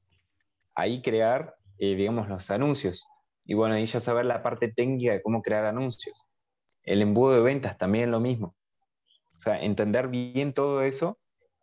ahí 0.76 1.02
crear, 1.02 1.56
eh, 1.84 1.96
digamos, 1.96 2.30
los 2.30 2.50
anuncios. 2.50 3.06
Y 3.44 3.56
bueno, 3.56 3.76
ahí 3.76 3.86
ya 3.86 4.00
saber 4.00 4.26
la 4.26 4.42
parte 4.42 4.72
técnica 4.72 5.12
de 5.12 5.22
cómo 5.22 5.42
crear 5.42 5.66
anuncios. 5.66 6.24
El 6.84 7.02
embudo 7.02 7.34
de 7.34 7.42
ventas 7.42 7.78
también 7.78 8.10
lo 8.10 8.22
mismo. 8.22 8.56
O 9.36 9.40
sea, 9.40 9.62
entender 9.62 10.08
bien 10.08 10.54
todo 10.54 10.82
eso 10.82 11.20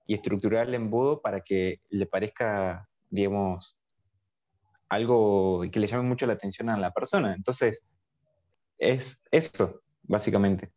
y 0.06 0.12
estructurar 0.12 0.68
el 0.68 0.74
embudo 0.74 1.22
para 1.22 1.40
que 1.40 1.80
le 1.88 2.04
parezca, 2.04 2.86
digamos, 3.08 3.78
algo 4.90 5.62
que 5.72 5.80
le 5.80 5.86
llame 5.86 6.02
mucho 6.02 6.26
la 6.26 6.34
atención 6.34 6.68
a 6.68 6.76
la 6.76 6.92
persona. 6.92 7.34
Entonces, 7.34 7.82
es 8.76 9.22
eso, 9.30 9.80
básicamente. 10.02 10.70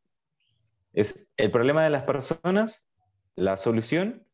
Es 0.93 1.27
el 1.35 1.51
problema 1.51 1.83
de 1.83 1.89
las 1.89 2.03
personas, 2.03 2.87
la 3.35 3.57
solución 3.57 4.25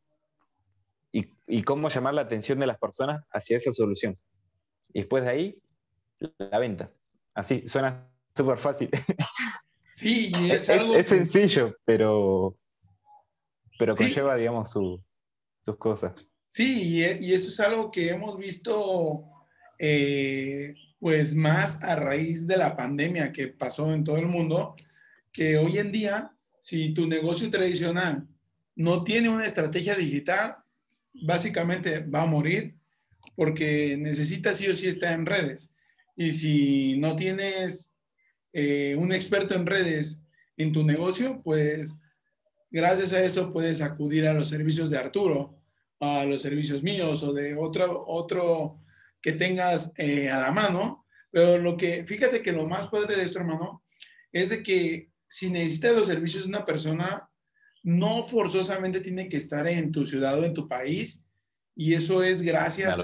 y 1.12 1.64
cómo 1.64 1.90
llamar 1.90 2.14
la 2.14 2.22
atención 2.22 2.60
de 2.60 2.68
las 2.68 2.78
personas 2.78 3.26
hacia 3.32 3.58
esa 3.58 3.72
solución. 3.72 4.20
Y 4.94 5.00
después 5.00 5.24
de 5.24 5.30
ahí, 5.30 5.62
la 6.38 6.60
venta. 6.60 6.92
Así, 7.34 7.64
suena 7.68 8.08
súper 8.36 8.58
fácil. 8.58 8.90
Sí, 10.00 10.32
es 10.50 10.70
algo. 10.70 10.96
Es, 10.96 11.08
sencillo, 11.08 11.76
pero, 11.84 12.58
pero 13.78 13.94
conlleva, 13.96 14.38
digamos, 14.38 14.72
sus 14.72 15.02
cosas. 15.78 16.14
Sí, 16.48 17.00
y, 17.00 17.26
y, 17.26 17.34
eso 17.34 17.50
es 17.50 17.60
algo 17.60 17.92
que 17.92 18.10
hemos 18.10 18.38
visto, 18.38 19.26
eh, 19.78 20.74
pues 21.00 21.36
más 21.36 21.84
a 21.84 21.98
raíz 21.98 22.48
de 22.48 22.56
la 22.56 22.78
pandemia 22.78 23.34
que 23.34 23.50
pasó 23.50 23.94
en 23.94 24.06
todo 24.06 24.16
el 24.16 24.28
mundo, 24.28 24.78
que 25.34 25.58
hoy 25.58 25.80
en 25.80 25.92
día, 25.92 26.32
si 26.62 26.94
tu 26.94 27.06
negocio 27.06 27.50
tradicional 27.50 28.26
no 28.78 29.04
tiene 29.04 29.28
una 29.28 29.46
estrategia 29.46 29.96
digital, 29.96 30.60
básicamente 31.14 32.00
va 32.00 32.22
a 32.22 32.26
morir 32.26 32.79
porque 33.40 33.96
necesita 33.98 34.54
sí 34.54 34.68
o 34.68 34.76
sí 34.76 34.90
estar 34.90 35.14
en 35.14 35.26
redes. 35.26 35.72
Y 36.18 36.32
si 36.32 36.98
no 36.98 37.16
tienes 37.16 37.94
eh, 38.52 38.98
un 39.00 39.14
experto 39.14 39.56
en 39.56 39.66
redes 39.66 40.26
en 40.58 40.74
tu 40.74 40.84
negocio, 40.84 41.42
pues 41.42 41.96
gracias 42.70 43.14
a 43.14 43.24
eso 43.24 43.54
puedes 43.54 43.82
acudir 43.82 44.28
a 44.28 44.34
los 44.34 44.50
servicios 44.50 44.90
de 44.90 44.98
Arturo, 44.98 45.58
a 46.02 46.26
los 46.26 46.42
servicios 46.42 46.84
míos 46.84 47.24
o 47.24 47.32
de 47.32 47.56
otro, 47.56 48.04
otro 48.10 48.82
que 49.22 49.32
tengas 49.32 49.94
eh, 49.96 50.30
a 50.30 50.42
la 50.42 50.52
mano. 50.52 51.06
Pero 51.32 51.60
lo 51.60 51.78
que, 51.78 52.04
fíjate 52.06 52.42
que 52.42 52.52
lo 52.52 52.68
más 52.68 52.90
padre 52.90 53.16
de 53.16 53.24
esto, 53.24 53.40
hermano, 53.40 53.82
es 54.34 54.50
de 54.50 54.62
que 54.62 55.12
si 55.30 55.50
necesitas 55.50 55.96
los 55.96 56.08
servicios 56.08 56.44
de 56.44 56.50
una 56.50 56.66
persona, 56.66 57.30
no 57.84 58.26
forzosamente 58.26 59.00
tiene 59.00 59.30
que 59.30 59.38
estar 59.38 59.66
en 59.66 59.94
tu 59.94 60.06
ciudad 60.06 60.38
o 60.38 60.44
en 60.44 60.54
tu 60.54 60.68
país. 60.68 61.24
Y 61.82 61.94
eso 61.94 62.22
es 62.24 62.42
gracias 62.42 63.02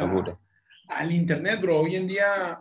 al 0.90 1.12
Internet, 1.14 1.62
bro. 1.62 1.80
Hoy 1.80 1.96
en 1.96 2.08
día 2.08 2.60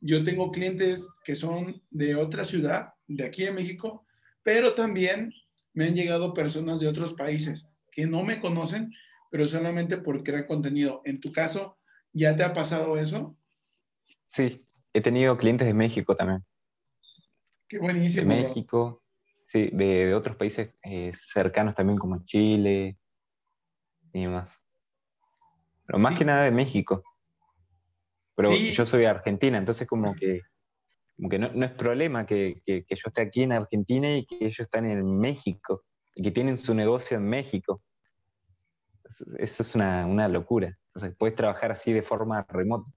yo 0.00 0.22
tengo 0.22 0.52
clientes 0.52 1.10
que 1.24 1.34
son 1.34 1.82
de 1.90 2.14
otra 2.14 2.44
ciudad, 2.44 2.94
de 3.08 3.24
aquí 3.24 3.42
en 3.46 3.56
México, 3.56 4.06
pero 4.44 4.74
también 4.74 5.32
me 5.74 5.86
han 5.86 5.96
llegado 5.96 6.34
personas 6.34 6.78
de 6.78 6.86
otros 6.86 7.14
países 7.14 7.68
que 7.90 8.06
no 8.06 8.22
me 8.22 8.38
conocen, 8.38 8.92
pero 9.28 9.48
solamente 9.48 9.96
por 9.96 10.22
crear 10.22 10.46
contenido. 10.46 11.02
En 11.04 11.18
tu 11.18 11.32
caso, 11.32 11.80
¿ya 12.12 12.36
te 12.36 12.44
ha 12.44 12.52
pasado 12.52 12.96
eso? 12.96 13.36
Sí, 14.28 14.64
he 14.92 15.00
tenido 15.00 15.36
clientes 15.36 15.66
de 15.66 15.74
México 15.74 16.14
también. 16.14 16.44
Qué 17.68 17.80
buenísimo. 17.80 18.32
De 18.32 18.42
México, 18.42 19.02
sí, 19.48 19.68
de, 19.72 20.14
otros 20.14 20.36
países 20.36 20.70
eh, 20.84 21.10
cercanos 21.12 21.74
también 21.74 21.98
como 21.98 22.24
Chile 22.24 22.96
y 24.12 24.22
demás. 24.22 24.62
Pero 25.86 25.98
más 25.98 26.18
que 26.18 26.24
nada 26.24 26.44
de 26.44 26.50
México. 26.50 27.02
Pero 28.34 28.54
yo 28.54 28.84
soy 28.84 29.00
de 29.00 29.06
Argentina, 29.06 29.56
entonces 29.56 29.88
como 29.88 30.14
que, 30.14 30.42
como 31.16 31.28
que 31.30 31.38
no, 31.38 31.64
es 31.64 31.70
problema 31.72 32.26
que, 32.26 32.60
que, 32.66 32.84
yo 32.90 33.02
esté 33.06 33.22
aquí 33.22 33.42
en 33.42 33.52
Argentina 33.52 34.14
y 34.16 34.26
que 34.26 34.36
ellos 34.40 34.60
están 34.60 34.84
en 34.84 35.18
México 35.18 35.84
y 36.14 36.22
que 36.22 36.30
tienen 36.30 36.58
su 36.58 36.74
negocio 36.74 37.16
en 37.16 37.24
México. 37.24 37.82
Eso, 39.38 39.62
es 39.62 39.74
una, 39.74 40.04
una, 40.06 40.28
locura. 40.28 40.76
Entonces 40.88 41.16
puedes 41.16 41.34
trabajar 41.34 41.72
así 41.72 41.92
de 41.92 42.02
forma 42.02 42.44
remota. 42.48 42.90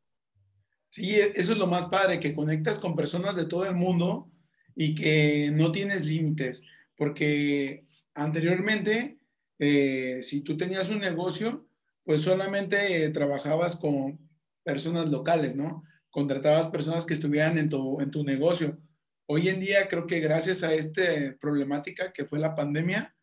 Sí, 0.89 1.15
e, 1.15 1.31
eso 1.35 1.53
es 1.53 1.57
lo 1.57 1.67
más 1.67 1.85
padre, 1.85 2.19
que 2.19 2.33
conectas 2.33 2.79
con 2.79 2.95
personas 2.95 3.35
de 3.35 3.45
todo 3.45 3.65
el 3.65 3.75
mundo 3.75 4.29
y 4.75 4.95
que 4.95 5.51
no 5.53 5.71
tienes 5.71 6.05
límites, 6.05 6.63
porque 6.97 7.85
anteriormente, 8.13 9.19
eh, 9.59 10.21
si 10.21 10.41
tú 10.41 10.57
tenías 10.57 10.89
un 10.89 10.99
negocio, 10.99 11.68
pues 12.09 12.23
solamente 12.23 13.05
eh, 13.05 13.09
trabajabas 13.11 13.75
con 13.75 14.17
personas 14.63 15.09
locales, 15.09 15.55
¿no? 15.55 15.83
Contratabas 16.09 16.67
personas 16.69 17.05
que 17.05 17.13
estuvieran 17.13 17.59
en 17.59 17.69
tu, 17.69 18.01
en 18.01 18.09
tu 18.09 18.23
negocio. 18.23 18.79
Hoy 19.27 19.47
en 19.47 19.59
día 19.59 19.87
creo 19.87 20.07
que 20.07 20.19
gracias 20.19 20.63
a 20.63 20.73
esta 20.73 21.03
problemática 21.39 22.11
que 22.11 22.25
fue 22.25 22.39
la 22.39 22.55
pandemia, 22.55 23.15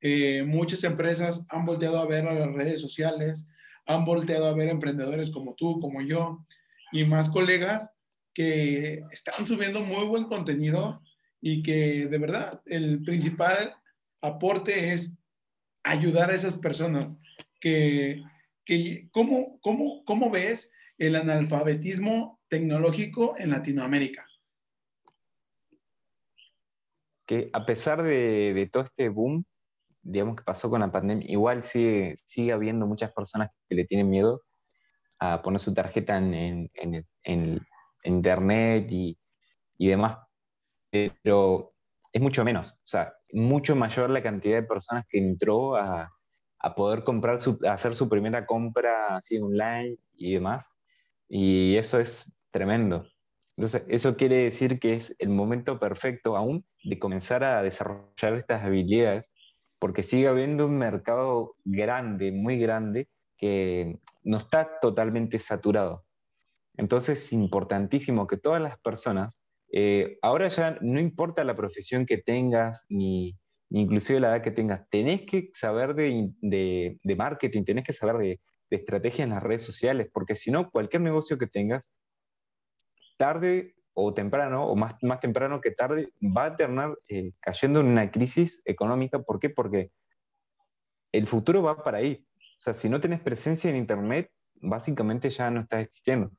eh, 0.00 0.44
muchas 0.46 0.84
empresas 0.84 1.46
han 1.48 1.64
volteado 1.64 1.98
a 1.98 2.06
ver 2.06 2.28
a 2.28 2.34
las 2.34 2.46
redes 2.52 2.80
sociales, 2.80 3.48
han 3.86 4.04
volteado 4.04 4.46
a 4.46 4.54
ver 4.54 4.68
emprendedores 4.68 5.32
como 5.32 5.56
tú, 5.56 5.80
como 5.80 6.00
yo 6.00 6.46
y 6.92 7.04
más 7.04 7.28
colegas 7.28 7.90
que 8.32 9.02
están 9.10 9.48
subiendo 9.48 9.80
muy 9.80 10.06
buen 10.06 10.26
contenido 10.26 11.02
y 11.40 11.64
que 11.64 12.06
de 12.06 12.18
verdad 12.18 12.62
el 12.66 13.02
principal 13.02 13.74
aporte 14.20 14.92
es 14.92 15.12
ayudar 15.82 16.30
a 16.30 16.36
esas 16.36 16.56
personas 16.58 17.16
que 17.62 18.22
¿cómo, 19.10 19.58
cómo, 19.60 20.04
¿cómo 20.04 20.30
ves 20.30 20.72
el 20.98 21.16
analfabetismo 21.16 22.40
tecnológico 22.48 23.34
en 23.38 23.50
Latinoamérica? 23.50 24.26
Que 27.26 27.50
a 27.52 27.64
pesar 27.64 28.02
de, 28.02 28.52
de, 28.54 28.68
todo 28.70 28.84
este 28.84 29.08
boom, 29.08 29.44
digamos 30.02 30.36
que 30.36 30.44
pasó 30.44 30.68
con 30.68 30.80
la 30.80 30.92
pandemia, 30.92 31.30
igual 31.30 31.62
sigue, 31.62 32.14
sigue 32.16 32.52
habiendo 32.52 32.86
muchas 32.86 33.12
personas 33.12 33.50
que 33.68 33.74
le 33.74 33.84
tienen 33.84 34.10
miedo 34.10 34.42
a 35.18 35.40
poner 35.40 35.60
su 35.60 35.72
tarjeta 35.72 36.18
en, 36.18 36.70
en, 36.74 37.06
en, 37.22 37.60
internet 38.04 38.88
y, 38.90 39.16
y, 39.78 39.86
demás, 39.86 40.18
pero 40.90 41.72
es 42.12 42.20
mucho 42.20 42.44
menos, 42.44 42.72
o 42.72 42.86
sea, 42.86 43.14
mucho 43.32 43.76
mayor 43.76 44.10
la 44.10 44.24
cantidad 44.24 44.56
de 44.56 44.66
personas 44.66 45.04
que 45.08 45.18
entró 45.18 45.76
a, 45.76 46.12
a 46.62 46.74
poder 46.74 47.02
comprar 47.02 47.40
su, 47.40 47.58
hacer 47.68 47.94
su 47.94 48.08
primera 48.08 48.46
compra 48.46 49.16
así 49.16 49.38
online 49.38 49.96
y 50.16 50.34
demás. 50.34 50.68
Y 51.28 51.76
eso 51.76 51.98
es 51.98 52.32
tremendo. 52.50 53.04
Entonces, 53.56 53.84
eso 53.88 54.16
quiere 54.16 54.44
decir 54.44 54.78
que 54.78 54.94
es 54.94 55.14
el 55.18 55.28
momento 55.28 55.78
perfecto 55.78 56.36
aún 56.36 56.64
de 56.84 56.98
comenzar 56.98 57.44
a 57.44 57.62
desarrollar 57.62 58.34
estas 58.34 58.62
habilidades, 58.64 59.32
porque 59.78 60.02
sigue 60.02 60.28
habiendo 60.28 60.66
un 60.66 60.78
mercado 60.78 61.56
grande, 61.64 62.32
muy 62.32 62.58
grande, 62.58 63.08
que 63.36 63.98
no 64.22 64.38
está 64.38 64.78
totalmente 64.80 65.40
saturado. 65.40 66.04
Entonces, 66.76 67.24
es 67.24 67.32
importantísimo 67.32 68.26
que 68.26 68.36
todas 68.36 68.62
las 68.62 68.78
personas, 68.78 69.42
eh, 69.72 70.18
ahora 70.22 70.48
ya 70.48 70.78
no 70.80 71.00
importa 71.00 71.44
la 71.44 71.56
profesión 71.56 72.06
que 72.06 72.18
tengas, 72.18 72.86
ni, 72.88 73.36
inclusive 73.72 74.20
la 74.20 74.28
edad 74.28 74.42
que 74.42 74.50
tengas, 74.50 74.88
tenés 74.90 75.22
que 75.22 75.50
saber 75.54 75.94
de, 75.94 76.98
marketing, 77.16 77.64
tenés 77.64 77.84
que 77.84 77.92
saber 77.92 78.16
de, 78.18 78.40
estrategia 78.70 79.24
en 79.24 79.30
las 79.30 79.42
redes 79.42 79.62
sociales, 79.62 80.08
porque 80.14 80.34
si 80.34 80.50
no, 80.50 80.70
cualquier 80.70 81.02
negocio 81.02 81.36
que 81.36 81.46
tengas, 81.46 81.92
tarde 83.18 83.74
o 83.92 84.14
temprano, 84.14 84.66
o 84.66 84.74
más, 84.76 84.94
más 85.02 85.20
temprano 85.20 85.60
que 85.60 85.72
tarde, 85.72 86.10
va 86.22 86.46
a 86.46 86.56
terminar 86.56 86.96
eh, 87.08 87.32
cayendo 87.40 87.80
en 87.80 87.88
una 87.88 88.10
crisis 88.10 88.62
económica. 88.64 89.18
¿Por 89.20 89.38
qué? 89.40 89.50
Porque 89.50 89.90
el 91.12 91.26
futuro 91.26 91.62
va 91.62 91.84
para 91.84 91.98
ahí. 91.98 92.24
O 92.34 92.60
sea, 92.60 92.72
si 92.72 92.88
no 92.88 92.98
tenés 92.98 93.20
presencia 93.20 93.68
en 93.68 93.76
Internet, 93.76 94.30
básicamente 94.54 95.28
ya 95.28 95.50
no 95.50 95.60
estás 95.60 95.82
existiendo. 95.82 96.30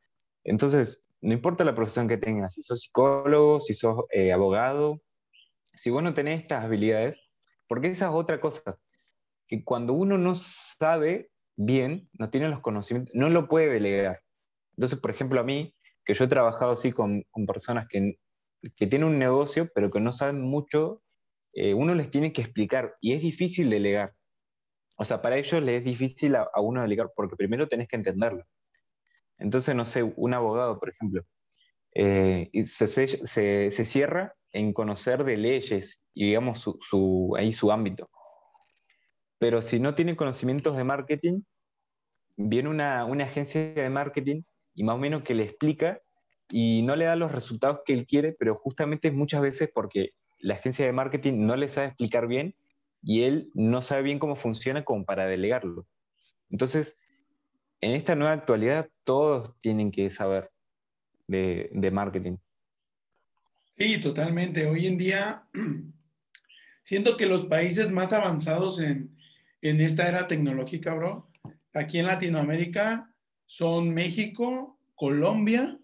Entonces, 0.44 1.06
no 1.22 1.34
importa 1.34 1.64
la 1.64 1.76
profesión 1.76 2.08
que 2.08 2.18
tengas, 2.18 2.56
si 2.56 2.64
sos 2.64 2.82
psicólogo, 2.82 3.60
si 3.60 3.76
sos 3.76 4.06
eh, 4.12 4.34
abogado, 4.34 5.02
si 5.74 5.90
vos 5.90 6.04
no 6.04 6.14
tenés 6.14 6.42
estas 6.42 6.64
habilidades, 6.64 7.22
porque 7.68 7.90
esa 7.90 8.08
es 8.08 8.12
otra 8.14 8.40
cosa, 8.40 8.78
que 9.48 9.64
cuando 9.64 9.94
uno 9.94 10.18
no 10.18 10.36
sabe 10.36 11.32
bien, 11.56 12.10
no 12.14 12.30
tiene 12.30 12.50
los 12.50 12.62
conocimientos, 12.62 13.14
no 13.16 13.30
lo 13.30 13.48
puede 13.48 13.70
delegar. 13.70 14.22
Entonces, 14.78 15.00
por 15.00 15.12
ejemplo, 15.12 15.40
a 15.40 15.44
mí, 15.44 15.74
que 16.06 16.14
yo 16.14 16.26
he 16.26 16.28
trabajado 16.28 16.72
así 16.72 16.92
con, 16.92 17.26
personas 17.48 17.88
que, 17.88 18.18
que, 18.76 18.88
tienen 18.88 19.08
un 19.08 19.20
negocio, 19.20 19.70
pero 19.74 19.92
que 19.92 20.00
no 20.00 20.12
saben 20.12 20.42
mucho, 20.42 21.02
eh, 21.54 21.74
uno 21.74 21.96
les 21.96 22.10
tiene 22.10 22.34
que 22.34 22.42
explicar 22.42 22.96
y 23.00 23.14
es 23.14 23.22
difícil 23.22 23.70
delegar. 23.70 24.14
O 24.98 25.06
sea, 25.06 25.22
para 25.22 25.38
ellos 25.38 25.62
les 25.62 25.80
es 25.80 25.86
difícil 25.86 26.36
a, 26.36 26.50
uno 26.62 26.82
delegar, 26.82 27.12
porque 27.16 27.36
primero 27.36 27.68
tenés 27.68 27.88
que 27.88 27.96
entenderlo. 27.96 28.44
Entonces, 29.38 29.76
no 29.76 29.86
sé, 29.86 30.04
un 30.04 30.34
abogado, 30.34 30.80
por 30.80 30.90
ejemplo, 30.90 31.24
eh, 31.96 32.50
se, 32.66 32.88
se, 32.88 33.72
se, 33.72 33.86
cierra 33.86 34.34
en 34.54 34.72
conocer 34.72 35.24
de 35.24 35.36
leyes 35.36 36.02
y 36.14 36.28
digamos 36.28 36.62
su, 36.62 37.36
ahí 37.38 37.52
su 37.52 37.72
ámbito. 37.72 38.10
Pero 39.40 39.62
si 39.62 39.80
no 39.80 39.96
tiene 39.96 40.16
conocimientos 40.16 40.78
de 40.78 40.84
marketing, 40.84 41.42
viene 42.38 42.70
una, 42.70 43.04
una 43.06 43.26
agencia 43.26 43.74
de 43.74 43.90
marketing 43.90 44.44
y 44.76 44.84
más 44.84 44.96
o 44.96 45.00
menos 45.00 45.24
que 45.24 45.34
le 45.34 45.44
explica 45.44 46.00
y 46.50 46.82
no 46.84 46.96
le 46.96 47.06
da 47.06 47.16
los 47.16 47.32
resultados 47.32 47.82
que 47.86 47.94
él 47.94 48.06
quiere, 48.06 48.34
pero 48.34 48.56
justamente 48.56 49.12
muchas 49.12 49.42
veces 49.42 49.70
porque 49.74 50.12
la 50.40 50.56
agencia 50.56 50.86
de 50.86 50.92
marketing 50.92 51.46
no 51.46 51.56
le 51.56 51.68
sabe 51.68 51.88
explicar 51.88 52.28
bien 52.28 52.56
y 53.02 53.24
él 53.24 53.50
no 53.54 53.82
sabe 53.82 54.04
bien 54.04 54.20
cómo 54.20 54.36
funciona 54.36 54.86
como 54.86 55.04
para 55.04 55.26
delegarlo. 55.26 55.88
Entonces, 56.50 57.00
en 57.82 57.92
esta 57.92 58.16
nueva 58.16 58.34
actualidad, 58.34 58.90
todos 59.04 59.60
tienen 59.62 59.92
que 59.92 60.10
saber 60.10 60.52
de, 61.28 61.70
de 61.74 61.92
marketing. 61.92 62.38
Sí, 63.78 64.00
totalmente. 64.00 64.68
Hoy 64.68 64.86
en 64.86 64.98
día, 64.98 65.48
siento 66.84 67.18
que 67.18 67.26
los 67.26 67.46
países 67.46 67.92
más 67.92 68.14
avanzados 68.14 68.80
en, 68.80 69.18
en 69.62 69.82
esta 69.82 70.08
era 70.08 70.28
tecnológica, 70.28 70.94
bro, 70.94 71.32
aquí 71.74 72.00
en 72.00 72.06
Latinoamérica 72.06 73.14
son 73.46 73.90
México, 73.94 74.80
Colombia 74.96 75.80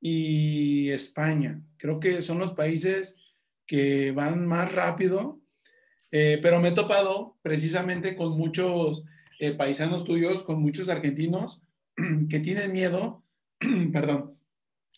y 0.00 0.90
España. 0.90 1.62
Creo 1.76 2.00
que 2.00 2.20
son 2.20 2.38
los 2.38 2.52
países 2.52 3.16
que 3.66 4.10
van 4.10 4.46
más 4.46 4.72
rápido, 4.72 5.40
eh, 6.10 6.38
pero 6.42 6.60
me 6.60 6.68
he 6.68 6.72
topado 6.72 7.38
precisamente 7.42 8.16
con 8.16 8.36
muchos 8.36 9.04
eh, 9.38 9.52
paisanos 9.52 10.04
tuyos, 10.04 10.42
con 10.42 10.60
muchos 10.60 10.88
argentinos 10.88 11.62
que 12.28 12.40
tienen 12.40 12.72
miedo, 12.72 13.24
perdón, 13.92 14.38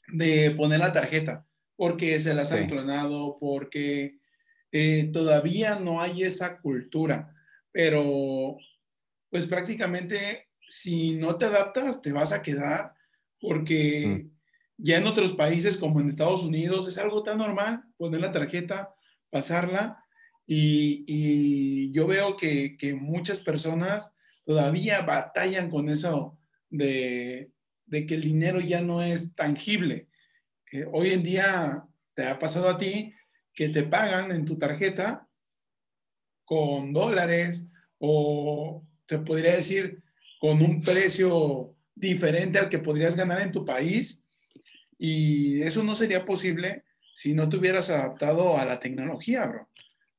de 0.08 0.50
poner 0.52 0.80
la 0.80 0.92
tarjeta, 0.92 1.45
porque 1.76 2.18
se 2.18 2.34
las 2.34 2.52
han 2.52 2.68
clonado, 2.68 3.38
porque 3.38 4.18
eh, 4.72 5.10
todavía 5.12 5.78
no 5.78 6.00
hay 6.00 6.22
esa 6.22 6.58
cultura, 6.60 7.34
pero 7.72 8.56
pues 9.30 9.46
prácticamente 9.46 10.48
si 10.68 11.14
no 11.14 11.36
te 11.36 11.44
adaptas, 11.44 12.02
te 12.02 12.12
vas 12.12 12.32
a 12.32 12.42
quedar, 12.42 12.94
porque 13.40 14.06
mm. 14.06 14.30
ya 14.78 14.98
en 14.98 15.06
otros 15.06 15.32
países 15.32 15.76
como 15.76 16.00
en 16.00 16.08
Estados 16.08 16.42
Unidos 16.42 16.88
es 16.88 16.98
algo 16.98 17.22
tan 17.22 17.38
normal 17.38 17.84
poner 17.96 18.20
la 18.20 18.32
tarjeta, 18.32 18.94
pasarla, 19.30 20.02
y, 20.46 21.90
yo 21.92 22.06
veo 22.06 22.36
que, 22.36 22.76
muchas 23.00 23.40
personas 23.40 24.14
todavía 24.44 25.02
batallan 25.02 25.70
con 25.70 25.88
eso 25.88 26.38
de, 26.70 27.52
que 27.90 28.14
el 28.14 28.22
dinero 28.22 28.60
ya 28.60 28.80
no 28.80 29.02
es 29.02 29.34
tangible. 29.34 30.08
Eh, 30.72 30.84
hoy 30.92 31.10
en 31.10 31.22
día 31.22 31.84
te 32.14 32.26
ha 32.26 32.38
pasado 32.38 32.68
a 32.68 32.78
ti 32.78 33.14
que 33.52 33.68
te 33.68 33.84
pagan 33.84 34.32
en 34.32 34.44
tu 34.44 34.58
tarjeta 34.58 35.28
con 36.44 36.92
dólares 36.92 37.68
o 37.98 38.84
te 39.06 39.18
podría 39.18 39.56
decir 39.56 40.02
con 40.40 40.62
un 40.62 40.82
precio 40.82 41.74
diferente 41.94 42.58
al 42.58 42.68
que 42.68 42.78
podrías 42.78 43.16
ganar 43.16 43.40
en 43.40 43.52
tu 43.52 43.64
país. 43.64 44.24
Y 44.98 45.62
eso 45.62 45.82
no 45.82 45.94
sería 45.94 46.24
posible 46.24 46.84
si 47.14 47.32
no 47.32 47.48
te 47.48 47.56
hubieras 47.56 47.90
adaptado 47.90 48.58
a 48.58 48.64
la 48.64 48.78
tecnología, 48.78 49.46
bro. 49.46 49.68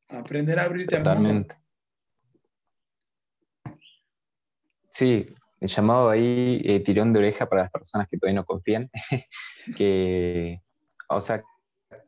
Aprender 0.09 0.59
a 0.59 0.63
abrirte 0.63 0.97
Totalmente. 0.97 1.55
Sí, 4.91 5.27
el 5.59 5.69
llamado 5.69 6.09
ahí 6.09 6.61
eh, 6.63 6.79
tirón 6.81 7.13
de 7.13 7.19
oreja 7.19 7.47
para 7.47 7.63
las 7.63 7.71
personas 7.71 8.07
que 8.07 8.17
todavía 8.17 8.41
no 8.41 8.45
confían, 8.45 8.89
que, 9.77 10.61
o 11.09 11.21
sea, 11.21 11.43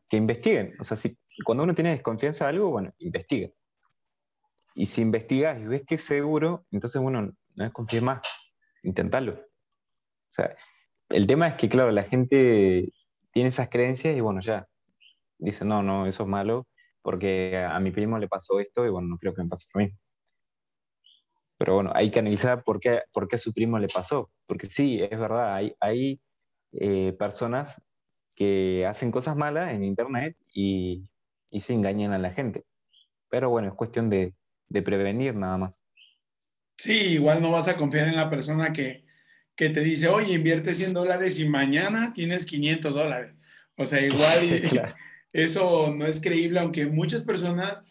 que 0.08 0.16
investiguen. 0.16 0.74
O 0.80 0.84
sea, 0.84 0.96
si, 0.96 1.16
cuando 1.44 1.64
uno 1.64 1.74
tiene 1.74 1.90
desconfianza 1.90 2.44
de 2.44 2.50
algo, 2.50 2.70
bueno, 2.70 2.92
investiga. 2.98 3.48
Y 4.74 4.86
si 4.86 5.02
investigas 5.02 5.60
y 5.60 5.64
ves 5.64 5.82
que 5.86 5.96
es 5.96 6.04
seguro, 6.04 6.64
entonces 6.70 7.02
uno 7.02 7.22
no 7.22 7.34
desconfíe 7.64 8.00
más, 8.00 8.20
intentarlo. 8.82 9.32
O 9.32 10.32
sea, 10.32 10.56
el 11.08 11.26
tema 11.26 11.48
es 11.48 11.54
que, 11.54 11.68
claro, 11.68 11.90
la 11.90 12.04
gente 12.04 12.92
tiene 13.32 13.48
esas 13.48 13.68
creencias 13.68 14.16
y 14.16 14.20
bueno, 14.20 14.40
ya, 14.40 14.66
dice, 15.38 15.64
no, 15.64 15.82
no, 15.82 16.06
eso 16.06 16.22
es 16.22 16.28
malo, 16.28 16.68
porque 17.02 17.56
a 17.56 17.78
mi 17.80 17.90
primo 17.90 18.18
le 18.18 18.28
pasó 18.28 18.60
esto 18.60 18.86
y 18.86 18.90
bueno, 18.90 19.08
no 19.08 19.18
creo 19.18 19.34
que 19.34 19.42
me 19.42 19.48
pase 19.48 19.66
a 19.74 19.78
mí. 19.78 19.90
Pero 21.60 21.74
bueno, 21.74 21.92
hay 21.94 22.10
que 22.10 22.20
analizar 22.20 22.64
por 22.64 22.80
qué, 22.80 23.02
por 23.12 23.28
qué 23.28 23.36
a 23.36 23.38
su 23.38 23.52
primo 23.52 23.78
le 23.78 23.88
pasó. 23.88 24.30
Porque 24.46 24.66
sí, 24.66 24.98
es 25.02 25.10
verdad, 25.10 25.54
hay, 25.54 25.74
hay 25.78 26.18
eh, 26.72 27.14
personas 27.18 27.82
que 28.34 28.86
hacen 28.86 29.10
cosas 29.10 29.36
malas 29.36 29.74
en 29.74 29.84
Internet 29.84 30.38
y, 30.54 31.04
y 31.50 31.60
se 31.60 31.74
engañan 31.74 32.14
a 32.14 32.18
la 32.18 32.32
gente. 32.32 32.64
Pero 33.28 33.50
bueno, 33.50 33.68
es 33.68 33.74
cuestión 33.74 34.08
de, 34.08 34.32
de 34.70 34.80
prevenir 34.80 35.34
nada 35.34 35.58
más. 35.58 35.78
Sí, 36.78 36.92
igual 36.92 37.42
no 37.42 37.50
vas 37.50 37.68
a 37.68 37.76
confiar 37.76 38.08
en 38.08 38.16
la 38.16 38.30
persona 38.30 38.72
que, 38.72 39.04
que 39.54 39.68
te 39.68 39.80
dice, 39.80 40.08
oye, 40.08 40.32
invierte 40.32 40.72
100 40.72 40.94
dólares 40.94 41.38
y 41.38 41.46
mañana 41.46 42.14
tienes 42.14 42.46
500 42.46 42.94
dólares. 42.94 43.34
O 43.76 43.84
sea, 43.84 44.00
igual 44.00 44.62
eso 45.34 45.92
no 45.94 46.06
es 46.06 46.22
creíble, 46.22 46.58
aunque 46.58 46.86
muchas 46.86 47.22
personas 47.22 47.84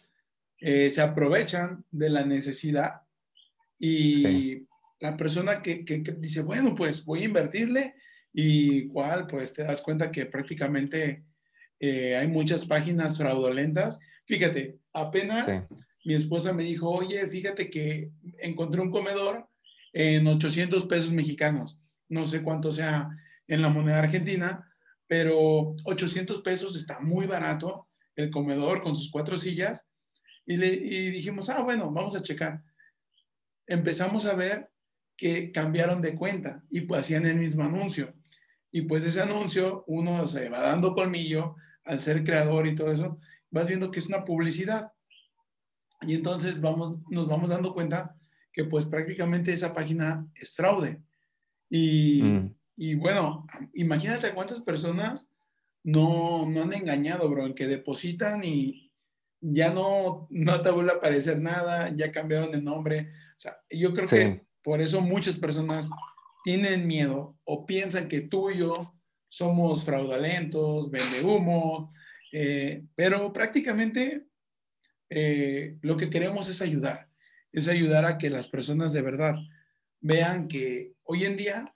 eh, 0.58 0.90
se 0.90 1.02
aprovechan 1.02 1.84
de 1.92 2.10
la 2.10 2.24
necesidad 2.24 3.02
y 3.80 4.66
la 5.00 5.16
persona 5.16 5.62
que, 5.62 5.84
que, 5.84 5.98
dice, 6.18 6.42
bueno, 6.42 6.74
pues 6.76 7.04
voy 7.04 7.22
a 7.22 7.24
invertirle 7.24 7.94
y 8.32 8.74
igual, 8.82 9.26
pues 9.26 9.52
te 9.52 9.64
das 9.64 9.80
cuenta 9.80 10.12
que 10.12 10.26
prácticamente 10.26 11.24
eh, 11.80 12.16
hay 12.16 12.28
muchas 12.28 12.66
páginas 12.66 13.16
fraudulentas. 13.16 13.98
Fíjate, 14.26 14.78
apenas 14.92 15.64
mi 16.04 16.14
esposa 16.14 16.52
me 16.52 16.62
dijo, 16.62 16.88
oye, 16.90 17.26
fíjate 17.26 17.70
que 17.70 18.10
encontré 18.38 18.80
un 18.82 18.90
comedor 18.90 19.48
en 19.92 20.26
800 20.26 20.84
pesos 20.86 21.10
mexicanos. 21.10 21.78
No 22.08 22.26
sé 22.26 22.42
cuánto 22.42 22.70
sea 22.70 23.08
en 23.48 23.62
la 23.62 23.70
moneda 23.70 23.98
argentina, 23.98 24.70
pero 25.06 25.74
800 25.84 26.42
pesos 26.42 26.76
está 26.76 27.00
muy 27.00 27.26
barato 27.26 27.88
el 28.14 28.30
comedor 28.30 28.82
con 28.82 28.94
sus 28.94 29.10
cuatro 29.10 29.36
sillas. 29.36 29.86
Y, 30.46 30.56
le, 30.56 30.70
dijimos, 30.70 31.48
ah, 31.48 31.62
bueno, 31.62 31.90
vamos 31.90 32.14
a 32.14 32.22
checar. 32.22 32.62
Empezamos 33.70 34.26
a 34.26 34.34
ver 34.34 34.70
que 35.16 35.50
cambiaron 35.50 36.02
de 36.02 36.14
cuenta 36.14 36.62
y 36.68 36.82
pues 36.82 37.00
hacían 37.00 37.24
el 37.24 37.38
mismo 37.38 37.64
anuncio. 37.64 38.12
Y 38.70 38.82
pues 38.82 39.04
ese 39.04 39.22
anuncio, 39.22 39.84
uno 39.86 40.26
se 40.26 40.50
va 40.50 40.60
dando 40.60 40.94
colmillo 40.94 41.56
al 41.84 42.02
ser 42.02 42.22
creador 42.22 42.66
y 42.66 42.74
todo 42.74 42.92
eso, 42.92 43.18
vas 43.50 43.66
viendo 43.66 43.90
que 43.90 44.00
es 44.00 44.06
una 44.06 44.26
publicidad. 44.26 44.92
Y 46.02 46.14
entonces 46.14 46.60
vamos, 46.60 47.00
nos 47.08 47.26
vamos 47.26 47.48
dando 47.48 47.72
cuenta 47.72 48.14
que 48.52 48.64
pues 48.64 48.84
prácticamente 48.84 49.52
esa 49.52 49.72
página 49.72 50.26
es 50.34 50.54
fraude. 50.54 51.00
Y, 51.70 52.22
mm. 52.22 52.54
Y 52.82 52.94
bueno, 52.94 53.46
imagínate 53.74 54.32
cuántas 54.32 54.62
personas 54.62 55.28
no, 55.82 56.46
no 56.48 56.62
han 56.62 56.72
engañado, 56.72 57.28
bro, 57.28 57.44
en 57.44 57.54
que 57.54 57.66
depositan 57.66 58.42
y 58.42 58.90
ya 59.38 59.68
no, 59.68 60.26
no 60.30 60.60
te 60.60 60.70
vuelve 60.70 60.92
a 60.92 60.94
aparecer 60.94 61.42
nada, 61.42 61.94
ya 61.94 62.10
cambiaron 62.10 62.50
de 62.50 62.62
nombre. 62.62 63.12
Sea, 63.40 63.58
yo 63.70 63.94
creo 63.94 64.06
que 64.06 64.44
por 64.62 64.82
eso 64.82 65.00
muchas 65.00 65.38
personas 65.38 65.88
tienen 66.44 66.86
miedo 66.86 67.38
o 67.44 67.64
piensan 67.64 68.06
que 68.06 68.20
tú 68.20 68.50
y 68.50 68.58
yo 68.58 68.92
somos 69.30 69.82
fraudulentos, 69.82 70.90
vende 70.90 71.24
humo, 71.24 71.90
eh, 72.32 72.84
pero 72.94 73.32
prácticamente 73.32 74.26
eh, 75.08 75.78
lo 75.80 75.96
que 75.96 76.10
queremos 76.10 76.50
es 76.50 76.60
ayudar, 76.60 77.08
es 77.50 77.66
ayudar 77.66 78.04
a 78.04 78.18
que 78.18 78.28
las 78.28 78.46
personas 78.46 78.92
de 78.92 79.00
verdad 79.00 79.36
vean 80.00 80.46
que 80.46 80.92
hoy 81.04 81.24
en 81.24 81.38
día 81.38 81.72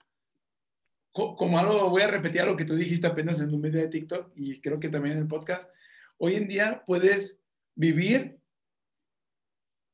como 1.11 1.57
algo, 1.57 1.89
voy 1.89 2.03
a 2.03 2.09
repetir 2.09 2.41
algo 2.41 2.57
que 2.57 2.65
tú 2.65 2.75
dijiste 2.75 3.07
apenas 3.07 3.41
en 3.41 3.51
un 3.51 3.63
video 3.63 3.81
de 3.81 3.87
TikTok 3.87 4.33
y 4.35 4.61
creo 4.61 4.79
que 4.79 4.89
también 4.89 5.15
en 5.15 5.23
el 5.23 5.27
podcast, 5.27 5.71
hoy 6.19 6.35
en 6.35 6.47
día 6.47 6.83
puedes 6.85 7.39
vivir 7.73 8.37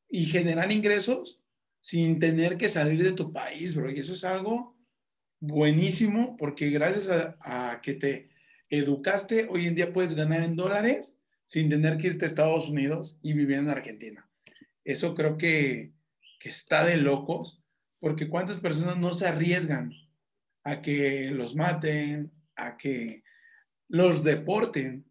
y 0.10 0.26
generar 0.26 0.70
ingresos 0.70 1.41
sin 1.82 2.20
tener 2.20 2.58
que 2.58 2.70
salir 2.70 3.04
de 3.04 3.12
tu 3.12 3.34
país, 3.34 3.76
bro. 3.76 3.92
Y 3.92 4.00
eso 4.00 4.14
es 4.14 4.24
algo 4.24 4.78
buenísimo 5.40 6.38
porque 6.38 6.70
gracias 6.70 7.10
a, 7.10 7.82
que 7.82 7.96
te 7.96 8.30
educaste, 8.70 9.48
hoy 9.50 9.66
en 9.68 9.76
día 9.76 9.92
puedes 9.92 10.14
ganar 10.14 10.42
en 10.42 10.56
dólares 10.56 11.18
sin 11.46 11.68
tener 11.70 11.98
que 11.98 12.08
irte 12.08 12.26
a 12.26 12.28
Estados 12.28 12.70
Unidos 12.70 13.18
y 13.22 13.34
vivir 13.34 13.58
en 13.58 13.70
Argentina. 13.70 14.30
Eso 14.86 15.14
creo 15.16 15.38
que, 15.38 15.92
que 16.40 16.50
está 16.50 16.86
de 16.86 16.98
locos 16.98 17.62
porque 18.00 18.30
cuántas 18.30 18.60
personas 18.60 18.98
no 18.98 19.14
se 19.14 19.28
arriesgan 19.28 19.92
a 20.64 20.82
que 20.82 21.32
los 21.32 21.56
maten, 21.56 22.32
a 22.56 22.78
que 22.78 23.24
los 23.88 24.24
deporten 24.24 25.06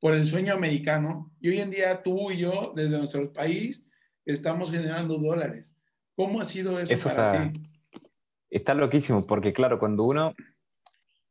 por 0.00 0.14
el 0.14 0.26
sueño 0.26 0.54
americano. 0.54 1.32
Y 1.40 1.50
hoy 1.50 1.60
en 1.60 1.70
día 1.70 2.02
tú 2.02 2.30
y 2.30 2.38
yo, 2.38 2.72
desde 2.74 2.98
nuestro 2.98 3.32
país, 3.32 3.86
estamos 4.24 4.70
generando 4.70 5.18
dólares. 5.18 5.74
¿Cómo 6.16 6.40
ha 6.40 6.44
sido 6.44 6.78
eso, 6.78 7.08
para 7.08 7.50
ti? 7.52 7.60
Está 8.50 8.74
loquísimo, 8.74 9.26
porque 9.26 9.52
claro, 9.52 9.78
cuando 9.78 10.04
uno 10.04 10.34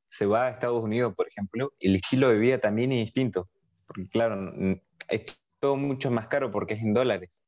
se 0.09 0.25
va 0.25 0.47
a 0.47 0.49
Estados 0.49 0.83
Unidos, 0.83 1.15
por 1.15 1.27
ejemplo, 1.27 1.71
el 1.79 1.95
estilo 1.95 2.29
de 2.29 2.37
vida 2.37 2.59
también 2.59 2.91
es 2.91 3.05
distinto. 3.05 3.49
Porque 3.87 4.07
claro, 4.09 4.53
es 5.07 5.21
todo 5.59 5.75
mucho 5.75 6.11
más 6.11 6.27
caro 6.27 6.51
porque 6.51 6.73
es 6.73 6.81
en 6.81 6.93
dólares. 6.93 7.41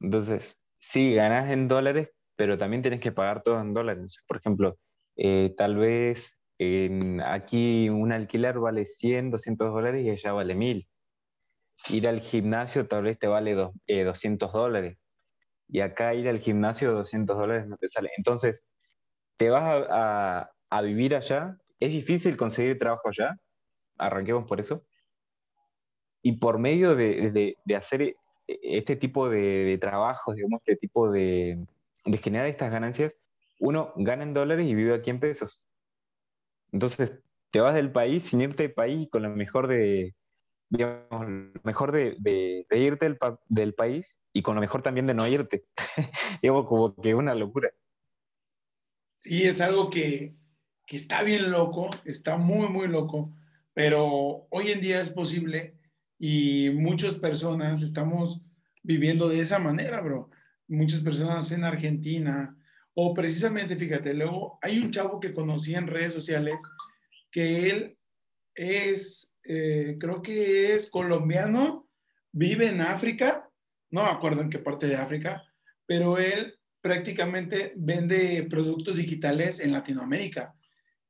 Entonces, 0.00 0.60
sí, 0.78 1.14
ganas 1.14 1.50
en 1.50 1.68
dólares, 1.68 2.10
pero 2.36 2.58
también 2.58 2.82
tienes 2.82 3.00
que 3.00 3.12
pagar 3.12 3.42
todo 3.42 3.60
en 3.60 3.74
dólares. 3.74 4.24
Por 4.26 4.38
ejemplo, 4.38 4.78
eh, 5.16 5.54
tal 5.56 5.76
vez 5.76 6.36
aquí 7.24 7.88
un 7.88 8.12
alquiler 8.12 8.58
vale 8.58 8.86
100, 8.86 9.30
200 9.30 9.72
dólares 9.72 10.04
y 10.04 10.10
allá 10.10 10.32
vale 10.32 10.54
1000. 10.54 10.88
ir 11.90 12.08
al 12.08 12.20
gimnasio 12.20 12.86
tal 12.86 13.02
vez 13.02 13.18
te 13.18 13.26
vale 13.26 13.54
200 13.54 14.48
eh, 14.48 14.52
dólares. 14.52 14.98
Y 15.74 15.80
acá 15.80 16.14
ir 16.14 16.28
al 16.28 16.38
gimnasio 16.38 16.92
200 16.92 17.36
dólares 17.36 17.66
no 17.66 17.76
te 17.76 17.88
sale. 17.88 18.08
Entonces, 18.16 18.62
te 19.36 19.50
vas 19.50 19.84
a, 19.90 20.80
vivir 20.82 21.16
allá. 21.16 21.58
Es 21.80 21.90
difícil 21.90 22.36
conseguir 22.36 22.78
trabajo 22.78 23.08
allá. 23.08 23.36
Arranquemos 23.98 24.46
por 24.46 24.60
eso. 24.60 24.84
Y 26.22 26.38
por 26.38 26.60
medio 26.60 26.94
de, 26.94 27.56
hacer 27.76 28.02
e, 28.02 28.14
este 28.46 28.94
tipo 28.94 29.28
de, 29.28 29.76
trabajos, 29.80 30.36
digamos, 30.36 30.62
este 30.64 30.76
tipo 30.76 31.10
de, 31.10 31.58
de 32.04 32.18
generar 32.18 32.46
estas 32.46 32.70
ganancias, 32.70 33.16
uno 33.58 33.92
gana 33.96 34.22
en 34.22 34.32
dólares 34.32 34.68
y 34.68 34.76
vive 34.76 34.94
aquí 34.94 35.10
en 35.10 35.18
pesos. 35.18 35.66
Entonces, 36.70 37.18
te 37.50 37.58
vas 37.58 37.74
del 37.74 37.90
país 37.90 38.22
sin 38.22 38.42
irte 38.42 38.62
del 38.62 38.74
país 38.74 39.08
con 39.10 39.24
lo 39.24 39.30
mejor 39.30 39.66
de, 39.66 40.14
digamos, 40.68 41.26
mejor 41.64 41.90
de, 41.90 42.14
de, 42.20 42.78
irte 42.78 43.12
del, 43.48 43.74
país 43.74 44.16
y 44.34 44.42
con 44.42 44.56
lo 44.56 44.60
mejor 44.60 44.82
también 44.82 45.06
de 45.06 45.14
no 45.14 45.26
irte. 45.26 45.64
digamos, 46.42 46.66
como 46.66 46.94
que 46.94 47.14
una 47.14 47.34
locura. 47.34 47.72
Sí, 49.20 49.44
es 49.44 49.60
algo 49.62 49.88
que, 49.88 50.34
que 50.86 50.96
está 50.96 51.22
bien 51.22 51.50
loco, 51.50 51.88
está 52.04 52.36
muy, 52.36 52.68
muy 52.68 52.88
loco, 52.88 53.34
pero 53.72 54.46
hoy 54.50 54.72
en 54.72 54.80
día 54.82 55.00
es 55.00 55.10
posible 55.10 55.78
y 56.18 56.70
muchas 56.70 57.14
personas 57.14 57.80
estamos 57.80 58.42
viviendo 58.82 59.28
de 59.28 59.40
esa 59.40 59.58
manera, 59.58 60.00
bro. 60.02 60.30
Muchas 60.66 61.00
personas 61.00 61.50
en 61.52 61.64
Argentina, 61.64 62.56
o 62.92 63.14
precisamente, 63.14 63.76
fíjate, 63.76 64.14
luego 64.14 64.58
hay 64.62 64.78
un 64.78 64.90
chavo 64.90 65.20
que 65.20 65.32
conocí 65.32 65.74
en 65.74 65.86
redes 65.86 66.12
sociales 66.12 66.56
que 67.30 67.70
él 67.70 67.98
es, 68.54 69.34
eh, 69.44 69.96
creo 69.98 70.22
que 70.22 70.74
es 70.74 70.90
colombiano, 70.90 71.88
vive 72.32 72.68
en 72.68 72.80
África, 72.80 73.43
no 73.94 74.02
me 74.02 74.10
acuerdo 74.10 74.42
en 74.42 74.50
qué 74.50 74.58
parte 74.58 74.88
de 74.88 74.96
África, 74.96 75.44
pero 75.86 76.18
él 76.18 76.58
prácticamente 76.80 77.72
vende 77.76 78.44
productos 78.50 78.96
digitales 78.96 79.60
en 79.60 79.70
Latinoamérica. 79.70 80.52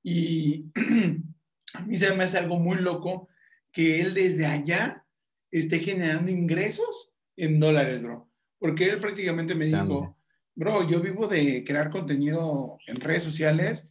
Y 0.02 0.66
a 1.74 1.80
mí 1.80 1.96
se 1.96 2.14
me 2.14 2.24
hace 2.24 2.36
algo 2.36 2.58
muy 2.58 2.76
loco 2.76 3.28
que 3.72 4.02
él 4.02 4.12
desde 4.12 4.44
allá 4.44 5.02
esté 5.50 5.78
generando 5.78 6.30
ingresos 6.30 7.14
en 7.36 7.58
dólares, 7.58 8.02
bro. 8.02 8.30
Porque 8.58 8.90
él 8.90 9.00
prácticamente 9.00 9.54
me 9.54 9.64
dijo, 9.64 10.18
bro, 10.54 10.86
yo 10.86 11.00
vivo 11.00 11.26
de 11.26 11.64
crear 11.64 11.88
contenido 11.88 12.76
en 12.86 12.96
redes 12.96 13.24
sociales. 13.24 13.88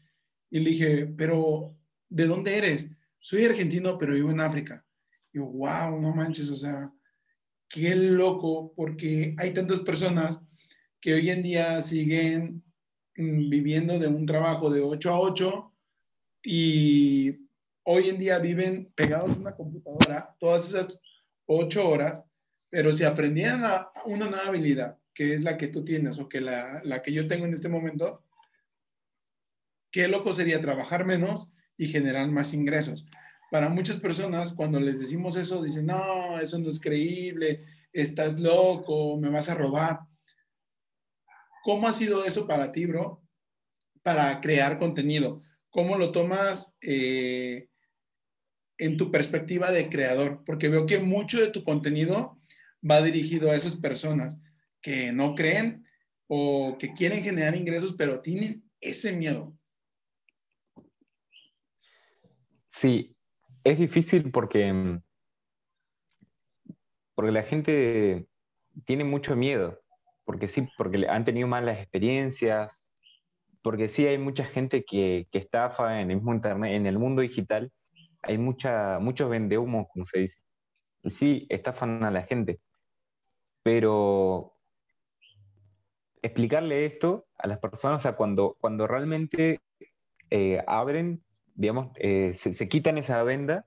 Y 0.51 0.59
le 0.59 0.69
dije, 0.69 1.07
pero 1.17 1.75
¿de 2.09 2.27
dónde 2.27 2.59
eres? 2.59 2.91
Soy 3.19 3.43
argentino, 3.45 3.97
pero 3.97 4.13
vivo 4.13 4.29
en 4.29 4.41
África. 4.41 4.85
Y 5.33 5.39
yo, 5.39 5.45
wow, 5.45 5.99
no 5.99 6.13
manches, 6.13 6.51
o 6.51 6.57
sea, 6.57 6.93
qué 7.73 7.95
loco, 7.95 8.71
porque 8.75 9.35
hay 9.39 9.51
tantas 9.51 9.79
personas 9.79 10.39
que 11.01 11.15
hoy 11.15 11.31
en 11.31 11.41
día 11.41 11.81
siguen 11.81 12.63
mm, 13.17 13.49
viviendo 13.49 13.97
de 13.97 14.05
un 14.05 14.27
trabajo 14.27 14.69
de 14.69 14.81
8 14.81 15.09
a 15.09 15.19
8 15.19 15.73
y 16.43 17.31
hoy 17.81 18.09
en 18.09 18.19
día 18.19 18.37
viven 18.37 18.91
pegados 18.93 19.31
a 19.31 19.39
una 19.39 19.55
computadora 19.55 20.35
todas 20.39 20.69
esas 20.69 21.01
8 21.47 21.89
horas, 21.89 22.23
pero 22.69 22.93
si 22.93 23.05
aprendieran 23.05 23.63
una 24.05 24.29
nueva 24.29 24.49
habilidad, 24.49 24.99
que 25.11 25.33
es 25.33 25.41
la 25.41 25.57
que 25.57 25.67
tú 25.67 25.83
tienes 25.83 26.19
o 26.19 26.29
que 26.29 26.41
la, 26.41 26.79
la 26.83 27.01
que 27.01 27.11
yo 27.11 27.27
tengo 27.27 27.45
en 27.45 27.55
este 27.55 27.69
momento, 27.69 28.23
qué 29.89 30.07
loco 30.07 30.31
sería 30.31 30.61
trabajar 30.61 31.05
menos 31.05 31.49
y 31.75 31.87
generar 31.87 32.29
más 32.29 32.53
ingresos. 32.53 33.03
Para 33.53 33.69
muchas 33.69 33.99
personas, 33.99 34.51
cuando 34.51 34.79
les 34.79 34.99
decimos 34.99 35.35
eso, 35.35 35.61
dicen, 35.61 35.85
no, 35.85 36.39
eso 36.39 36.57
no 36.57 36.71
es 36.71 36.81
creíble, 36.81 37.63
estás 37.91 38.39
loco, 38.39 39.15
me 39.19 39.29
vas 39.29 39.47
a 39.47 39.53
robar. 39.53 39.99
¿Cómo 41.63 41.87
ha 41.87 41.93
sido 41.93 42.25
eso 42.25 42.47
para 42.47 42.71
ti, 42.71 42.87
bro? 42.87 43.21
Para 44.01 44.41
crear 44.41 44.79
contenido. 44.79 45.43
¿Cómo 45.69 45.99
lo 45.99 46.11
tomas 46.11 46.75
eh, 46.81 47.69
en 48.79 48.97
tu 48.97 49.11
perspectiva 49.11 49.69
de 49.69 49.87
creador? 49.87 50.41
Porque 50.47 50.69
veo 50.69 50.87
que 50.87 50.97
mucho 50.97 51.39
de 51.39 51.51
tu 51.51 51.63
contenido 51.63 52.35
va 52.81 53.03
dirigido 53.03 53.51
a 53.51 53.55
esas 53.55 53.75
personas 53.75 54.39
que 54.81 55.11
no 55.11 55.35
creen 55.35 55.85
o 56.25 56.75
que 56.79 56.91
quieren 56.93 57.23
generar 57.23 57.55
ingresos, 57.55 57.93
pero 57.95 58.19
tienen 58.19 58.67
ese 58.81 59.13
miedo. 59.13 59.55
Sí, 62.71 63.12
es 63.63 63.79
difícil 63.79 64.31
porque, 64.31 64.99
porque 67.15 67.31
la 67.31 67.43
gente 67.43 68.27
tiene 68.85 69.03
mucho 69.03 69.35
miedo, 69.35 69.79
porque 70.25 70.47
sí, 70.47 70.67
porque 70.77 71.07
han 71.07 71.25
tenido 71.25 71.47
malas 71.47 71.79
experiencias, 71.79 72.87
porque 73.61 73.87
sí 73.87 74.05
hay 74.05 74.17
mucha 74.17 74.45
gente 74.45 74.83
que, 74.83 75.27
que 75.31 75.39
estafa 75.39 76.01
en 76.01 76.11
el 76.11 76.17
mismo 76.17 76.33
internet, 76.33 76.73
en 76.73 76.85
el 76.85 76.99
mundo 76.99 77.21
digital, 77.21 77.71
hay 78.21 78.37
mucha, 78.37 78.99
muchos 78.99 79.29
vendehumos, 79.29 79.87
como 79.91 80.05
se 80.05 80.19
dice, 80.19 80.37
y 81.03 81.09
sí, 81.09 81.45
estafan 81.49 82.03
a 82.03 82.11
la 82.11 82.23
gente, 82.23 82.59
pero 83.63 84.53
explicarle 86.21 86.85
esto 86.85 87.25
a 87.37 87.47
las 87.47 87.59
personas, 87.59 88.01
o 88.01 88.03
sea, 88.03 88.15
cuando, 88.15 88.57
cuando 88.59 88.87
realmente 88.87 89.61
eh, 90.29 90.63
abren, 90.67 91.22
digamos, 91.55 91.91
eh, 91.95 92.33
se, 92.33 92.67
quitan 92.67 92.97
esa 92.97 93.21
venda, 93.23 93.65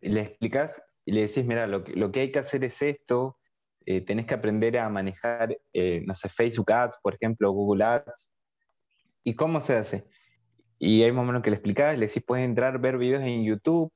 le 0.00 0.20
explicas 0.20 0.82
y 1.04 1.12
le 1.12 1.22
decís, 1.22 1.44
mira, 1.44 1.66
lo 1.66 1.84
que, 1.84 1.92
lo 1.92 2.12
que 2.12 2.20
hay 2.20 2.32
que 2.32 2.38
hacer 2.38 2.64
es 2.64 2.80
esto, 2.82 3.38
eh, 3.86 4.00
tenés 4.00 4.26
que 4.26 4.34
aprender 4.34 4.78
a 4.78 4.88
manejar, 4.88 5.56
no 5.72 6.14
sé, 6.14 6.28
Facebook 6.28 6.70
Ads, 6.72 6.98
por 7.02 7.14
ejemplo, 7.14 7.50
Google 7.52 7.84
Ads. 7.84 8.36
¿Y 9.24 9.34
cómo 9.34 9.60
se 9.60 9.76
hace? 9.76 10.04
Y 10.78 11.02
hay 11.02 11.12
momentos 11.12 11.42
que 11.42 11.50
le 11.50 11.56
explicas, 11.56 11.98
le 11.98 12.06
decís, 12.06 12.22
puedes 12.26 12.44
entrar, 12.44 12.78
ver 12.80 12.98
videos 12.98 13.22
en 13.22 13.44
YouTube, 13.44 13.92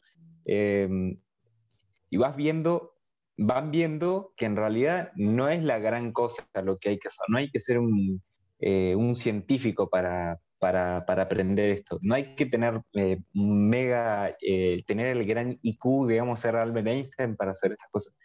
y 0.46 2.16
vas 2.16 2.36
viendo 2.36 2.94
van 3.36 3.70
viendo 3.70 4.32
que 4.36 4.46
en 4.46 4.56
realidad 4.56 5.12
no 5.16 5.48
es 5.48 5.62
la 5.62 5.78
gran 5.78 6.12
cosa 6.12 6.44
lo 6.62 6.78
que 6.78 6.90
hay 6.90 6.98
que 6.98 7.08
hacer. 7.08 7.24
No 7.28 7.38
hay 7.38 7.50
que 7.50 7.60
ser 7.60 7.78
un, 7.78 8.22
eh, 8.60 8.96
científico 9.16 9.88
para, 9.88 10.40
para, 10.64 11.22
aprender 11.22 11.68
esto. 11.68 11.98
No 12.00 12.14
hay 12.14 12.34
que 12.36 12.46
tener 12.46 12.80
eh, 12.94 13.20
mega, 13.34 14.34
eh, 14.40 14.82
tener 14.86 15.08
el 15.08 15.26
gran 15.26 15.58
IQ, 15.60 16.08
digamos, 16.08 16.40
ser 16.40 16.56
Albert 16.56 16.86
Einstein 16.86 17.36
para 17.36 17.50
hacer 17.50 17.72
estas 17.72 17.90
cosas, 17.90 18.16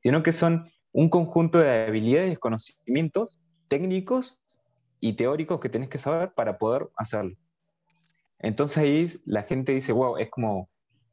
sino 0.00 0.20
que 0.24 0.32
son 0.32 0.68
un 0.90 1.08
conjunto 1.08 1.58
de 1.58 1.86
habilidades, 1.86 2.40
conocimientos 2.40 3.40
técnicos 3.68 4.40
y 4.98 5.12
teóricos 5.12 5.60
que 5.60 5.68
tenés 5.68 5.88
que 5.88 5.98
saber 5.98 6.32
para 6.34 6.58
poder 6.58 6.88
hacerlo. 6.96 7.36
Entonces 8.40 8.78
ahí 8.78 9.08
la 9.24 9.44
gente 9.44 9.70
dice, 9.70 9.92
wow, 9.92 10.16
es 10.16 10.30
como, 10.30 10.68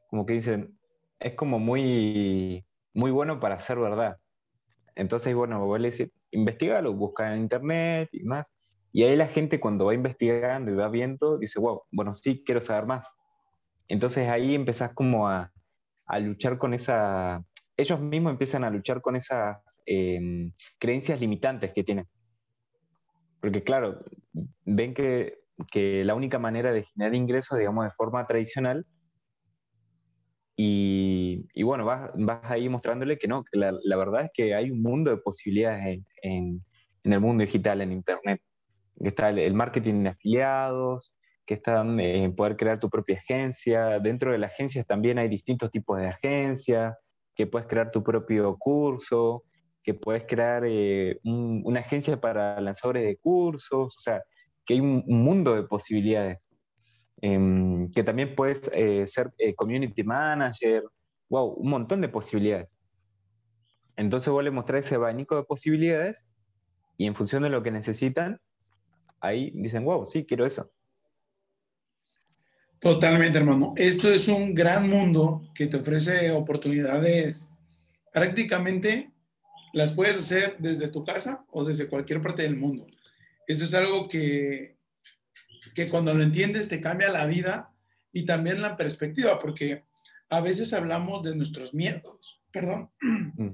como 0.08 0.26
que 0.26 0.34
dicen, 0.34 0.80
es 1.20 1.34
como 1.36 1.60
muy, 1.60 2.66
muy 2.96 3.12
bueno 3.12 3.40
para 3.40 3.60
ser 3.60 3.78
verdad. 3.78 4.18
Entonces, 4.96 5.36
bueno, 5.36 5.64
vos 5.64 5.80
le 5.80 5.92
decís, 5.92 6.12
investigalo, 6.32 6.92
busca 6.94 7.34
en 7.36 7.42
internet 7.42 8.10
y 8.12 8.24
más. 8.24 8.52
Y 8.94 9.04
ahí 9.04 9.16
la 9.16 9.28
gente 9.28 9.60
cuando 9.60 9.86
va 9.86 9.94
investigando 9.94 10.72
y 10.72 10.76
va 10.76 10.90
viendo, 10.90 11.38
dice, 11.38 11.60
wow, 11.60 11.84
bueno, 11.92 12.14
sí, 12.14 12.44
quiero 12.46 12.62
saber 12.62 12.86
más. 12.86 13.08
Entonces 13.88 14.28
ahí 14.28 14.56
empezás 14.56 14.94
como 14.94 15.28
a, 15.28 15.52
luchar 16.20 16.58
con 16.58 16.74
esa, 16.74 17.42
ellos 17.78 18.00
mismos 18.02 18.32
empiezan 18.32 18.66
a 18.66 18.70
luchar 18.70 19.02
con 19.02 19.16
esas 19.16 19.58
em, 19.86 20.52
creencias 20.78 21.22
limitantes 21.22 21.72
que 21.74 21.84
tienen. 21.84 22.06
Porque 23.40 23.64
claro, 23.64 24.04
ven 24.66 24.94
que, 24.94 25.40
que 25.72 26.04
la 26.04 26.16
única 26.16 26.38
manera 26.38 26.74
de 26.74 26.84
generar 26.84 27.16
ingresos, 27.16 27.58
digamos, 27.58 27.86
de 27.86 27.92
forma 27.92 28.28
tradicional, 28.28 28.86
y, 30.64 31.64
bueno, 31.64 31.86
vas, 31.86 32.12
vas, 32.16 32.40
ahí 32.44 32.70
mostrándole 32.70 33.18
que 33.18 33.28
no, 33.28 33.44
que 33.44 33.58
la, 33.58 33.98
verdad 33.98 34.26
es 34.26 34.32
que 34.34 34.54
hay 34.54 34.70
un 34.70 34.82
mundo 34.82 35.10
de 35.10 35.18
posibilidades 35.18 36.04
en, 36.22 36.64
en, 37.04 37.14
el 37.14 37.20
mundo 37.20 37.44
digital, 37.44 37.82
en 37.82 37.92
Internet. 37.94 38.42
Que 39.00 39.10
está 39.10 39.30
el, 39.30 39.54
marketing 39.54 40.04
de 40.04 40.10
afiliados, 40.10 41.14
que 41.46 41.56
está 41.56 41.82
en 41.82 42.36
poder 42.36 42.56
crear 42.58 42.80
tu 42.80 42.90
propia 42.90 43.18
agencia. 43.18 44.00
Dentro 44.00 44.32
de 44.32 44.38
las 44.38 44.52
agencias 44.52 44.86
también 44.86 45.18
hay 45.18 45.28
distintos 45.28 45.72
tipos 45.72 46.00
de 46.00 46.08
agencias, 46.08 46.96
que 47.36 47.48
puedes 47.48 47.68
crear 47.68 47.92
tu 47.92 48.04
propio 48.04 48.58
curso, 48.58 49.44
que 49.84 49.94
puedes 49.94 50.26
crear 50.26 50.64
eh, 50.66 51.20
una 51.24 51.80
agencia 51.80 52.20
para 52.20 52.60
lanzadores 52.62 53.04
de 53.04 53.18
cursos, 53.18 53.96
o 53.98 54.00
sea, 54.00 54.22
que 54.66 54.76
hay 54.76 54.80
un 54.80 55.04
mundo 55.08 55.56
de 55.56 55.64
posibilidades. 55.64 56.52
Em, 57.22 57.92
que 57.92 58.04
también 58.04 58.36
puedes 58.36 58.70
eh, 58.74 59.06
ser 59.08 59.32
eh, 59.38 59.54
community 59.54 60.04
manager, 60.04 60.84
wow, 61.30 61.54
un 61.54 61.70
montón 61.70 62.02
de 62.02 62.10
posibilidades. 62.10 62.76
Entonces 63.96 64.34
vos 64.34 64.44
le 64.44 64.50
mostrás 64.50 64.86
ese 64.88 64.96
abanico 64.96 65.36
de 65.36 65.44
posibilidades 65.44 66.26
y 66.98 67.06
en 67.06 67.16
función 67.16 67.44
de 67.44 67.50
lo 67.50 67.62
que 67.62 67.70
necesitan, 67.70 68.40
ahí 69.22 69.52
dicen, 69.54 69.86
wow, 69.86 70.06
sí, 70.06 70.26
quiero 70.26 70.46
eso. 70.46 70.72
Totalmente, 72.80 73.38
hermano. 73.38 73.74
Esto 73.78 74.10
es 74.10 74.28
un 74.28 74.56
gran 74.56 74.90
mundo 74.90 75.44
que 75.54 75.68
te 75.68 75.78
ofrece 75.78 76.32
oportunidades 76.32 77.52
prácticamente 78.12 79.12
las 79.74 79.94
puedes 79.94 80.18
hacer 80.18 80.58
desde 80.60 80.90
tu 80.90 81.04
casa 81.06 81.46
o 81.50 81.64
desde 81.64 81.88
cualquier 81.88 82.22
parte 82.22 82.44
del 82.44 82.58
mundo. 82.58 82.88
Eso 83.48 83.64
es 83.64 83.74
algo 83.74 84.08
que, 84.08 84.78
que 85.74 85.90
cuando 85.90 86.14
lo 86.14 86.24
entiendes 86.24 86.68
te 86.68 86.82
cambia 86.82 87.12
la 87.12 87.26
vida 87.26 87.74
y 88.12 88.26
también 88.26 88.62
la 88.62 88.76
perspectiva, 88.76 89.40
porque 89.40 89.86
a 90.30 90.42
veces 90.42 90.74
hablamos 90.74 91.24
de 91.24 91.36
nuestros 91.36 91.74
miedos, 91.74 92.42
perdón, 92.52 92.92
mm. 93.02 93.50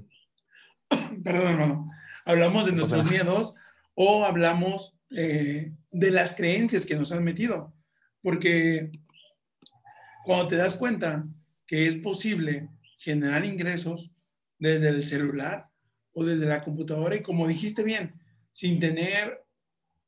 perdón 1.24 1.48
hermano, 1.48 1.92
hablamos 2.26 2.66
de 2.66 2.72
nuestros 2.72 3.06
miedos 3.06 3.54
o 3.94 4.26
hablamos 4.26 4.97
eh, 5.10 5.74
de 5.92 6.12
las 6.12 6.36
creencias 6.36 6.86
que 6.86 6.96
nos 6.96 7.12
han 7.12 7.24
metido, 7.24 7.74
porque 8.22 8.92
cuando 10.26 10.48
te 10.50 10.58
das 10.58 10.76
cuenta 10.76 11.26
que 11.66 11.88
es 11.88 11.96
posible 11.96 12.70
generar 13.00 13.46
ingresos 13.46 14.12
desde 14.60 14.90
el 14.90 15.06
celular 15.06 15.70
o 16.14 16.26
desde 16.26 16.46
la 16.46 16.62
computadora 16.62 17.16
y 17.16 17.22
como 17.22 17.48
dijiste 17.48 17.84
bien, 17.84 18.20
sin 18.52 18.80
tener 18.80 19.46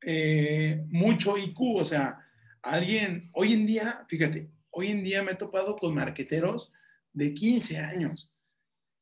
eh, 0.01 0.83
mucho 0.89 1.37
IQ, 1.37 1.77
o 1.77 1.85
sea, 1.85 2.19
alguien, 2.61 3.29
hoy 3.33 3.53
en 3.53 3.65
día, 3.65 4.05
fíjate, 4.07 4.49
hoy 4.71 4.87
en 4.87 5.03
día 5.03 5.23
me 5.23 5.31
he 5.31 5.35
topado 5.35 5.75
con 5.75 5.93
marqueteros 5.93 6.71
de 7.13 7.33
15 7.33 7.77
años. 7.77 8.31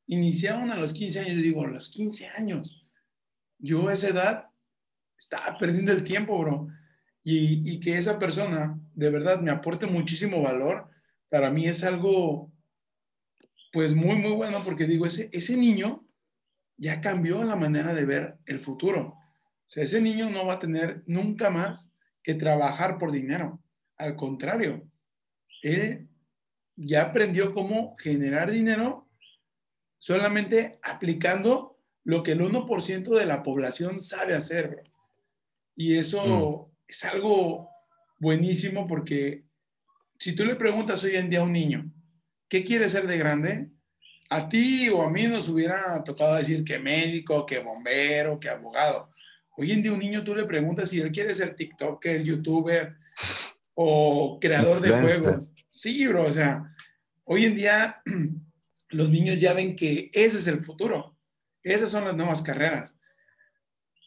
Iniciaron 0.08 0.72
a 0.72 0.78
los 0.78 0.94
15 0.94 1.20
años, 1.20 1.34
yo 1.34 1.42
digo, 1.42 1.64
a 1.64 1.70
los 1.70 1.90
15 1.90 2.28
años. 2.30 2.86
Yo 3.60 3.88
a 3.88 3.94
esa 3.94 4.10
edad 4.10 4.50
estaba 5.18 5.58
perdiendo 5.58 5.92
el 5.92 6.04
tiempo, 6.04 6.38
bro. 6.38 6.68
Y, 7.24 7.74
y, 7.74 7.80
que 7.80 7.98
esa 7.98 8.20
persona 8.20 8.80
de 8.94 9.10
verdad 9.10 9.42
me 9.42 9.52
aporte 9.52 9.86
muchísimo 9.86 10.42
valor, 10.42 10.90
para 11.30 11.52
mí 11.52 11.66
es 11.68 11.84
algo, 11.84 12.52
pues 13.74 13.94
muy, 13.94 14.16
muy 14.16 14.32
bueno, 14.32 14.64
porque 14.64 14.88
digo, 14.88 15.06
ese, 15.06 15.30
ese 15.34 15.58
niño 15.58 16.08
ya 16.78 17.02
cambió 17.02 17.44
la 17.44 17.56
manera 17.56 17.94
de 17.94 18.06
ver 18.06 18.38
el 18.46 18.60
futuro. 18.60 19.18
O 19.68 19.70
sea, 19.70 19.84
ese 19.84 20.00
niño 20.00 20.30
no 20.30 20.46
va 20.46 20.54
a 20.54 20.60
tener 20.60 21.04
nunca 21.06 21.50
más 21.50 21.92
que 22.24 22.36
trabajar 22.36 22.98
por 22.98 23.12
dinero. 23.12 23.62
Al 23.98 24.16
contrario, 24.16 24.90
él 25.62 26.08
ya 26.76 27.04
aprendió 27.04 27.54
cómo 27.54 27.96
generar 27.98 28.52
dinero 28.52 29.10
solamente 29.98 30.80
aplicando 30.84 31.80
lo 32.04 32.24
que 32.24 32.34
el 32.34 32.42
1% 32.42 33.16
de 33.18 33.26
la 33.26 33.44
población 33.44 34.00
sabe 34.00 34.36
hacer. 34.36 34.84
Y 35.78 35.96
eso 35.96 36.68
mm. 36.68 36.76
es 36.88 37.06
algo 37.06 37.70
buenísimo 38.18 38.88
porque 38.88 39.46
si 40.20 40.34
tú 40.34 40.44
le 40.44 40.56
preguntas 40.56 41.04
hoy 41.04 41.16
en 41.16 41.30
día 41.30 41.40
a 41.40 41.44
un 41.44 41.54
niño, 41.54 41.90
¿qué 42.50 42.64
quiere 42.64 42.90
ser 42.90 43.06
de 43.06 43.18
grande? 43.18 43.70
A 44.30 44.50
ti 44.50 44.90
o 44.90 45.04
a 45.04 45.10
mí 45.10 45.28
nos 45.28 45.48
hubiera 45.48 46.04
tocado 46.04 46.36
decir 46.36 46.64
que 46.64 46.80
médico, 46.80 47.46
que 47.46 47.60
bombero, 47.60 48.40
que 48.40 48.50
abogado. 48.50 49.10
Hoy 49.56 49.72
en 49.72 49.84
día 49.84 49.94
un 49.94 50.00
niño 50.00 50.24
tú 50.24 50.36
le 50.36 50.46
preguntas 50.46 50.90
si 50.90 51.00
él 51.00 51.12
quiere 51.12 51.34
ser 51.34 51.56
TikToker, 51.56 52.24
YouTuber 52.24 52.98
o 53.76 54.40
creador 54.42 54.82
de 54.82 54.90
juegos. 55.00 55.54
Sí, 55.70 56.08
bro, 56.08 56.26
o 56.26 56.32
sea, 56.32 56.76
hoy 57.24 57.46
en 57.46 57.56
día 57.56 58.02
los 58.90 59.10
niños 59.12 59.40
ya 59.40 59.54
ven 59.54 59.76
que 59.76 60.10
ese 60.12 60.38
es 60.38 60.48
el 60.48 60.62
futuro. 60.62 61.16
Esas 61.62 61.92
son 61.92 62.06
las 62.06 62.16
nuevas 62.16 62.42
carreras. 62.42 62.96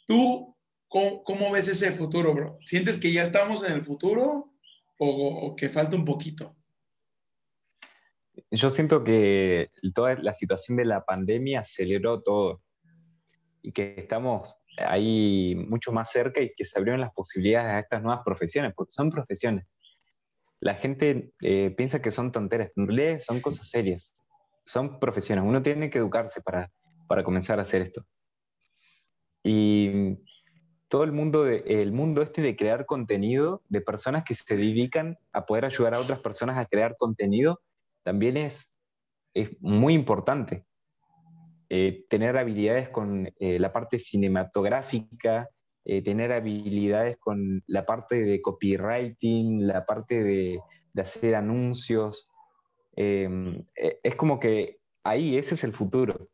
¿Tú 0.07 0.57
cómo, 0.91 1.51
ves 1.51 1.68
ese 1.68 1.93
futuro, 1.93 2.34
bro? 2.34 2.59
¿Sientes 2.66 2.99
que 2.99 3.12
ya 3.12 3.22
estamos 3.22 3.66
en 3.66 3.72
el 3.72 3.82
futuro 3.82 4.53
o 4.99 5.57
que 5.57 5.70
falta 5.70 5.97
un 5.97 6.05
poquito? 6.05 6.55
Yo 8.51 8.70
siento 8.70 9.05
que 9.05 9.70
toda 9.95 10.14
la 10.16 10.34
situación 10.34 10.76
de 10.76 10.84
la 10.84 11.05
pandemia 11.05 11.61
aceleró 11.61 12.22
todo 12.22 12.62
y 13.62 13.72
que 13.72 13.95
estamos 13.97 14.59
ahí 14.78 15.55
mucho 15.68 15.93
más 15.93 16.11
cerca 16.11 16.41
y 16.41 16.53
que 16.55 16.64
se 16.64 16.78
abrieron 16.78 17.01
las 17.01 17.12
posibilidades 17.12 17.70
a 17.70 17.80
estas 17.80 18.03
nuevas 18.03 18.22
profesiones, 18.24 18.72
porque 18.74 18.93
son 18.93 19.11
profesiones. 19.11 19.66
La 20.61 20.74
gente 20.74 21.32
eh, 21.43 21.72
piensa 21.76 22.03
que 22.03 22.11
son 22.11 22.32
tonteras, 22.32 22.70
en 22.76 23.20
son 23.20 23.41
cosas 23.41 23.68
serias, 23.68 24.14
son 24.64 24.99
profesiones. 24.99 25.45
Uno 25.45 25.62
tiene 25.62 25.91
que 25.91 25.99
educarse 25.99 26.41
para, 26.41 26.70
para 27.09 27.22
comenzar 27.22 27.59
a 27.59 27.62
hacer 27.62 27.82
esto. 27.82 28.05
Y 29.43 30.18
todo 30.91 31.05
el 31.05 31.12
mundo, 31.12 31.47
el 31.47 31.93
mundo 31.93 32.20
este 32.20 32.43
de 32.43 32.57
crear 32.57 32.84
contenido, 32.84 33.62
de 33.68 33.80
personas 33.80 34.24
que 34.24 34.34
se 34.34 34.57
dedican 34.57 35.16
a 35.32 35.47
poder 35.47 35.64
ayudar 35.64 35.95
a 35.95 36.01
otras 36.01 36.18
personas 36.18 36.59
a 36.59 36.66
crear 36.66 36.97
contenido, 36.99 37.61
también 38.03 38.36
es, 38.36 38.72
es 39.32 39.51
muy 39.62 39.95
importante. 39.95 40.64
Eh, 41.68 42.07
tener 42.11 42.36
habilidades 42.36 42.88
con 42.88 43.32
eh, 43.38 43.61
la 43.61 43.72
parte 43.72 44.01
cinematográfica, 44.01 45.49
eh, 45.84 46.03
tener 46.03 46.32
habilidades 46.32 47.16
con 47.18 47.62
la 47.68 47.86
parte 47.86 48.16
de 48.16 48.43
copywriting, 48.43 49.68
la 49.68 49.86
parte 49.86 50.24
de, 50.24 50.59
de 50.93 51.03
hacer 51.03 51.36
anuncios. 51.36 52.28
Es 52.97 54.16
como 54.16 54.41
que 54.41 54.78
ahí 55.05 55.38
ese 55.38 55.55
es 55.55 55.62
el 55.62 55.72
futuro. 55.72 56.28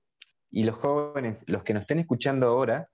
Y 0.51 0.65
los 0.65 0.77
jóvenes, 0.77 1.45
los 1.47 1.63
que 1.63 1.75
nos 1.75 1.83
estén 1.83 1.99
escuchando 1.99 2.47
ahora, 2.47 2.89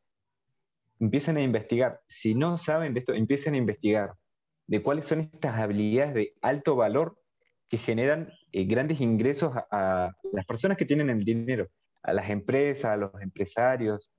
empiecen 1.05 1.37
a 1.37 1.43
investigar. 1.43 2.01
Si 2.07 2.35
no 2.35 2.57
saben 2.59 2.95
de 2.95 3.01
esto, 3.01 3.13
empiecen 3.13 3.55
a 3.55 3.59
investigar 3.59 4.13
de 4.67 4.83
cuáles 4.83 5.07
son 5.07 5.21
estas 5.21 5.59
habilidades 5.59 6.15
de 6.15 6.35
alto 6.41 6.77
valor 6.77 7.19
que 7.69 7.79
generan 7.79 8.33
grandes 8.53 9.01
ingresos 9.01 9.57
a, 9.57 9.67
a, 9.71 10.17
las 10.33 10.47
personas 10.47 10.79
que 10.79 10.85
tienen 10.85 11.11
el 11.11 11.25
dinero 11.25 11.69
a 12.03 12.13
las 12.13 12.31
empresas, 12.31 12.93
a 12.93 12.97
los 12.97 13.13
empresarios, 13.21 14.11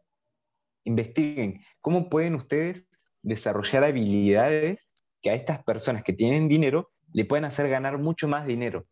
investiguen 0.86 1.62
cómo 1.82 2.10
pueden 2.10 2.36
ustedes 2.36 2.88
desarrollar 3.22 3.84
habilidades 3.84 4.90
que 5.22 5.30
a 5.30 5.36
estas 5.36 5.64
personas 5.64 6.04
que 6.04 6.14
tienen 6.14 6.48
dinero 6.48 6.92
le 7.14 7.26
pueden 7.26 7.46
hacer 7.46 7.70
ganar 7.70 7.98
mucho 7.98 8.28
más 8.28 8.46
dinero. 8.46 8.86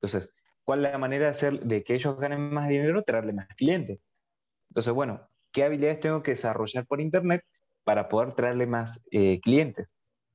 Entonces, 0.00 0.32
¿cuál 0.64 0.84
es 0.84 0.92
la 0.92 0.98
manera 0.98 1.24
de 1.24 1.30
hacer 1.30 1.60
de 1.60 1.84
que 1.84 1.94
ellos 1.94 2.18
ganen 2.18 2.52
más 2.52 2.68
dinero? 2.68 3.02
Traerle 3.02 3.32
más 3.32 3.48
clientes. 3.56 4.00
Entonces, 4.70 4.92
bueno, 4.92 5.28
¿qué 5.56 5.64
habilidades 5.64 6.00
tengo 6.00 6.22
que 6.22 6.32
desarrollar 6.32 6.84
por 6.84 7.00
Internet 7.00 7.42
para 7.82 8.10
poder 8.10 8.34
traerle 8.34 8.66
más 8.66 9.02
eh, 9.10 9.40
clientes? 9.40 9.88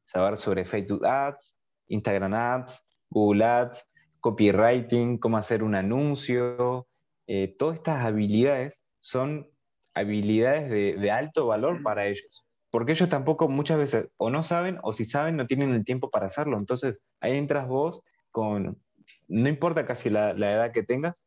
Saber 0.04 0.36
sobre 0.36 0.66
Facebook 0.66 1.06
Ads, 1.06 1.60
Instagram 1.90 2.34
Ads, 2.34 2.84
Google 3.12 3.46
Ads, 3.46 3.88
copywriting, 4.20 5.20
cómo 5.20 5.38
hacer 5.38 5.62
un 5.62 5.76
anuncio, 5.76 6.88
eh, 7.28 7.56
todas 7.60 7.78
estas 7.78 8.04
habilidades 8.04 8.84
son 8.98 9.48
habilidades 9.94 10.72
de, 10.72 11.12
alto 11.12 11.46
valor 11.46 11.84
para 11.84 12.08
ellos, 12.08 12.44
porque 12.72 12.94
ellos 12.94 13.10
tampoco 13.10 13.48
muchas 13.48 13.78
veces 13.78 14.12
o 14.18 14.32
no 14.32 14.42
saben 14.42 14.80
o 14.82 14.92
si 14.92 15.06
saben 15.06 15.36
no 15.36 15.46
tienen 15.46 15.72
el 15.76 15.86
tiempo 15.86 16.10
para 16.10 16.26
hacerlo. 16.26 16.58
Entonces 16.58 17.00
ahí 17.20 17.38
entras 17.38 17.68
vos 17.68 18.02
con, 18.32 18.82
no 19.28 19.50
importa 19.50 19.86
casi 19.86 20.10
la, 20.10 20.32
edad 20.32 20.72
que 20.72 20.82
tengas, 20.82 21.24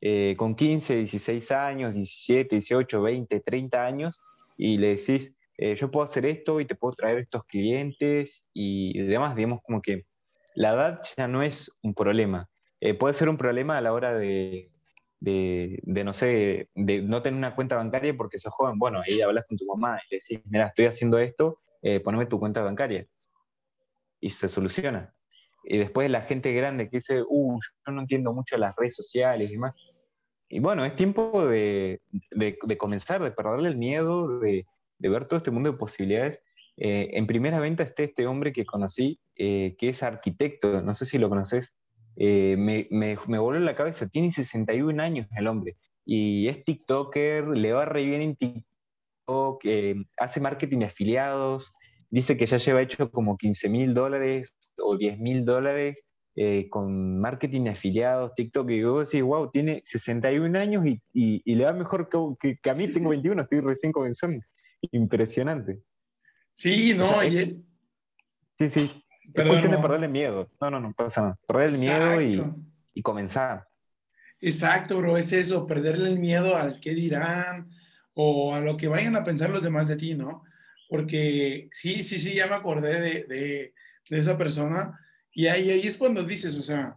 eh, 0.00 0.34
con 0.36 0.54
15, 0.54 0.96
16 0.96 1.50
años, 1.52 1.94
17, 1.94 2.56
18, 2.56 3.02
20, 3.02 3.40
30 3.40 3.84
años 3.84 4.22
y 4.56 4.78
le 4.78 4.96
decís, 4.96 5.36
eh, 5.58 5.76
yo 5.76 5.90
puedo 5.90 6.04
hacer 6.04 6.26
esto 6.26 6.60
y 6.60 6.66
te 6.66 6.74
puedo 6.74 6.92
traer 6.94 7.18
estos 7.18 7.44
clientes 7.44 8.48
y 8.52 8.98
demás, 9.02 9.36
digamos 9.36 9.60
como 9.62 9.80
que 9.80 10.04
la 10.54 10.74
edad 10.74 11.02
ya 11.16 11.28
no 11.28 11.42
es 11.42 11.70
un 11.82 11.94
problema. 11.94 12.48
puede 12.98 13.14
ser 13.14 13.28
un 13.28 13.36
problema 13.36 13.78
a 13.78 13.80
la 13.80 13.92
hora 13.92 14.14
de, 14.14 14.70
de, 15.24 16.04
no 16.04 16.12
sé, 16.12 16.68
de 16.74 17.02
no 17.02 17.22
tener 17.22 17.38
una 17.38 17.54
cuenta 17.54 17.76
bancaria 17.76 18.14
porque 18.16 18.38
sos 18.38 18.52
joven, 18.52 18.78
bueno, 18.78 19.00
ahí 19.00 19.20
hablas 19.22 19.46
con 19.46 19.56
tu 19.56 19.64
mamá 19.64 19.98
y 19.98 20.14
le 20.14 20.20
decís, 20.20 20.44
mira, 20.50 20.66
estoy 20.66 20.86
haciendo 20.86 21.18
esto, 21.18 21.60
eh, 21.82 22.00
poneme 22.00 22.26
tu 22.26 22.38
cuenta 22.38 22.60
bancaria. 22.62 23.06
Y 24.20 24.30
se 24.30 24.48
soluciona. 24.48 25.14
Y 25.64 25.78
después 25.78 26.10
la 26.10 26.22
gente 26.22 26.52
grande 26.52 26.88
que 26.88 26.98
dice, 26.98 27.22
uh, 27.26 27.58
yo 27.86 27.92
no 27.92 28.00
entiendo 28.00 28.32
mucho 28.32 28.56
las 28.56 28.74
redes 28.76 28.94
sociales 28.94 29.50
y 29.50 29.54
demás. 29.54 29.76
Y 30.48 30.60
bueno, 30.60 30.84
es 30.84 30.94
tiempo 30.94 31.46
de, 31.46 32.00
de, 32.30 32.78
comenzar, 32.78 33.22
de 33.22 33.30
perderle 33.30 33.70
el 33.70 33.76
miedo, 33.76 34.38
de, 34.38 34.66
ver 34.98 35.26
todo 35.26 35.38
este 35.38 35.50
mundo 35.50 35.72
de 35.72 35.78
posibilidades. 35.78 36.42
Eh, 36.76 37.10
en 37.12 37.26
primera 37.26 37.60
venta 37.60 37.82
está 37.82 38.02
este 38.02 38.26
hombre 38.26 38.52
que 38.52 38.66
conocí, 38.66 39.20
eh, 39.36 39.74
que 39.78 39.90
es 39.90 40.02
arquitecto, 40.02 40.82
no 40.82 40.92
sé 40.94 41.06
si 41.06 41.18
lo 41.18 41.28
conoces, 41.28 41.74
eh, 42.16 42.56
me, 42.58 42.86
me, 42.90 43.16
me, 43.26 43.38
voló 43.38 43.58
la 43.58 43.74
cabeza. 43.74 44.08
Tiene 44.08 44.30
61 44.30 45.02
años 45.02 45.26
el 45.36 45.46
hombre 45.46 45.76
y 46.04 46.48
es 46.48 46.64
TikToker, 46.64 47.48
le 47.48 47.72
va 47.72 47.84
re 47.84 48.04
bien 48.04 48.22
en 48.22 48.36
TikTok, 48.36 49.64
eh, 49.64 49.94
hace 50.18 50.40
marketing 50.40 50.80
de 50.80 50.86
afiliados, 50.86 51.72
dice 52.14 52.36
que 52.36 52.46
ya 52.46 52.58
lleva 52.58 52.80
hecho 52.80 53.10
como 53.10 53.36
15 53.36 53.68
mil 53.68 53.92
dólares 53.92 54.56
o 54.78 54.96
10 54.96 55.18
mil 55.18 55.44
dólares 55.44 56.06
eh, 56.36 56.68
con 56.70 57.20
marketing 57.20 57.66
afiliados, 57.66 58.34
TikTok, 58.36 58.70
y 58.70 58.84
vos 58.84 59.10
decís, 59.10 59.24
wow, 59.24 59.50
tiene 59.50 59.82
61 59.84 60.56
años 60.56 60.86
y, 60.86 61.02
y, 61.12 61.54
le 61.56 61.64
va 61.64 61.72
mejor 61.72 62.08
que, 62.38 62.56
que, 62.62 62.70
a 62.70 62.74
mí, 62.74 62.86
tengo 62.86 63.10
21, 63.10 63.42
estoy 63.42 63.60
recién 63.60 63.90
comenzando. 63.90 64.44
Impresionante. 64.92 65.80
Sí, 66.52 66.94
no, 66.94 67.20
Sí, 67.20 68.70
sí, 68.70 69.02
es 69.34 69.46
cuestión 69.46 69.72
de 69.72 69.78
perderle 69.78 70.06
miedo. 70.06 70.48
No, 70.60 70.70
no, 70.70 70.78
no 70.78 70.92
pasa 70.92 71.20
nada. 71.20 71.38
Perder 71.48 71.70
el 71.70 71.78
miedo 71.78 72.20
y, 72.20 72.44
y, 72.94 73.02
comenzar. 73.02 73.66
Exacto, 74.40 74.98
bro, 74.98 75.16
es 75.16 75.32
eso, 75.32 75.66
perderle 75.66 76.10
el 76.10 76.20
miedo 76.20 76.56
al 76.56 76.78
qué 76.78 76.94
dirán 76.94 77.70
o 78.12 78.54
a 78.54 78.60
lo 78.60 78.76
que 78.76 78.86
vayan 78.86 79.16
a 79.16 79.24
pensar 79.24 79.50
los 79.50 79.64
demás 79.64 79.88
de 79.88 79.96
ti, 79.96 80.14
¿no? 80.14 80.44
Porque 80.88 81.68
sí, 81.72 82.02
sí, 82.02 82.18
sí, 82.18 82.34
ya 82.34 82.46
me 82.46 82.54
acordé 82.54 83.00
de, 83.00 83.72
de, 84.08 84.18
esa 84.18 84.36
persona. 84.36 84.98
Y 85.32 85.46
ahí, 85.46 85.70
ahí 85.70 85.86
es 85.86 85.96
cuando 85.96 86.24
dices, 86.24 86.56
o 86.56 86.62
sea, 86.62 86.96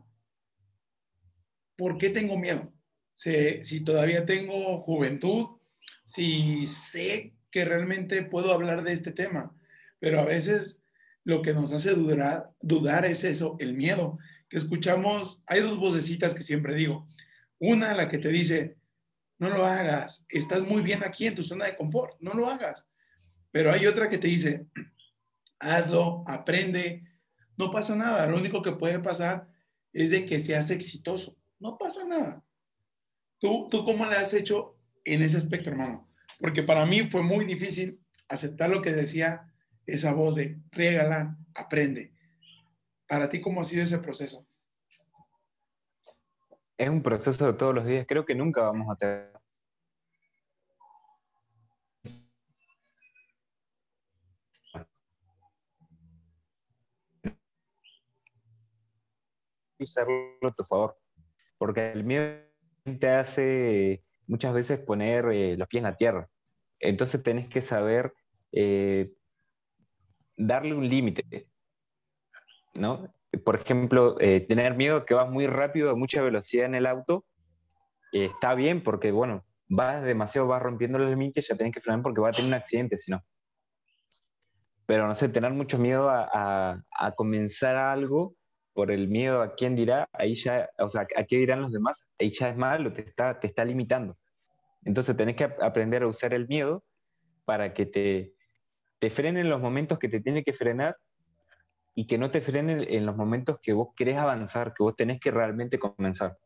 ¿por 1.76 1.98
qué 1.98 2.10
tengo 2.10 2.38
miedo? 2.38 2.74
Si, 3.16 3.64
si 3.64 3.82
todavía 3.82 4.26
tengo 4.26 4.82
juventud, 4.82 5.58
si 6.06 6.66
sé 6.66 7.34
que 7.52 7.66
realmente 7.66 8.24
puedo 8.24 8.54
hablar 8.54 8.84
de 8.84 8.94
este 8.94 9.12
tema, 9.12 9.56
pero 10.00 10.20
a 10.20 10.26
veces 10.26 10.82
lo 11.24 11.42
que 11.42 11.54
nos 11.54 11.74
hace 11.74 11.94
dudar, 11.94 12.52
dudar 12.62 13.06
es 13.06 13.24
eso, 13.24 13.58
el 13.60 13.74
miedo, 13.74 14.18
que 14.50 14.58
escuchamos, 14.58 15.44
hay 15.46 15.62
dos 15.62 15.78
vocecitas 15.78 16.34
que 16.34 16.42
siempre 16.42 16.76
digo, 16.76 17.06
una 17.60 17.94
la 17.94 18.10
que 18.10 18.18
te 18.18 18.30
dice, 18.30 18.78
no 19.40 19.50
lo 19.50 19.66
hagas, 19.66 20.26
estás 20.30 20.66
muy 20.66 20.82
bien 20.82 21.04
aquí 21.04 21.28
en 21.28 21.36
tu 21.36 21.44
zona 21.44 21.66
de 21.66 21.76
confort, 21.76 22.16
no 22.22 22.34
lo 22.34 22.50
hagas, 22.50 22.88
pero 23.52 23.72
hay 23.72 23.86
otra 23.86 24.10
que 24.10 24.18
te 24.18 24.28
dice, 24.28 24.68
hazlo, 25.60 26.24
aprende, 26.28 27.04
no 27.58 27.72
pasa 27.72 27.96
nada, 27.96 28.28
lo 28.28 28.38
único 28.38 28.62
que 28.62 28.74
puede 28.74 29.00
pasar 29.00 29.48
es 29.94 30.12
de 30.12 30.26
que 30.26 30.40
seas 30.40 30.70
exitoso, 30.70 31.38
no 31.60 31.78
pasa 31.78 32.06
nada. 32.06 32.44
¿Tú, 33.40 33.68
tú 33.70 33.84
cómo 33.84 34.06
le 34.06 34.16
has 34.16 34.34
hecho 34.34 34.78
en 35.04 35.22
ese 35.22 35.38
aspecto, 35.38 35.70
hermano? 35.70 36.08
Porque 36.40 36.64
para 36.64 36.86
mí 36.86 37.10
fue 37.10 37.24
muy 37.24 37.46
difícil 37.46 38.00
aceptar 38.28 38.70
lo 38.70 38.82
que 38.82 38.92
decía 38.92 39.52
esa 39.86 40.14
voz 40.14 40.36
de 40.36 40.60
regala, 40.72 41.38
aprende. 41.56 42.14
Para 43.08 43.30
ti, 43.30 43.40
¿cómo 43.40 43.62
ha 43.62 43.64
sido 43.64 43.84
ese 43.84 44.00
proceso? 44.00 44.46
Es 46.78 46.90
un 46.90 47.02
proceso 47.02 47.48
de 47.48 47.58
todos 47.58 47.74
los 47.74 47.86
días. 47.86 48.06
Creo 48.08 48.26
que 48.26 48.36
nunca 48.36 48.62
vamos 48.62 48.88
a 48.92 48.96
tener 48.96 49.37
usarlo 59.84 60.38
a 60.42 60.52
tu 60.52 60.64
favor, 60.64 60.98
porque 61.58 61.92
el 61.92 62.04
miedo 62.04 62.48
te 63.00 63.10
hace 63.10 64.04
muchas 64.28 64.54
veces 64.54 64.80
poner 64.80 65.26
eh, 65.32 65.58
los 65.58 65.68
pies 65.68 65.80
en 65.80 65.90
la 65.90 65.96
tierra. 65.96 66.30
Entonces 66.80 67.24
tenés 67.24 67.48
que 67.48 67.62
saber 67.62 68.14
eh, 68.52 69.12
darle 70.36 70.76
un 70.76 70.88
límite, 70.88 71.50
¿no? 72.76 73.14
Por 73.44 73.56
ejemplo, 73.56 74.20
eh, 74.20 74.42
tener 74.42 74.76
miedo 74.76 75.06
que 75.06 75.14
vas 75.14 75.30
muy 75.30 75.48
rápido 75.48 75.90
a 75.90 75.96
mucha 75.96 76.22
velocidad 76.22 76.66
en 76.66 76.76
el 76.76 76.86
auto, 76.86 77.26
está 78.12 78.56
bien 78.56 78.84
porque, 78.84 79.12
bueno, 79.12 79.46
vas 79.68 80.04
demasiado, 80.04 80.48
vas 80.48 80.62
rompiendo 80.62 80.98
los 80.98 81.10
límites, 81.10 81.48
ya 81.48 81.58
tenés 81.58 81.74
que 81.74 81.82
frenar 81.82 82.02
porque 82.02 82.22
va 82.22 82.30
a 82.30 82.32
tener 82.32 82.48
un 82.48 82.54
accidente, 82.54 82.98
si 82.98 83.12
no. 83.12 83.22
Pero 84.86 85.08
no 85.08 85.16
sé, 85.16 85.28
tener 85.28 85.52
mucho 85.52 85.78
miedo 85.78 86.10
a, 86.10 86.82
a 86.92 87.12
comenzar 87.16 87.76
algo 87.76 88.37
por 88.78 88.92
el 88.92 89.08
miedo 89.08 89.42
a 89.42 89.56
quién 89.56 89.76
dirá, 89.76 90.08
ahí 90.14 90.36
ya, 90.36 90.70
o 90.78 90.88
sea, 90.88 91.08
a 91.18 91.24
qué 91.24 91.38
dirán 91.38 91.64
los 91.64 91.72
demás, 91.72 92.08
ahí 92.20 92.30
ya 92.32 92.50
es 92.50 92.56
malo, 92.56 92.94
te 92.94 93.02
está, 93.02 93.40
te 93.40 93.48
está 93.48 93.66
limitando. 93.66 94.16
Entonces 94.86 95.18
tenés 95.18 95.36
que 95.36 95.46
aprender 95.46 96.04
a 96.04 96.08
usar 96.08 96.32
el 96.36 96.48
miedo 96.48 96.84
para 97.44 97.74
que 97.74 97.88
te, 97.88 98.36
te 99.00 99.10
frenen 99.10 99.46
en 99.46 99.50
los 99.50 99.60
momentos 99.60 99.98
que 99.98 100.10
te 100.10 100.20
tiene 100.20 100.44
que 100.44 100.54
frenar 100.54 100.96
y 101.96 102.06
que 102.06 102.20
no 102.20 102.30
te 102.30 102.40
frenen 102.40 102.86
en 102.88 103.08
los 103.08 103.18
momentos 103.18 103.58
que 103.64 103.74
vos 103.74 103.96
querés 103.98 104.18
avanzar, 104.18 104.76
que 104.76 104.84
vos 104.84 104.96
tenés 104.96 105.20
que 105.20 105.32
realmente 105.32 105.80
comenzar. 105.80 106.38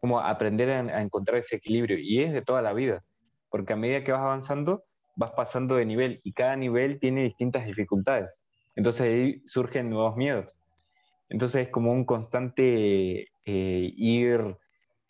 Como 0.00 0.18
aprender 0.18 0.68
a, 0.68 0.80
a 0.80 1.00
encontrar 1.00 1.38
ese 1.38 1.54
equilibrio. 1.54 1.96
Y 1.96 2.24
es 2.24 2.32
de 2.32 2.42
toda 2.42 2.60
la 2.60 2.72
vida, 2.72 3.04
porque 3.50 3.74
a 3.74 3.76
medida 3.76 4.02
que 4.02 4.10
vas 4.10 4.22
avanzando, 4.22 4.82
vas 5.14 5.30
pasando 5.36 5.76
de 5.76 5.86
nivel 5.86 6.20
y 6.24 6.32
cada 6.32 6.56
nivel 6.56 6.98
tiene 6.98 7.22
distintas 7.22 7.64
dificultades. 7.66 8.42
Entonces 8.74 9.02
ahí 9.02 9.42
surgen 9.44 9.90
nuevos 9.90 10.16
miedos. 10.16 10.56
Entonces 11.32 11.66
es 11.66 11.68
como 11.70 11.92
un 11.92 12.04
constante 12.04 13.32
eh, 13.46 13.92
ir 13.96 14.58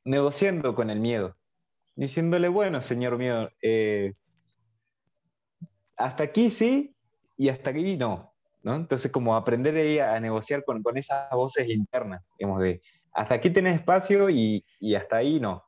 negociando 0.04 0.76
con 0.76 0.88
el 0.88 1.00
miedo, 1.00 1.36
diciéndole, 1.96 2.46
bueno, 2.46 2.80
señor 2.80 3.18
miedo, 3.18 3.50
eh, 3.60 4.14
hasta 5.96 6.22
aquí 6.22 6.50
sí 6.50 6.94
y 7.36 7.48
hasta 7.48 7.70
aquí 7.70 7.96
no. 7.96 8.32
¿no? 8.62 8.76
Entonces 8.76 9.10
como 9.10 9.34
aprender 9.34 10.00
a, 10.00 10.20
negociar 10.20 10.64
con, 10.64 10.80
con, 10.84 10.96
esas 10.96 11.28
voces 11.32 11.68
internas, 11.68 12.22
digamos, 12.38 12.62
de 12.62 12.80
hasta 13.12 13.34
aquí 13.34 13.50
tenés 13.50 13.80
espacio 13.80 14.30
y, 14.30 14.64
y 14.78 14.94
hasta 14.94 15.16
ahí 15.16 15.40
no. 15.40 15.64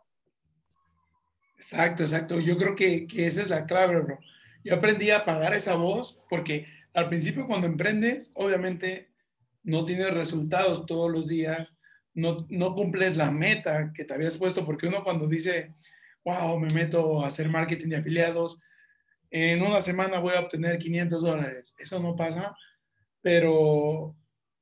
Exacto, 1.56 2.04
exacto. 2.04 2.38
Yo 2.38 2.56
creo 2.56 2.76
que, 2.76 3.08
que 3.08 3.26
esa 3.26 3.40
es 3.40 3.48
la 3.48 3.66
clave, 3.66 4.00
bro. 4.00 4.20
Yo 4.62 4.76
aprendí 4.76 5.10
a 5.10 5.18
apagar 5.18 5.52
esa 5.52 5.74
voz 5.74 6.22
porque 6.30 6.68
al 6.94 7.08
principio 7.08 7.48
cuando 7.48 7.66
emprendes, 7.66 8.30
obviamente 8.34 9.13
no 9.64 9.84
tienes 9.84 10.12
resultados 10.12 10.86
todos 10.86 11.10
los 11.10 11.26
días, 11.26 11.74
no, 12.12 12.46
no 12.48 12.74
cumples 12.74 13.16
la 13.16 13.30
meta 13.30 13.92
que 13.92 14.04
te 14.04 14.14
habías 14.14 14.38
puesto, 14.38 14.64
porque 14.64 14.86
uno 14.86 15.02
cuando 15.02 15.26
dice, 15.26 15.74
wow, 16.24 16.58
me 16.58 16.72
meto 16.72 17.24
a 17.24 17.26
hacer 17.26 17.48
marketing 17.48 17.88
de 17.88 17.96
afiliados, 17.96 18.58
en 19.30 19.62
una 19.62 19.82
semana 19.82 20.20
voy 20.20 20.34
a 20.34 20.40
obtener 20.40 20.78
500 20.78 21.22
dólares. 21.22 21.74
Eso 21.76 21.98
no 21.98 22.14
pasa, 22.14 22.54
pero 23.20 24.14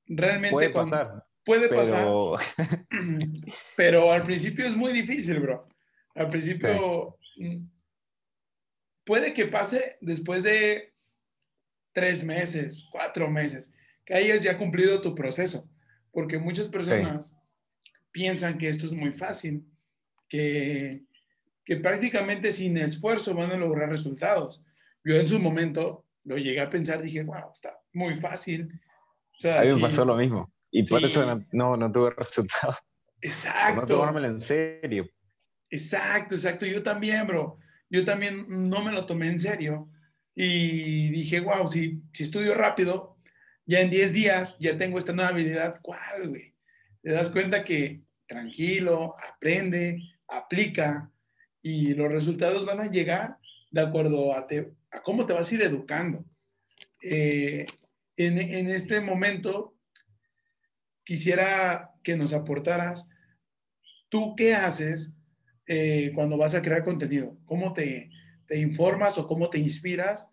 realmente... 0.07 0.53
Puede 0.53 0.71
pasar. 0.71 1.27
Puede 1.45 1.69
pasar. 1.69 2.07
Pero 3.77 4.13
al 4.13 4.23
principio 4.23 4.65
es 4.65 4.77
muy 4.77 4.93
difícil, 4.93 5.41
bro. 5.41 5.69
Al 6.15 6.31
principio 6.31 7.19
mm, 7.37 7.65
puede 9.05 9.35
que 9.35 9.47
pase 9.47 9.99
después 10.01 10.45
de 10.45 10.95
tres 11.93 12.23
meses, 12.23 12.87
cuatro 12.93 13.29
meses 13.29 13.73
que 14.05 14.15
hayas 14.15 14.41
ya 14.41 14.59
cumplido 14.59 15.01
tu 15.01 15.15
proceso, 15.15 15.69
porque 16.11 16.39
muchas 16.39 16.69
personas 16.69 17.37
piensan 18.11 18.59
que 18.59 18.69
esto 18.69 18.87
es 18.87 18.93
muy 18.93 19.13
fácil, 19.13 19.65
que, 20.29 21.05
que 21.65 21.77
prácticamente 21.77 22.53
sin 22.53 22.77
esfuerzo 22.77 23.35
van 23.35 23.51
a 23.51 23.57
lograr 23.57 23.89
resultados. 23.89 24.63
Yo 25.05 25.17
en 25.17 25.27
su 25.27 25.39
momento 25.39 26.05
lo 26.25 26.37
llegué 26.37 26.61
a 26.61 26.71
pensar, 26.71 27.03
dije, 27.03 27.23
wow, 27.23 27.53
está 27.53 27.79
muy 27.93 28.15
fácil. 28.15 28.81
a 29.45 29.63
mí 29.63 29.75
me 29.75 29.81
pasó 29.81 30.05
lo 30.05 30.17
mismo 30.17 30.53
y 30.73 30.85
por 30.85 31.05
eso 31.05 31.45
no, 31.53 31.77
no, 31.77 31.93
tuve 31.93 32.11
resultados. 32.17 32.77
Exacto. 33.21 33.83
no 33.83 33.87
tomármelo 33.87 34.27
en 34.27 34.41
serio. 34.41 35.07
Exacto, 35.71 36.35
exacto. 36.35 36.67
Yo 36.67 36.83
también, 36.83 37.27
bro. 37.27 37.59
Yo 37.89 38.05
también 38.05 38.47
no 38.49 38.83
me 38.83 38.91
lo 38.91 39.05
tomé 39.05 39.29
en 39.29 39.39
serio. 39.39 39.91
Y 40.35 41.11
dije, 41.11 41.41
wow, 41.41 41.69
si, 41.69 42.03
si 42.13 42.23
estudio 42.25 42.55
rápido, 42.55 43.12
ya 43.67 43.81
en 43.81 43.91
10 43.91 44.13
días 44.13 44.57
ya 44.59 44.77
tengo 44.77 44.99
esta 44.99 45.13
nueva 45.13 45.31
habilidad, 45.31 45.81
¿cuál, 45.83 46.29
güey? 46.29 46.55
Te 47.03 47.13
das 47.13 47.31
cuenta 47.31 47.65
que 47.65 48.03
tranquilo, 48.27 49.15
aprende, 49.33 49.99
aplica 50.29 51.11
y 51.61 51.95
los 51.95 52.11
resultados 52.11 52.65
van 52.65 52.81
a 52.81 52.91
llegar 52.91 53.37
de 53.71 53.81
acuerdo 53.81 54.35
a, 54.35 54.47
a 54.91 55.03
cómo 55.03 55.27
te 55.27 55.33
vas 55.33 55.51
a 55.51 55.55
ir 55.55 55.63
educando. 55.63 56.25
Eh, 57.03 57.67
en, 58.17 58.39
en, 58.39 58.71
este 58.71 59.01
momento, 59.01 59.75
quisiera 61.05 61.91
que 62.03 62.17
nos 62.17 62.33
aportaras, 62.33 63.09
¿tú 64.09 64.35
qué 64.37 64.55
haces 64.55 65.15
eh, 65.67 66.13
cuando 66.15 66.37
vas 66.37 66.55
a 66.55 66.63
crear 66.63 66.85
contenido? 66.85 67.39
¿Cómo 67.45 67.73
te, 67.73 68.11
te 68.47 68.59
informas 68.59 69.19
o 69.19 69.27
cómo 69.27 69.49
te 69.51 69.59
inspiras 69.59 70.29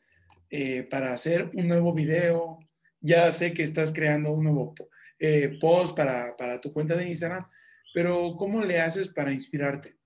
eh, 0.49 0.83
para 0.83 1.13
hacer 1.13 1.49
un 1.53 1.67
nuevo 1.67 1.93
video, 1.93 2.59
ya 3.01 3.31
sé 3.31 3.53
que 3.53 3.63
estás 3.63 3.93
creando 3.93 4.31
un 4.31 4.43
nuevo 4.43 4.75
eh, 5.19 5.57
post 5.59 5.95
para, 5.95 6.61
tu 6.61 6.71
cuenta 6.73 6.95
de 6.95 7.07
Instagram, 7.07 7.47
pero 7.93 8.35
¿cómo 8.37 8.61
le 8.61 8.79
haces 8.79 9.09
para 9.09 9.33
inspirarte? 9.33 9.97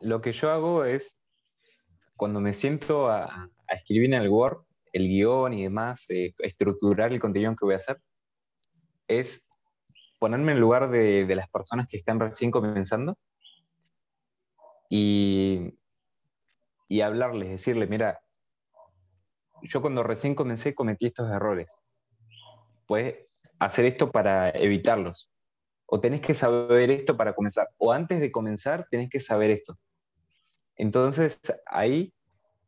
Lo 0.00 0.20
que 0.20 0.32
yo 0.32 0.50
hago 0.50 0.84
es, 0.84 1.18
cuando 2.16 2.40
me 2.40 2.54
siento 2.54 3.08
a, 3.08 3.50
escribir 3.68 4.12
en 4.12 4.22
el 4.22 4.28
Word, 4.28 4.58
el 4.92 5.08
guion 5.08 5.52
y 5.54 5.64
demás, 5.64 6.04
eh, 6.08 6.34
estructurar 6.38 7.12
el 7.12 7.18
contenido 7.18 7.56
que 7.56 7.64
voy 7.64 7.74
a 7.74 7.78
hacer, 7.78 7.98
es 9.08 9.46
ponerme 10.20 10.52
en 10.52 10.60
lugar 10.60 10.90
de, 10.90 11.26
de 11.26 11.34
las 11.34 11.48
personas 11.48 11.88
que 11.88 11.96
están 11.96 12.20
recién 12.20 12.50
comenzando 12.50 13.18
y, 14.88 15.74
y 16.88 17.00
hablarles, 17.00 17.50
decirle, 17.50 17.86
mira, 17.86 18.20
yo 19.64 19.80
cuando 19.80 20.02
recién 20.02 20.34
comencé 20.34 20.74
cometí 20.74 21.06
estos 21.06 21.30
errores. 21.30 21.82
Puedes 22.86 23.16
hacer 23.58 23.86
esto 23.86 24.10
para 24.10 24.50
evitarlos. 24.50 25.30
O 25.86 26.00
tenés 26.00 26.20
que 26.20 26.34
saber 26.34 26.90
esto 26.90 27.16
para 27.16 27.34
comenzar. 27.34 27.68
O 27.78 27.92
antes 27.92 28.20
de 28.20 28.30
comenzar 28.30 28.86
tenés 28.90 29.10
que 29.10 29.20
saber 29.20 29.50
esto. 29.50 29.78
Entonces 30.76 31.40
ahí, 31.66 32.12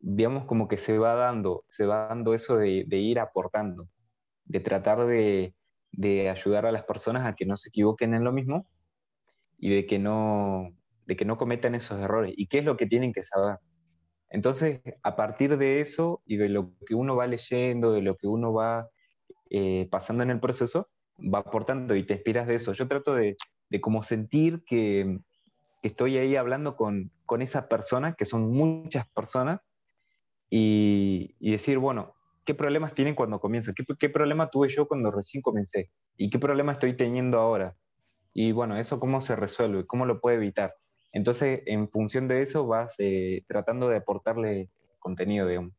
digamos, 0.00 0.44
como 0.44 0.68
que 0.68 0.76
se 0.76 0.98
va 0.98 1.14
dando, 1.14 1.64
se 1.68 1.86
va 1.86 2.08
dando 2.08 2.34
eso 2.34 2.56
de, 2.56 2.86
ir 2.90 3.18
aportando, 3.18 3.88
de 4.44 4.60
tratar 4.60 5.06
de, 5.06 5.54
de 5.92 6.30
ayudar 6.30 6.66
a 6.66 6.72
las 6.72 6.84
personas 6.84 7.26
a 7.26 7.34
que 7.34 7.46
no 7.46 7.56
se 7.56 7.70
equivoquen 7.70 8.14
en 8.14 8.24
lo 8.24 8.32
mismo 8.32 8.66
y 9.58 9.74
de 9.74 9.86
que 9.86 9.98
no, 9.98 10.70
de 11.06 11.16
que 11.16 11.24
no 11.24 11.36
cometan 11.36 11.74
esos 11.74 12.00
errores. 12.00 12.32
¿Y 12.36 12.46
qué 12.46 12.58
es 12.58 12.64
lo 12.64 12.76
que 12.76 12.86
tienen 12.86 13.12
que 13.12 13.22
saber? 13.22 13.58
Entonces, 14.30 14.80
a 15.02 15.16
partir 15.16 15.56
de 15.56 15.80
eso 15.80 16.22
y 16.26 16.36
de 16.36 16.48
lo 16.48 16.72
que 16.86 16.94
uno 16.94 17.16
va 17.16 17.26
leyendo, 17.26 17.92
de 17.92 18.02
lo 18.02 18.16
que 18.16 18.26
uno 18.26 18.52
va 18.52 18.88
eh, 19.50 19.88
pasando 19.90 20.22
en 20.22 20.30
el 20.30 20.40
proceso, 20.40 20.88
va 21.18 21.38
aportando 21.38 21.94
y 21.94 22.04
te 22.04 22.14
inspiras 22.14 22.46
de 22.46 22.56
eso. 22.56 22.72
Yo 22.72 22.88
trato 22.88 23.14
de, 23.14 23.36
de 23.70 23.80
sentir 24.02 24.62
que, 24.66 25.18
estoy 25.82 26.18
ahí 26.18 26.34
hablando 26.34 26.74
con, 26.74 27.12
con, 27.26 27.42
esa 27.42 27.68
persona, 27.68 28.14
que 28.14 28.24
son 28.24 28.50
muchas 28.50 29.08
personas, 29.10 29.60
y, 30.50 31.34
decir, 31.38 31.78
bueno, 31.78 32.14
¿qué 32.44 32.54
problemas 32.54 32.94
tienen 32.94 33.14
cuando 33.14 33.38
comienzan? 33.38 33.74
¿Qué, 33.74 33.84
¿Qué 33.98 34.08
problema 34.08 34.50
tuve 34.50 34.68
yo 34.68 34.88
cuando 34.88 35.12
recién 35.12 35.42
comencé? 35.42 35.90
¿Y 36.16 36.30
qué 36.30 36.38
problema 36.38 36.72
estoy 36.72 36.96
teniendo 36.96 37.38
ahora? 37.38 37.76
Y 38.34 38.52
bueno, 38.52 38.76
eso 38.76 38.98
cómo 38.98 39.20
se 39.20 39.36
resuelve, 39.36 39.86
cómo 39.86 40.06
lo 40.06 40.20
puede 40.20 40.36
evitar. 40.36 40.74
Entonces, 41.16 41.62
en 41.64 41.88
función 41.88 42.28
de 42.28 42.42
eso, 42.42 42.66
vas 42.66 42.94
eh, 42.98 43.42
tratando 43.48 43.88
de 43.88 43.96
aportarle 43.96 44.68
contenido, 44.98 45.48
digamos. 45.48 45.72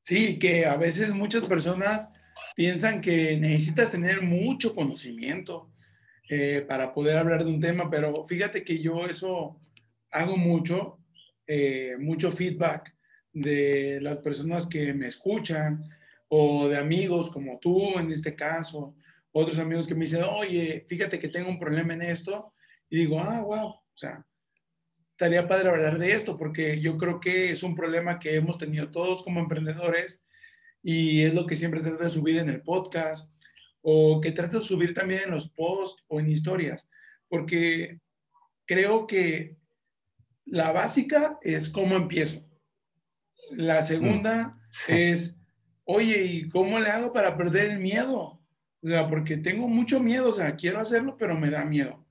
Sí, 0.00 0.38
que 0.38 0.64
a 0.64 0.78
veces 0.78 1.10
muchas 1.12 1.44
personas 1.44 2.10
piensan 2.54 3.02
que 3.02 3.36
necesitas 3.36 3.90
tener 3.90 4.22
mucho 4.22 4.74
conocimiento 4.74 5.70
eh, 6.30 6.64
para 6.66 6.90
poder 6.90 7.18
hablar 7.18 7.44
de 7.44 7.50
un 7.50 7.60
tema, 7.60 7.90
pero 7.90 8.24
fíjate 8.24 8.64
que 8.64 8.78
yo 8.78 9.00
eso 9.00 9.60
hago 10.10 10.38
mucho, 10.38 11.00
eh, 11.46 11.96
mucho 11.98 12.32
feedback 12.32 12.94
de 13.34 13.98
las 14.00 14.20
personas 14.20 14.66
que 14.66 14.94
me 14.94 15.08
escuchan 15.08 15.84
o 16.28 16.66
de 16.66 16.78
amigos 16.78 17.28
como 17.28 17.58
tú 17.58 17.98
en 17.98 18.10
este 18.10 18.34
caso, 18.34 18.94
otros 19.32 19.58
amigos 19.58 19.86
que 19.86 19.94
me 19.94 20.06
dicen, 20.06 20.22
oye, 20.22 20.86
fíjate 20.88 21.18
que 21.18 21.28
tengo 21.28 21.50
un 21.50 21.58
problema 21.58 21.92
en 21.92 22.00
esto, 22.00 22.54
y 22.88 22.96
digo, 22.96 23.20
ah, 23.20 23.42
wow, 23.42 23.66
o 23.66 23.84
sea, 23.92 24.24
estaría 25.16 25.48
padre 25.48 25.70
hablar 25.70 25.98
de 25.98 26.12
esto 26.12 26.36
porque 26.36 26.78
yo 26.78 26.98
creo 26.98 27.20
que 27.20 27.50
es 27.50 27.62
un 27.62 27.74
problema 27.74 28.18
que 28.18 28.36
hemos 28.36 28.58
tenido 28.58 28.90
todos 28.90 29.22
como 29.22 29.40
emprendedores 29.40 30.22
y 30.82 31.22
es 31.22 31.32
lo 31.32 31.46
que 31.46 31.56
siempre 31.56 31.80
trato 31.80 32.04
de 32.04 32.10
subir 32.10 32.36
en 32.36 32.50
el 32.50 32.60
podcast 32.60 33.30
o 33.80 34.20
que 34.20 34.30
trato 34.30 34.58
de 34.58 34.64
subir 34.64 34.92
también 34.92 35.22
en 35.24 35.30
los 35.30 35.48
posts 35.48 36.04
o 36.08 36.20
en 36.20 36.28
historias, 36.28 36.90
porque 37.28 37.98
creo 38.66 39.06
que 39.06 39.56
la 40.44 40.70
básica 40.72 41.38
es 41.40 41.70
cómo 41.70 41.96
empiezo. 41.96 42.44
La 43.52 43.80
segunda 43.80 44.58
mm. 44.88 44.92
es, 44.92 45.38
oye, 45.84 46.24
¿y 46.24 46.48
cómo 46.50 46.78
le 46.78 46.90
hago 46.90 47.10
para 47.14 47.38
perder 47.38 47.70
el 47.70 47.78
miedo? 47.78 48.38
O 48.82 48.86
sea, 48.86 49.06
porque 49.06 49.38
tengo 49.38 49.66
mucho 49.66 49.98
miedo, 50.00 50.28
o 50.28 50.32
sea, 50.32 50.56
quiero 50.56 50.78
hacerlo, 50.78 51.16
pero 51.16 51.40
me 51.40 51.48
da 51.48 51.64
miedo. 51.64 52.06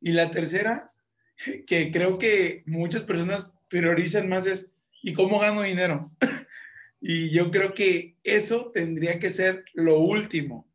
Y 0.00 0.10
la 0.10 0.32
tercera 0.32 0.88
que 1.66 1.90
creo 1.92 2.18
que 2.18 2.62
muchas 2.66 3.04
personas 3.04 3.52
priorizan 3.68 4.28
más 4.28 4.46
es, 4.46 4.72
¿y 5.02 5.12
cómo 5.12 5.38
gano 5.38 5.62
dinero? 5.62 6.10
y 7.00 7.30
yo 7.30 7.50
creo 7.50 7.74
que 7.74 8.16
eso 8.24 8.70
tendría 8.72 9.18
que 9.18 9.30
ser 9.30 9.64
lo 9.74 9.98
último, 10.00 10.66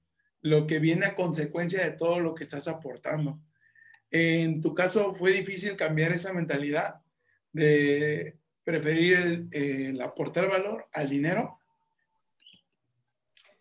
lo 0.42 0.68
que 0.68 0.80
viene 0.80 1.06
a 1.06 1.16
consecuencia 1.16 1.84
de 1.84 1.92
todo 1.92 2.20
lo 2.20 2.34
que 2.34 2.44
estás 2.44 2.68
aportando. 2.68 3.40
En 4.12 4.62
tu 4.62 4.74
caso, 4.76 5.14
¿fue 5.16 5.32
difícil 5.32 5.76
cambiar 5.76 6.12
esa 6.12 6.34
mentalidad 6.34 7.02
de 7.52 8.38
preferir 8.64 9.48
el, 9.52 10.02
aportar 10.02 10.50
valor 10.50 10.88
al 10.94 11.10
dinero? 11.10 11.60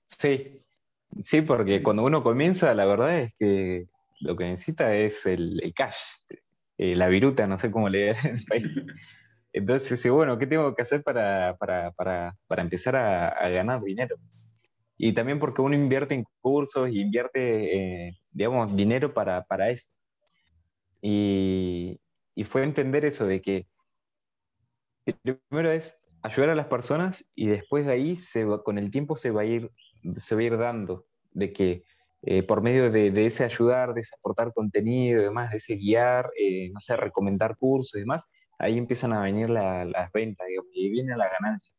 Sí, 0.07 0.61
sí, 1.25 1.41
porque 1.41 1.83
cuando 1.83 2.05
uno 2.05 2.23
comienza, 2.23 2.75
la 2.75 2.85
verdad 2.85 3.21
es 3.21 3.35
que 3.39 3.87
lo 4.21 4.37
que 4.37 4.45
necesita 4.45 4.95
es 4.95 5.25
el, 5.27 5.61
el 5.63 5.75
cash, 5.75 5.97
eh, 6.79 6.97
la 6.97 7.09
viruta, 7.09 7.47
no 7.47 7.59
sé 7.59 7.71
cómo 7.71 7.89
leer 7.89 8.17
en 8.25 8.37
el 8.37 8.45
país. 8.45 8.69
Entonces, 9.53 10.11
bueno, 10.11 10.39
¿qué 10.39 10.47
tengo 10.47 10.75
que 10.75 10.83
hacer 10.83 11.03
para, 11.03 11.57
para, 11.59 11.93
para, 11.93 12.35
para 12.47 12.63
empezar 12.63 12.97
a, 12.97 13.49
ganar 13.51 13.83
dinero? 13.83 14.17
Y 14.97 15.13
también 15.13 15.39
porque 15.39 15.61
uno 15.61 15.75
invierte 15.75 16.15
en 16.15 16.25
cursos 16.41 16.89
y 16.91 17.01
invierte, 17.01 18.07
eh, 18.07 18.19
digamos, 18.31 18.75
dinero 18.75 19.13
para, 19.13 19.45
para 19.45 19.71
eso. 19.71 19.89
Y, 21.03 22.01
y, 22.35 22.45
fue 22.45 22.63
entender 22.63 23.05
eso 23.05 23.27
de 23.27 23.43
que 23.43 23.67
primero 25.23 25.73
es 25.73 25.99
ayudar 26.23 26.51
a 26.51 26.55
las 26.55 26.67
personas 26.67 27.29
y 27.35 27.47
después 27.47 27.85
de 27.85 27.93
ahí 27.93 28.17
se 28.17 28.47
con 28.65 28.79
el 28.79 28.91
tiempo 28.91 29.17
se 29.17 29.31
va 29.31 29.43
a 29.43 29.45
ir, 29.45 29.71
se 30.21 30.35
va 30.37 30.41
a 30.41 30.45
ir 30.45 30.57
dando 30.57 31.07
de 31.33 31.53
que 31.53 31.85
eh, 32.23 32.43
por 32.43 32.63
medio 32.63 32.91
de, 32.91 33.27
ese 33.27 33.45
ayudar, 33.45 33.95
de 33.95 34.03
ese 34.03 34.15
aportar 34.17 34.53
contenido 34.53 35.21
y 35.21 35.25
demás, 35.25 35.51
de 35.51 35.57
ese 35.57 35.75
guiar, 35.75 36.31
eh, 36.39 36.71
no 36.73 36.81
sé, 36.81 36.97
recomendar 36.97 37.57
cursos 37.57 37.97
y 37.97 38.01
demás, 38.01 38.25
ahí 38.59 38.79
empiezan 38.79 39.13
a 39.13 39.23
venir 39.23 39.51
las 39.51 40.13
ventas, 40.13 40.47
y 40.73 40.89
viene 40.89 41.17
la 41.17 41.29
ganancia. 41.29 41.73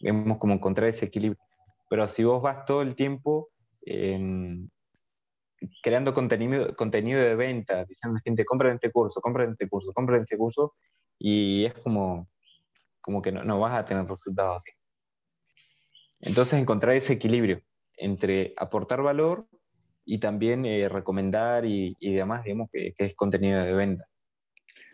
Vemos 0.00 0.38
como 0.38 0.54
encontrar 0.54 0.88
ese 0.88 1.06
equilibrio. 1.06 1.42
Pero 1.88 2.08
si 2.08 2.24
vos 2.24 2.42
vas 2.42 2.64
todo 2.66 2.82
el 2.82 2.94
tiempo 2.94 3.48
creando 5.82 6.14
contenido, 6.14 6.74
contenido 6.76 7.20
de 7.20 7.34
venta, 7.34 7.84
diciendo 7.84 8.16
a 8.16 8.18
la 8.18 8.22
gente, 8.22 8.44
compra 8.44 8.72
este 8.72 8.90
curso, 8.90 9.20
compra 9.20 9.44
este 9.44 9.68
curso, 9.68 9.92
compra 9.92 10.18
este 10.18 10.36
curso, 10.36 10.74
y 11.18 11.64
es 11.64 11.74
como, 11.74 12.28
como 13.00 13.22
que 13.22 13.32
no, 13.32 13.44
no 13.44 13.60
vas 13.60 13.74
a 13.74 13.84
tener 13.84 14.06
resultados 14.06 14.56
así. 14.56 14.72
Entonces 16.20 16.58
encontrar 16.58 16.94
ese 16.94 17.14
equilibrio 17.14 17.60
entre 17.96 18.54
aportar 18.56 19.02
valor 19.02 19.46
y 20.04 20.18
también 20.18 20.64
eh, 20.66 20.88
recomendar 20.88 21.64
y, 21.64 21.96
y, 22.00 22.14
demás, 22.14 22.44
digamos, 22.44 22.70
que, 22.72 22.94
es 22.96 23.14
contenido 23.14 23.62
de 23.62 23.72
venta. 23.72 24.08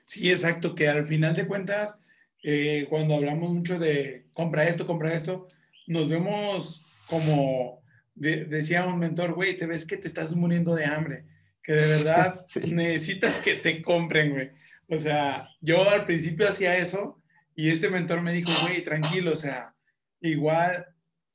Sí, 0.02 0.30
exacto, 0.30 0.74
que 0.74 0.88
al 0.88 1.06
final 1.06 1.34
de 1.34 1.46
cuentas, 1.46 2.00
eh, 2.42 2.86
cuando 2.88 3.14
hablamos 3.14 3.52
mucho 3.52 3.78
de 3.78 4.26
compra 4.32 4.68
esto, 4.68 4.86
compra 4.86 5.14
esto, 5.14 5.48
nos 5.86 6.08
vemos 6.08 6.84
como 7.06 7.82
decía 8.14 8.84
un 8.84 8.98
mentor, 8.98 9.34
güey, 9.34 9.56
te 9.56 9.66
ves 9.66 9.86
que 9.86 9.96
te 9.96 10.08
estás 10.08 10.34
muriendo 10.34 10.74
de 10.74 10.84
hambre, 10.84 11.24
que 11.62 11.72
de 11.72 11.86
verdad 11.86 12.40
necesitas 12.66 13.38
que 13.38 13.54
te 13.54 13.82
compren, 13.82 14.32
güey. 14.32 14.50
O 14.88 14.98
sea, 14.98 15.48
yo 15.60 15.88
al 15.88 16.04
principio 16.04 16.48
hacía 16.48 16.76
eso 16.76 17.22
y 17.54 17.70
este 17.70 17.90
mentor 17.90 18.22
me 18.22 18.32
dijo, 18.32 18.50
güey, 18.62 18.82
tranquilo, 18.82 19.32
o 19.32 19.36
sea, 19.36 19.74
igual 20.20 20.86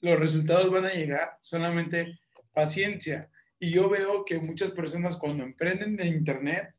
los 0.02 0.20
resultados 0.20 0.70
van 0.70 0.86
a 0.86 0.94
llegar, 0.94 1.38
solamente 1.42 2.20
paciencia. 2.54 3.30
Y 3.64 3.72
yo 3.72 3.88
veo 3.88 4.26
que 4.26 4.39
muchas 4.39 4.72
personas 4.72 5.16
cuando 5.16 5.41
emprenden 5.41 5.95
de 5.95 6.05
Internet 6.05 6.76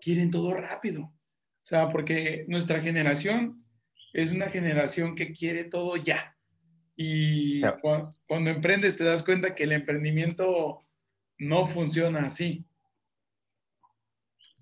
quieren 0.00 0.32
todo 0.32 0.52
rápido. 0.52 1.02
O 1.04 1.12
sea, 1.62 1.86
porque 1.86 2.44
nuestra 2.48 2.80
generación 2.80 3.64
es 4.12 4.32
una 4.32 4.46
generación 4.46 5.14
que 5.14 5.32
quiere 5.32 5.62
todo 5.62 5.94
ya. 5.96 6.36
Y 6.96 7.60
cuando, 7.80 8.50
emprendes 8.50 8.96
te 8.96 9.04
das 9.04 9.22
cuenta 9.22 9.54
que 9.54 9.62
el 9.62 9.70
emprendimiento 9.70 10.84
no 11.38 11.64
funciona 11.64 12.26
así. 12.26 12.66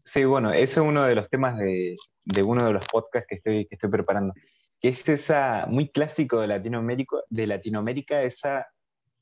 Sí, 0.04 0.24
bueno, 0.24 0.52
ese 0.52 0.80
es 0.80 0.86
uno 0.86 1.04
de 1.04 1.14
los 1.14 1.30
temas 1.30 1.56
de, 1.56 1.94
de 2.22 2.42
uno 2.42 2.66
de 2.66 2.74
los 2.74 2.84
podcasts 2.86 3.28
que 3.30 3.36
estoy, 3.36 3.66
que 3.66 3.76
estoy 3.76 3.88
preparando, 3.88 4.34
que 4.78 4.88
es 4.90 5.08
esa, 5.08 5.64
muy 5.70 5.88
clásico 5.88 6.38
de 6.38 6.48
Latinoamérica, 6.48 7.16
de 7.30 7.46
Latinoamérica 7.46 8.20
esa 8.20 8.66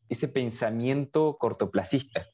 ese 0.08 0.28
pensamiento 0.28 1.36
cortoplacista. 1.38 2.26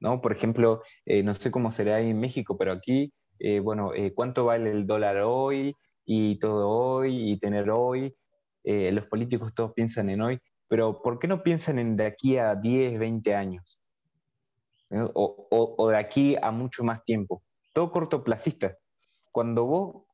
¿no? 0.00 0.20
Por 0.20 0.32
ejemplo, 0.32 0.82
eh, 1.06 1.22
no 1.22 1.34
sé 1.34 1.50
cómo 1.50 1.70
será 1.70 1.96
ahí 1.96 2.10
en 2.10 2.20
México, 2.20 2.56
pero 2.56 2.72
aquí, 2.72 3.12
eh, 3.38 3.60
bueno, 3.60 3.94
eh, 3.94 4.14
¿cuánto 4.14 4.44
vale 4.44 4.70
el 4.70 4.86
dólar 4.86 5.18
hoy? 5.18 5.74
Y 6.04 6.38
todo 6.38 6.68
hoy, 6.68 7.32
y 7.32 7.38
tener 7.38 7.70
hoy. 7.70 8.14
los 8.64 9.06
políticos 9.06 9.54
todos 9.54 9.72
piensan 9.72 10.10
en 10.10 10.20
hoy, 10.20 10.38
pero 10.68 11.00
¿por 11.02 11.18
qué 11.18 11.26
no 11.28 11.42
piensan 11.42 11.78
en 11.78 11.96
de 11.96 12.06
aquí 12.06 12.36
a 12.36 12.54
10, 12.54 12.98
20 12.98 13.34
años? 13.34 13.78
O, 14.90 15.48
o, 15.78 15.88
de 15.88 15.96
aquí 15.96 16.36
a 16.40 16.50
mucho 16.50 16.82
más 16.84 17.04
tiempo. 17.04 17.42
Todo 17.74 17.90
cortoplacista. 17.90 18.76
Cuando 19.32 19.64
vos 19.66 20.04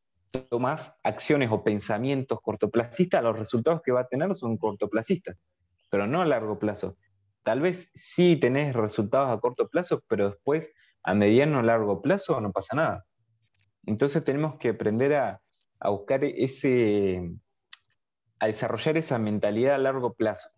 tomás 0.51 0.97
acciones 1.05 1.51
o 1.53 1.63
pensamientos 1.63 2.41
cortoplacistas, 2.43 3.23
los 3.23 3.39
resultados 3.39 3.81
que 3.83 3.93
va 3.93 4.01
a 4.01 4.09
tener 4.09 4.35
son 4.35 4.57
cortoplacistas 4.57 5.37
pero 5.95 6.09
no 6.09 6.23
a 6.23 6.27
largo 6.27 6.59
plazo. 6.59 6.97
Tal 7.45 7.61
vez 7.61 7.93
sí 7.95 8.35
tenés 8.35 8.75
resultados 8.75 9.31
a 9.31 9.39
corto 9.39 9.69
plazo, 9.69 10.03
pero 10.09 10.29
después 10.29 10.73
a 11.05 11.15
mediano 11.15 11.61
o 11.61 11.63
largo 11.63 12.03
plazo 12.03 12.41
no 12.41 12.51
pasa 12.51 12.75
nada. 12.75 13.05
Entonces 13.87 14.25
tenemos 14.25 14.57
que 14.59 14.71
aprender 14.71 15.15
a, 15.15 15.41
buscar 15.85 16.25
ese, 16.25 17.31
a 18.41 18.47
desarrollar 18.49 18.97
esa 18.97 19.21
mentalidad 19.21 19.77
a 19.77 19.79
largo 19.79 20.15
plazo, 20.15 20.49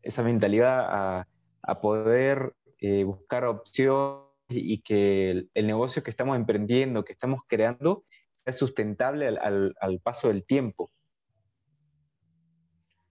esa 0.00 0.22
mentalidad 0.22 1.26
a, 1.62 1.80
poder 1.82 2.54
eh, 2.78 3.04
buscar 3.04 3.44
opciones 3.44 4.24
y 4.48 4.80
que 4.80 5.50
el, 5.52 5.66
negocio 5.66 6.02
que 6.02 6.10
estamos 6.10 6.34
emprendiendo, 6.34 7.04
que 7.04 7.12
estamos 7.12 7.42
creando, 7.46 8.06
sea 8.36 8.54
sustentable 8.54 9.28
al 9.28 10.00
paso 10.02 10.28
del 10.28 10.46
tiempo. 10.46 10.90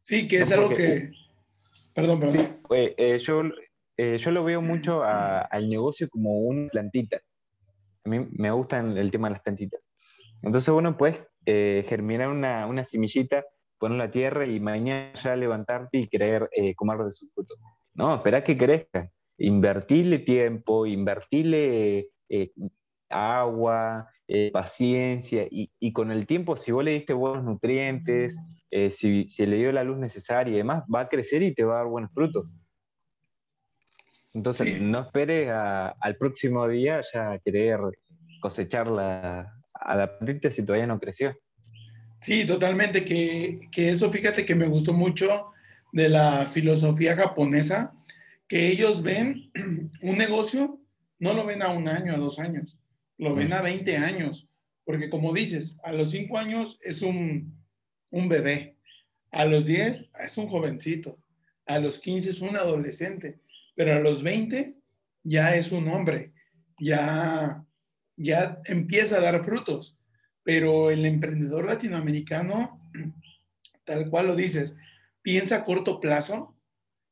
Sí, 0.07 0.27
que 0.27 0.37
es 0.37 0.51
algo 0.53 0.69
que... 0.69 1.11
Perdón, 1.93 2.19
perdón. 2.19 2.61
Eh, 2.71 3.19
yo 3.19 3.43
eh, 3.97 4.17
yo 4.17 4.31
lo 4.31 4.43
veo 4.43 4.61
mucho 4.61 5.03
al 5.03 5.69
negocio 5.69 6.07
como 6.09 6.39
una 6.39 6.69
plantita. 6.69 7.17
A 8.05 8.09
mí 8.09 8.25
me 8.31 8.51
gusta 8.51 8.79
el 8.79 9.11
tema 9.11 9.27
de 9.27 9.33
las 9.33 9.43
plantitas. 9.43 9.81
Entonces, 10.41 10.73
bueno, 10.73 10.95
pues 10.95 11.19
germinar 11.45 12.29
una, 12.29 12.67
una 12.67 12.83
semillita, 12.83 13.43
ponerla 13.77 14.05
la 14.05 14.11
tierra 14.11 14.45
y 14.45 14.59
mañana 14.59 15.13
ya 15.15 15.35
levantarte 15.35 15.97
y 15.97 16.07
querer 16.07 16.49
eh, 16.51 16.73
comer 16.75 16.99
de 16.99 17.11
su 17.11 17.27
fruto. 17.33 17.55
No, 17.93 18.15
espera 18.15 18.43
que 18.43 18.57
crezca. 18.57 19.09
Invertirle 19.37 20.19
tiempo, 20.19 20.85
invertirle 20.85 22.09
eh, 22.29 22.51
agua, 23.09 24.09
eh, 24.27 24.51
paciencia, 24.51 25.47
y, 25.49 25.71
y, 25.79 25.93
con 25.93 26.11
el 26.11 26.25
tiempo, 26.27 26.57
si 26.57 26.71
vos 26.71 26.83
le 26.83 26.91
diste 26.91 27.13
buenos 27.13 27.43
nutrientes, 27.43 28.37
eh, 28.71 28.91
si, 28.91 29.27
si, 29.29 29.45
le 29.45 29.57
dio 29.57 29.71
la 29.71 29.83
luz 29.83 29.97
necesaria 29.97 30.53
y 30.53 30.57
demás, 30.57 30.83
va 30.93 31.01
a 31.01 31.09
crecer 31.09 31.41
y 31.43 31.53
te 31.53 31.63
va 31.63 31.75
a 31.75 31.77
dar 31.77 31.87
buenos 31.87 32.11
frutos. 32.13 32.45
Entonces, 34.33 34.79
no 34.81 35.01
esperes 35.01 35.49
al 35.49 36.15
próximo 36.17 36.67
día 36.67 37.01
ya 37.13 37.39
querer 37.39 37.79
cosechar 38.39 38.87
la, 38.87 39.51
a 39.73 39.95
la 39.95 40.19
plantita 40.19 40.51
si 40.51 40.63
todavía 40.63 40.85
no 40.85 40.99
creció. 40.99 41.35
Sí, 42.21 42.45
totalmente, 42.45 43.05
que, 43.05 43.61
que 43.71 43.89
eso 43.89 44.11
fíjate 44.11 44.45
que 44.45 44.55
me 44.55 44.67
gustó 44.67 44.93
mucho 44.93 45.51
de 45.91 46.09
la 46.09 46.45
filosofía 46.45 47.15
japonesa, 47.15 47.93
que 48.47 48.67
ellos 48.67 49.01
ven 49.01 49.51
un 50.01 50.17
negocio, 50.17 50.79
no 51.19 51.33
lo 51.33 51.45
ven 51.45 51.61
a 51.61 51.69
un 51.69 51.87
año, 51.87 52.13
a 52.13 52.17
dos 52.17 52.39
años, 52.39 52.77
lo 53.17 53.35
ven 53.35 53.53
a 53.53 53.61
20 53.61 53.97
años, 53.97 54.47
porque 54.85 55.09
como 55.09 55.33
dices, 55.33 55.77
a 55.83 55.91
los 55.91 56.11
5 56.11 56.37
años 56.37 56.79
es 56.81 57.01
un, 57.01 57.57
un 58.09 58.29
bebé, 58.29 58.77
a 59.31 59.45
los 59.45 59.65
10 59.65 60.09
es 60.19 60.37
un 60.37 60.47
jovencito, 60.47 61.19
a 61.65 61.79
los 61.79 61.99
15 61.99 62.29
es 62.29 62.41
un 62.41 62.55
adolescente, 62.55 63.39
pero 63.75 63.93
a 63.93 63.99
los 63.99 64.23
20 64.23 64.75
ya 65.23 65.55
es 65.55 65.71
un 65.71 65.87
hombre, 65.89 66.33
ya, 66.79 67.65
ya 68.15 68.61
empieza 68.65 69.17
a 69.17 69.21
dar 69.21 69.43
frutos. 69.43 69.97
Pero 70.43 70.89
el 70.89 71.05
emprendedor 71.05 71.65
latinoamericano, 71.65 72.79
tal 73.83 74.09
cual 74.09 74.27
lo 74.27 74.35
dices, 74.35 74.75
piensa 75.21 75.57
a 75.57 75.63
corto 75.65 75.99
plazo 75.99 76.55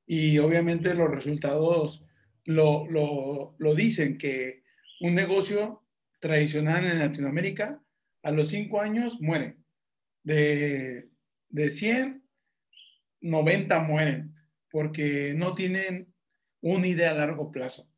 y 0.07 0.37
obviamente 0.37 0.93
los 0.93 1.11
resultados 1.11 2.05
lo, 2.45 2.87
lo, 2.89 3.55
lo 3.57 3.75
dicen, 3.75 4.17
que 4.17 4.63
un 5.01 5.15
negocio 5.15 5.84
tradicional 6.19 6.85
en 6.85 6.99
Latinoamérica 6.99 7.81
a 8.23 8.31
los 8.31 8.49
cinco 8.49 8.81
años 8.81 9.21
muere. 9.21 9.57
De, 10.23 11.09
de 11.49 11.69
100, 11.69 12.23
90 13.21 13.79
mueren 13.81 14.35
porque 14.71 15.33
no 15.35 15.53
tienen 15.53 16.13
una 16.61 16.87
idea 16.87 17.11
a 17.11 17.15
largo 17.15 17.51
plazo. 17.51 17.89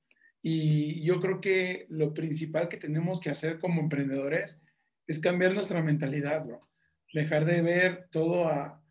Y 0.42 1.04
yo 1.04 1.20
creo 1.20 1.42
que 1.42 1.88
lo 1.90 2.14
principal 2.14 2.70
que 2.70 2.78
tenemos 2.78 3.20
que 3.20 3.30
hacer 3.30 3.60
como 3.60 3.82
emprendedores 3.82 4.62
es 5.08 5.20
cambiar 5.20 5.54
nuestra 5.54 5.82
mentalidad, 5.82 6.46
bro. 6.46 6.68
Dejar 7.14 7.46
de 7.46 7.62
ver 7.62 8.08
todo 8.12 8.48
a, 8.48 8.84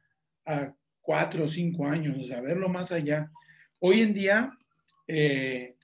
a 0.46 0.74
cuatro 1.00 1.44
o 1.44 1.48
cinco 1.48 1.86
años, 1.86 2.18
o 2.18 2.24
sea, 2.24 2.40
verlo 2.40 2.68
más 2.68 2.90
allá. 2.90 3.30
Hoy 3.78 4.00
en 4.00 4.14
día, 4.14 4.58
eh, 5.06 5.76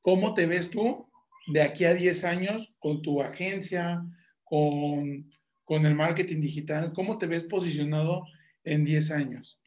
¿cómo 0.00 0.34
te 0.34 0.46
ves 0.46 0.70
tú 0.70 1.08
de 1.46 1.62
aquí 1.62 1.84
a 1.84 1.94
10 1.94 2.24
años 2.24 2.74
con 2.78 3.02
tu 3.02 3.22
agencia, 3.22 4.04
con, 4.42 5.30
con 5.64 5.86
el 5.86 5.94
marketing 5.94 6.40
digital? 6.40 6.92
¿Cómo 6.92 7.18
te 7.18 7.26
ves 7.26 7.44
posicionado 7.44 8.24
en 8.64 8.84
10 8.84 9.10
años? 9.10 9.60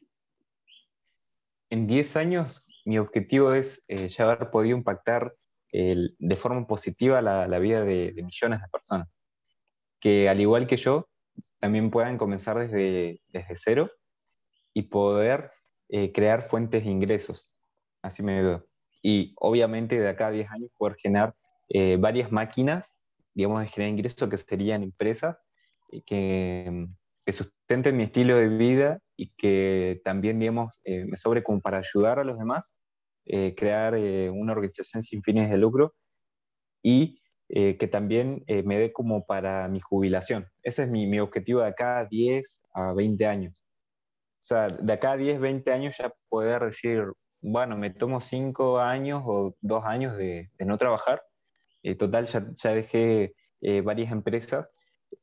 En 1.70 1.86
10 1.86 2.16
años, 2.16 2.66
mi 2.84 2.98
objetivo 2.98 3.52
es 3.52 3.84
eh, 3.88 4.08
ya 4.08 4.24
haber 4.24 4.50
podido 4.50 4.76
impactar 4.76 5.34
de 5.70 6.36
forma 6.36 6.66
positiva 6.66 7.20
la, 7.20 7.46
la 7.46 7.58
vida 7.58 7.84
de, 7.84 8.12
de, 8.12 8.22
millones 8.22 8.62
de 8.62 8.68
personas. 8.68 9.06
Que 10.00 10.30
al 10.30 10.40
igual 10.40 10.66
que 10.66 10.78
yo, 10.78 11.08
también 11.60 11.90
puedan 11.90 12.18
comenzar 12.18 12.58
desde, 12.58 13.20
desde 13.28 13.56
cero 13.56 13.90
y 14.72 14.82
poder 14.82 15.50
eh, 15.88 16.12
crear 16.12 16.42
fuentes 16.42 16.84
de 16.84 16.90
ingresos. 16.90 17.54
Así 18.02 18.22
me 18.22 18.42
veo. 18.42 18.66
Y 19.02 19.32
obviamente 19.36 19.98
de 19.98 20.08
acá 20.08 20.28
a 20.28 20.30
10 20.30 20.50
años 20.50 20.70
poder 20.76 20.96
generar 20.96 21.34
eh, 21.68 21.96
varias 21.98 22.32
máquinas, 22.32 22.96
digamos, 23.34 23.60
de 23.60 23.68
generar 23.68 23.92
ingresos 23.92 24.28
que 24.28 24.36
serían 24.36 24.82
empresas 24.82 25.36
eh, 25.92 26.02
que, 26.06 26.86
que, 27.24 27.32
sustenten 27.32 27.96
mi 27.96 28.04
estilo 28.04 28.36
de 28.36 28.48
vida 28.48 28.98
y 29.16 29.30
que 29.36 30.00
también, 30.04 30.38
digamos, 30.38 30.80
me 30.84 31.16
sobre 31.16 31.42
como 31.42 31.60
para 31.60 31.78
ayudar 31.78 32.18
a 32.18 32.24
los 32.24 32.38
demás, 32.38 32.72
crear 33.56 33.94
una 34.32 34.52
organización 34.52 35.02
sin 35.02 35.22
fines 35.22 35.50
de 35.50 35.58
lucro 35.58 35.94
y 36.82 37.20
que 37.48 37.88
también 37.90 38.44
me 38.46 38.78
dé 38.78 38.92
como 38.92 39.26
para 39.26 39.68
mi 39.68 39.80
jubilación. 39.80 40.46
Ese 40.62 40.84
es 40.84 40.88
mi, 40.88 41.06
mi 41.06 41.18
objetivo 41.18 41.60
de 41.60 41.66
acá 41.66 41.98
a 41.98 42.04
10 42.06 42.62
a 42.72 42.92
20 42.92 43.26
años. 43.26 43.62
O 44.42 44.46
sea, 44.48 44.68
de 44.68 44.92
acá 44.92 45.12
a 45.12 45.16
10, 45.16 45.40
20 45.40 45.72
años 45.72 45.96
ya 45.98 46.10
poder 46.30 46.64
decir, 46.64 47.04
bueno, 47.42 47.76
me 47.76 47.90
tomo 47.90 48.20
5 48.20 48.78
años 48.78 49.22
o 49.26 49.54
2 49.60 49.84
años 49.84 50.16
de, 50.16 50.50
de 50.58 50.64
no 50.64 50.78
trabajar. 50.78 51.22
Eh, 51.88 51.94
total, 51.94 52.26
ya, 52.26 52.46
ya 52.52 52.74
dejé 52.74 53.34
eh, 53.62 53.80
varias 53.80 54.12
empresas 54.12 54.66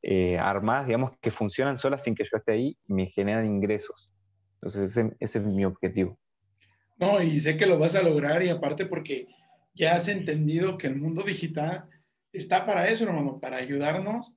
eh, 0.02 0.36
armadas, 0.36 0.86
digamos, 0.86 1.12
que 1.20 1.30
funcionan 1.30 1.78
solas 1.78 2.02
sin 2.02 2.16
que 2.16 2.24
yo 2.24 2.36
esté 2.36 2.52
ahí 2.54 2.76
y 2.88 2.92
me 2.92 3.06
generan 3.06 3.46
ingresos. 3.46 4.12
Entonces, 4.56 4.90
ese, 4.90 5.16
ese, 5.20 5.38
es 5.38 5.44
mi 5.44 5.64
objetivo. 5.64 6.18
No, 6.96 7.22
y 7.22 7.38
sé 7.38 7.56
que 7.56 7.66
lo 7.66 7.78
vas 7.78 7.94
a 7.94 8.02
lograr 8.02 8.42
y 8.42 8.48
aparte 8.48 8.84
porque 8.84 9.28
ya 9.74 9.94
has 9.94 10.08
entendido 10.08 10.76
que 10.76 10.88
el 10.88 10.96
mundo 10.96 11.22
digital 11.22 11.84
está 12.32 12.66
para 12.66 12.88
eso, 12.88 13.04
hermano, 13.04 13.38
para 13.38 13.58
ayudarnos 13.58 14.36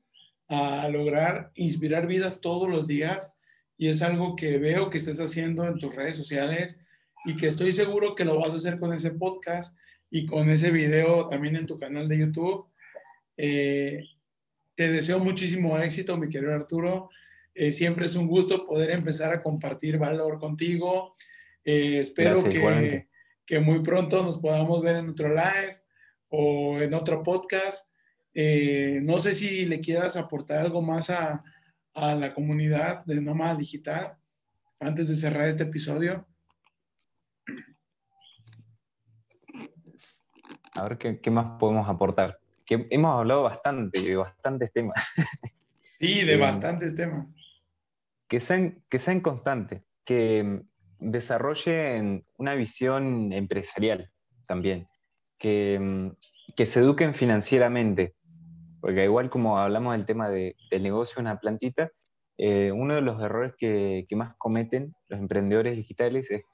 a 0.49 0.87
lograr 0.89 1.49
inspirar 1.55 2.05
vidas 2.05 2.41
todos 2.41 2.69
los 2.69 2.85
días 2.85 3.33
y 3.75 3.87
es 3.87 4.03
algo 4.03 4.35
que 4.35 4.59
veo 4.59 4.91
que 4.91 4.99
estás 4.99 5.19
haciendo 5.19 5.65
en 5.65 5.79
tus 5.79 5.95
redes 5.95 6.15
sociales 6.15 6.77
y 7.25 7.35
que 7.37 7.47
estoy 7.47 7.71
seguro 7.71 8.13
que 8.13 8.25
lo 8.25 8.39
vas 8.39 8.51
a 8.51 8.57
hacer 8.57 8.77
con 8.77 8.93
ese 8.93 9.11
podcast 9.11 9.75
y 10.09 10.25
con 10.25 10.49
ese 10.49 10.71
video 10.71 11.27
también 11.27 11.55
en 11.55 11.65
tu 11.65 11.77
canal 11.79 12.07
de 12.07 12.17
YouTube. 12.17 12.67
Eh, 13.37 14.03
te 14.75 14.91
deseo 14.91 15.19
muchísimo 15.19 15.77
éxito, 15.77 16.17
mi 16.17 16.29
querido 16.29 16.53
Arturo. 16.53 17.09
Eh, 17.53 17.71
siempre 17.71 18.05
es 18.05 18.15
un 18.15 18.27
gusto 18.27 18.65
poder 18.65 18.91
empezar 18.91 19.31
a 19.33 19.41
compartir 19.41 19.97
valor 19.97 20.39
contigo. 20.39 21.13
Eh, 21.63 21.99
espero 21.99 22.43
que, 22.43 23.07
que, 23.45 23.59
muy 23.59 23.81
pronto 23.81 24.23
nos 24.23 24.39
podamos 24.39 24.81
ver 24.81 24.95
en 24.97 25.09
otro 25.09 25.29
live 25.29 25.81
o 26.29 26.79
en 26.79 26.93
otro 26.93 27.21
podcast. 27.23 27.87
No 28.33 29.17
sé 29.17 29.35
si 29.35 29.65
le 29.65 29.81
quieras 29.81 30.15
aportar 30.15 30.59
algo 30.59 30.81
más 30.81 31.09
a, 31.09 31.43
a 31.93 32.15
la 32.15 32.33
comunidad 32.33 33.03
de 33.05 33.19
Nómada 33.19 33.55
Digital 33.55 34.17
antes 34.79 35.09
de 35.09 35.15
cerrar 35.15 35.47
este 35.47 35.63
episodio? 35.63 36.27
A 40.73 40.83
ver 40.87 40.97
qué, 40.97 41.19
qué 41.19 41.31
más 41.31 41.59
podemos 41.59 41.87
aportar. 41.89 42.39
Que 42.65 42.87
hemos 42.89 43.17
hablado 43.17 43.43
bastante, 43.43 44.01
de 44.01 44.15
bastantes 44.15 44.71
temas. 44.71 44.95
Sí, 45.99 46.23
de 46.23 46.33
eh, 46.33 46.37
bastantes 46.37 46.95
temas. 46.95 47.27
Que 48.27 48.39
sean, 48.39 48.81
que 48.89 48.99
sean 48.99 49.19
constantes, 49.19 49.83
que 50.05 50.61
desarrollen 50.99 52.25
una 52.37 52.53
visión 52.53 53.33
empresarial 53.33 54.09
también, 54.47 54.87
que, 55.37 56.11
que 56.55 56.65
se 56.65 56.79
eduquen 56.79 57.15
financieramente, 57.15 58.15
porque 58.81 59.03
igual 59.03 59.29
como 59.29 59.59
hablamos 59.59 59.93
del 59.93 60.05
tema 60.05 60.29
de, 60.29 60.55
del 60.71 60.83
negocio 60.83 61.21
una 61.21 61.39
plantita, 61.39 61.91
eh, 62.37 62.71
uno 62.71 62.95
de 62.95 63.01
los 63.01 63.21
errores 63.21 63.53
que, 63.57 64.05
que, 64.07 64.15
más 64.15 64.35
cometen 64.37 64.95
los 65.09 65.19
emprendedores 65.19 65.75
digitales 65.75 66.31
es 66.31 66.45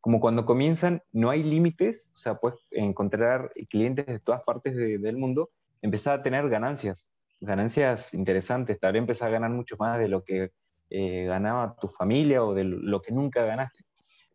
como 0.00 0.20
cuando 0.20 0.46
comienzan 0.46 1.02
no 1.12 1.30
hay 1.30 1.42
límites, 1.42 2.10
o 2.14 2.16
sea, 2.16 2.36
puedes 2.36 2.58
encontrar 2.70 3.52
clientes 3.68 4.06
de 4.06 4.18
todas 4.20 4.42
partes 4.44 4.74
de, 4.74 4.98
del 4.98 5.16
mundo, 5.16 5.50
empezar 5.82 6.18
a 6.18 6.22
tener 6.22 6.48
ganancias, 6.48 7.10
ganancias 7.40 8.14
interesantes, 8.14 8.78
tal 8.80 8.92
vez 8.92 9.00
empezar 9.00 9.28
a 9.28 9.32
ganar 9.32 9.50
mucho 9.50 9.76
más 9.78 9.98
de 9.98 10.08
lo 10.08 10.24
que 10.24 10.50
eh, 10.90 11.24
ganaba 11.26 11.76
tu 11.80 11.88
familia 11.88 12.44
o 12.44 12.54
de 12.54 12.64
lo 12.64 13.02
que 13.02 13.12
nunca 13.12 13.44
ganaste. 13.44 13.84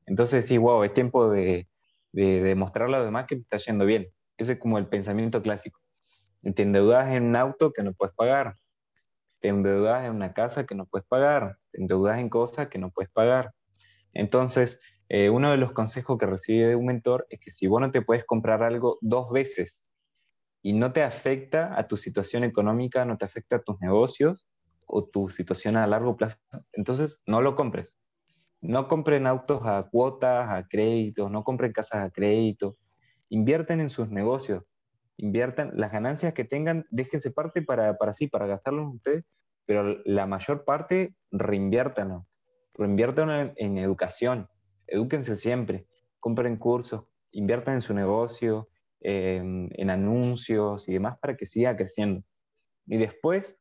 Entonces, 0.05 0.45
sí, 0.45 0.57
wow, 0.57 0.83
es 0.83 0.93
tiempo 0.93 1.29
de, 1.29 1.67
de 2.11 2.41
demostrar 2.41 2.87
a 2.87 2.91
los 2.91 3.05
demás 3.05 3.25
que 3.27 3.35
está 3.35 3.57
yendo 3.57 3.85
bien. 3.85 4.07
Ese 4.37 4.53
es 4.53 4.59
como 4.59 4.77
el 4.77 4.87
pensamiento 4.87 5.41
clásico 5.41 5.79
te 6.53 6.63
endeudas 6.63 7.11
en 7.11 7.23
un 7.23 7.35
auto 7.35 7.71
que 7.73 7.83
no 7.83 7.93
puedes 7.93 8.13
pagar, 8.15 8.55
te 9.39 9.47
endeudas 9.47 10.05
en 10.05 10.11
una 10.11 10.33
casa 10.33 10.65
que 10.65 10.75
no 10.75 10.85
puedes 10.85 11.07
pagar, 11.07 11.57
te 11.71 11.81
endeudas 11.81 12.19
en 12.19 12.29
cosas 12.29 12.67
que 12.67 12.77
no 12.77 12.91
puedes 12.91 13.11
pagar. 13.11 13.53
Entonces, 14.13 14.79
eh, 15.07 15.29
uno 15.29 15.51
de 15.51 15.57
los 15.57 15.71
consejos 15.71 16.17
que 16.17 16.25
recibí 16.25 16.59
de 16.59 16.75
un 16.75 16.87
mentor 16.87 17.27
es 17.29 17.39
que 17.39 17.51
si 17.51 17.67
vos 17.67 17.79
no 17.79 17.91
te 17.91 18.01
puedes 18.01 18.25
comprar 18.25 18.63
algo 18.63 18.97
dos 19.01 19.31
veces 19.31 19.89
y 20.63 20.73
no 20.73 20.93
te 20.93 21.03
afecta 21.03 21.77
a 21.79 21.87
tu 21.87 21.95
situación 21.95 22.43
económica, 22.43 23.05
no 23.05 23.17
te 23.17 23.25
afecta 23.25 23.57
a 23.57 23.61
tus 23.61 23.79
negocios 23.81 24.47
o 24.87 25.05
tu 25.05 25.29
situación 25.29 25.77
a 25.77 25.85
largo 25.85 26.15
plazo, 26.15 26.37
entonces 26.73 27.21
no 27.25 27.41
lo 27.41 27.55
compres. 27.55 27.97
No 28.61 28.87
compren 28.87 29.27
autos 29.27 29.61
a 29.63 29.87
cuotas, 29.91 30.49
a 30.49 30.67
créditos, 30.67 31.29
no 31.29 31.43
compren 31.43 31.71
casas 31.71 32.03
a 32.03 32.09
crédito, 32.09 32.77
invierten 33.29 33.79
en 33.79 33.89
sus 33.89 34.09
negocios, 34.09 34.63
inviertan 35.17 35.71
las 35.75 35.91
ganancias 35.91 36.33
que 36.33 36.45
tengan, 36.45 36.85
déjense 36.89 37.29
parte 37.29 37.61
para, 37.61 37.97
para 37.97 38.13
sí, 38.13 38.27
para 38.27 38.47
gastarlos 38.47 38.95
ustedes, 38.95 39.23
pero 39.67 40.01
la 40.05 40.25
mayor 40.25 40.65
parte 40.65 41.15
reinviértanlo, 41.31 42.25
reinviértanlo 42.73 43.39
en, 43.39 43.53
en 43.57 43.77
educación, 43.77 44.47
edúquense 44.87 45.35
siempre, 45.35 45.85
compren 46.19 46.57
cursos, 46.57 47.03
inviertan 47.31 47.75
en 47.75 47.81
su 47.81 47.93
negocio, 47.93 48.69
en 49.01 49.89
anuncios 49.89 50.89
y 50.89 50.93
demás 50.93 51.19
para 51.19 51.37
que 51.37 51.45
siga 51.45 51.77
creciendo. 51.77 52.23
Y 52.87 52.97
después, 52.97 53.57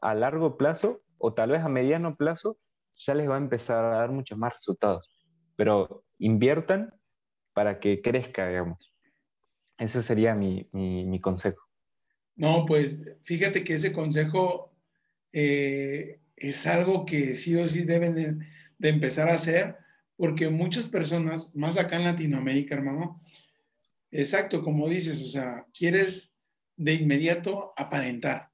a 0.00 0.14
largo 0.14 0.56
plazo 0.56 1.02
o 1.18 1.34
tal 1.34 1.50
vez 1.50 1.62
a 1.62 1.68
mediano 1.68 2.16
plazo, 2.16 2.58
ya 2.96 3.14
les 3.14 3.28
va 3.28 3.34
a 3.34 3.38
empezar 3.38 3.84
a 3.84 3.98
dar 3.98 4.10
muchos 4.10 4.38
más 4.38 4.54
resultados. 4.54 5.10
Pero 5.56 6.04
inviertan 6.18 6.92
para 7.52 7.80
que 7.80 8.02
crezca, 8.02 8.48
digamos. 8.48 8.92
Ese 9.78 10.02
sería 10.02 10.34
mi, 10.34 10.68
mi, 10.72 11.20
consejo. 11.20 11.62
No, 12.34 12.64
pues 12.66 13.02
fíjate 13.24 13.64
que 13.64 13.74
ese 13.74 13.92
consejo 13.92 14.74
eh, 15.32 16.20
es 16.36 16.66
algo 16.66 17.04
que 17.04 17.34
sí 17.34 17.56
o 17.56 17.66
sí 17.68 17.84
deben 17.84 18.14
de, 18.14 18.88
empezar 18.88 19.28
a 19.28 19.34
hacer, 19.34 19.76
porque 20.16 20.48
muchas 20.48 20.86
personas, 20.86 21.54
más 21.54 21.78
acá 21.78 21.96
en 21.96 22.04
Latinoamérica, 22.04 22.74
hermano, 22.74 23.20
exacto, 24.10 24.62
como 24.62 24.88
dices, 24.88 25.22
o 25.22 25.26
sea, 25.26 25.66
quieres 25.72 26.32
de 26.76 26.94
inmediato 26.94 27.72
aparentar. 27.76 28.50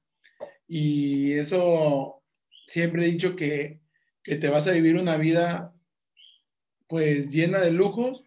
Y 0.67 1.33
eso 1.33 2.21
siempre 2.67 3.03
he 3.03 3.11
dicho 3.11 3.35
que, 3.35 3.81
que 4.23 4.35
te 4.35 4.49
vas 4.49 4.67
a 4.67 4.71
vivir 4.71 4.97
una 4.97 5.17
vida 5.17 5.73
pues 6.87 7.29
llena 7.29 7.59
de 7.59 7.71
lujos, 7.71 8.25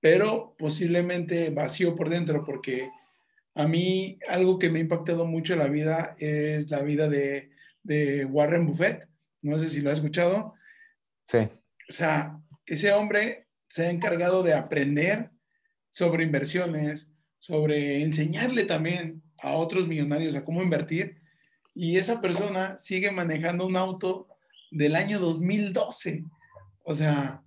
pero 0.00 0.54
posiblemente 0.58 1.50
vacío 1.50 1.94
por 1.94 2.08
dentro, 2.08 2.44
porque 2.44 2.90
a 3.54 3.66
mí 3.66 4.18
algo 4.28 4.58
que 4.58 4.70
me 4.70 4.78
ha 4.78 4.82
impactado 4.82 5.26
mucho 5.26 5.52
en 5.52 5.58
la 5.58 5.68
vida 5.68 6.16
es 6.18 6.70
la 6.70 6.82
vida 6.82 7.08
de, 7.08 7.50
de 7.82 8.24
Warren 8.24 8.66
Buffett. 8.66 9.08
No 9.42 9.58
sé 9.58 9.68
si 9.68 9.80
lo 9.80 9.90
has 9.90 9.98
escuchado. 9.98 10.54
Sí. 11.26 11.38
O 11.88 11.92
sea, 11.92 12.40
ese 12.74 12.92
hombre 12.92 13.46
se 13.68 13.86
ha 13.86 13.90
encargado 13.90 14.42
de 14.42 14.54
aprender 14.54 15.30
sobre 15.90 16.24
inversiones, 16.24 17.12
sobre 17.38 18.02
enseñarle 18.02 18.64
también 18.64 19.22
a 19.38 19.52
otros 19.52 19.86
millonarios 19.86 20.34
a 20.36 20.44
cómo 20.44 20.62
invertir. 20.62 21.20
Y 21.74 21.96
esa 21.96 22.20
persona 22.20 22.76
sigue 22.78 23.12
manejando 23.12 23.66
un 23.66 23.76
auto 23.76 24.28
del 24.70 24.96
año 24.96 25.18
2012. 25.18 26.24
O 26.84 26.94
sea, 26.94 27.42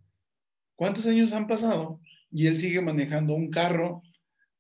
¿cuántos 0.76 1.06
años 1.06 1.34
han 1.34 1.48
pasado? 1.48 2.00
Y 2.32 2.48
él 2.48 2.58
sigue 2.58 2.82
manejando 2.82 3.34
un 3.34 3.50
carro 3.50 4.04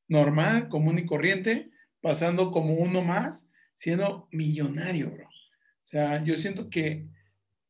normal, 0.07 0.67
común 0.67 0.99
y 0.99 1.05
corriente, 1.05 1.71
pasando 2.01 2.51
como 2.51 2.73
uno 2.73 3.01
más, 3.01 3.47
siendo 3.75 4.27
millonario, 4.31 5.09
bro. 5.11 5.25
O 5.25 5.85
sea, 5.85 6.23
yo 6.23 6.35
siento 6.35 6.69
que, 6.69 7.07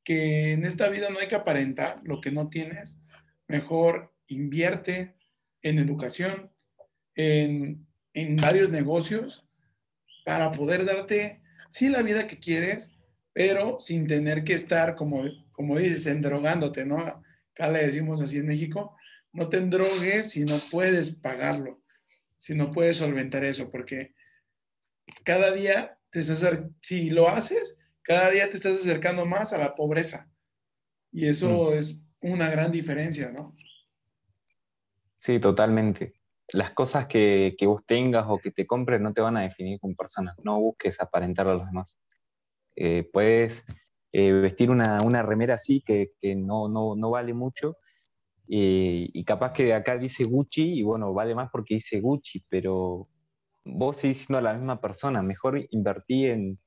que 0.03 0.53
en 0.53 0.65
esta 0.65 0.89
vida 0.89 1.09
no 1.09 1.19
hay 1.19 1.27
que 1.27 1.35
aparentar 1.35 2.01
lo 2.03 2.21
que 2.21 2.31
no 2.31 2.49
tienes. 2.49 2.97
Mejor 3.47 4.13
invierte 4.27 5.15
en 5.61 5.79
educación, 5.79 6.51
en, 7.15 7.87
en 8.13 8.35
varios 8.37 8.71
negocios, 8.71 9.45
para 10.25 10.51
poder 10.51 10.85
darte, 10.85 11.41
sí, 11.69 11.89
la 11.89 12.01
vida 12.01 12.27
que 12.27 12.37
quieres, 12.37 12.91
pero 13.33 13.79
sin 13.79 14.07
tener 14.07 14.43
que 14.43 14.53
estar, 14.53 14.95
como, 14.95 15.23
como 15.51 15.77
dices, 15.77 16.05
endrogándote, 16.07 16.85
¿no? 16.85 16.97
Acá 16.97 17.69
le 17.69 17.85
decimos 17.85 18.21
así 18.21 18.37
en 18.37 18.47
México, 18.47 18.95
no 19.33 19.49
te 19.49 19.57
endrogues 19.57 20.31
si 20.31 20.43
no 20.43 20.61
puedes 20.69 21.11
pagarlo, 21.15 21.81
si 22.37 22.55
no 22.55 22.71
puedes 22.71 22.97
solventar 22.97 23.43
eso, 23.43 23.71
porque 23.71 24.13
cada 25.23 25.51
día 25.51 25.97
te 26.09 26.21
estás, 26.21 26.45
si 26.81 27.09
lo 27.09 27.29
haces, 27.29 27.77
cada 28.03 28.31
día 28.31 28.49
te 28.49 28.57
estás 28.57 28.79
acercando 28.79 29.25
más 29.25 29.53
a 29.53 29.57
la 29.57 29.75
pobreza. 29.75 30.29
Y 31.11 31.27
eso 31.27 31.71
mm. 31.71 31.73
es 31.73 32.01
una 32.21 32.49
gran 32.49 32.71
diferencia, 32.71 33.31
¿no? 33.31 33.55
Sí, 35.19 35.39
totalmente. 35.39 36.13
Las 36.49 36.71
cosas 36.71 37.07
que, 37.07 37.55
que, 37.57 37.67
vos 37.67 37.85
tengas 37.85 38.25
o 38.27 38.37
que 38.37 38.51
te 38.51 38.65
compres 38.65 38.99
no 39.01 39.13
te 39.13 39.21
van 39.21 39.37
a 39.37 39.41
definir 39.41 39.79
como 39.79 39.95
persona. 39.95 40.35
No 40.43 40.59
busques 40.59 40.99
aparentar 40.99 41.47
a 41.47 41.53
los 41.53 41.65
demás. 41.65 41.97
Eh, 42.75 43.07
puedes 43.11 43.63
eh, 44.11 44.31
vestir 44.31 44.69
una, 44.69 45.01
una, 45.03 45.21
remera 45.21 45.55
así 45.55 45.81
que, 45.81 46.11
que 46.19 46.35
no, 46.35 46.67
no, 46.67 46.95
no, 46.95 47.11
vale 47.11 47.33
mucho 47.33 47.75
y, 48.47 49.09
y 49.13 49.23
capaz 49.23 49.53
que 49.53 49.73
acá 49.73 49.97
dice 49.97 50.23
Gucci 50.25 50.79
y 50.79 50.83
bueno, 50.83 51.13
vale 51.13 51.35
más 51.35 51.49
porque 51.51 51.75
dice 51.75 52.01
Gucci, 52.01 52.43
pero 52.49 53.07
vos 53.63 53.97
sigues 53.97 54.17
siendo 54.17 54.41
la 54.41 54.53
misma 54.53 54.81
persona. 54.81 55.21
Mejor 55.21 55.65
invertí 55.71 56.25
en, 56.25 56.59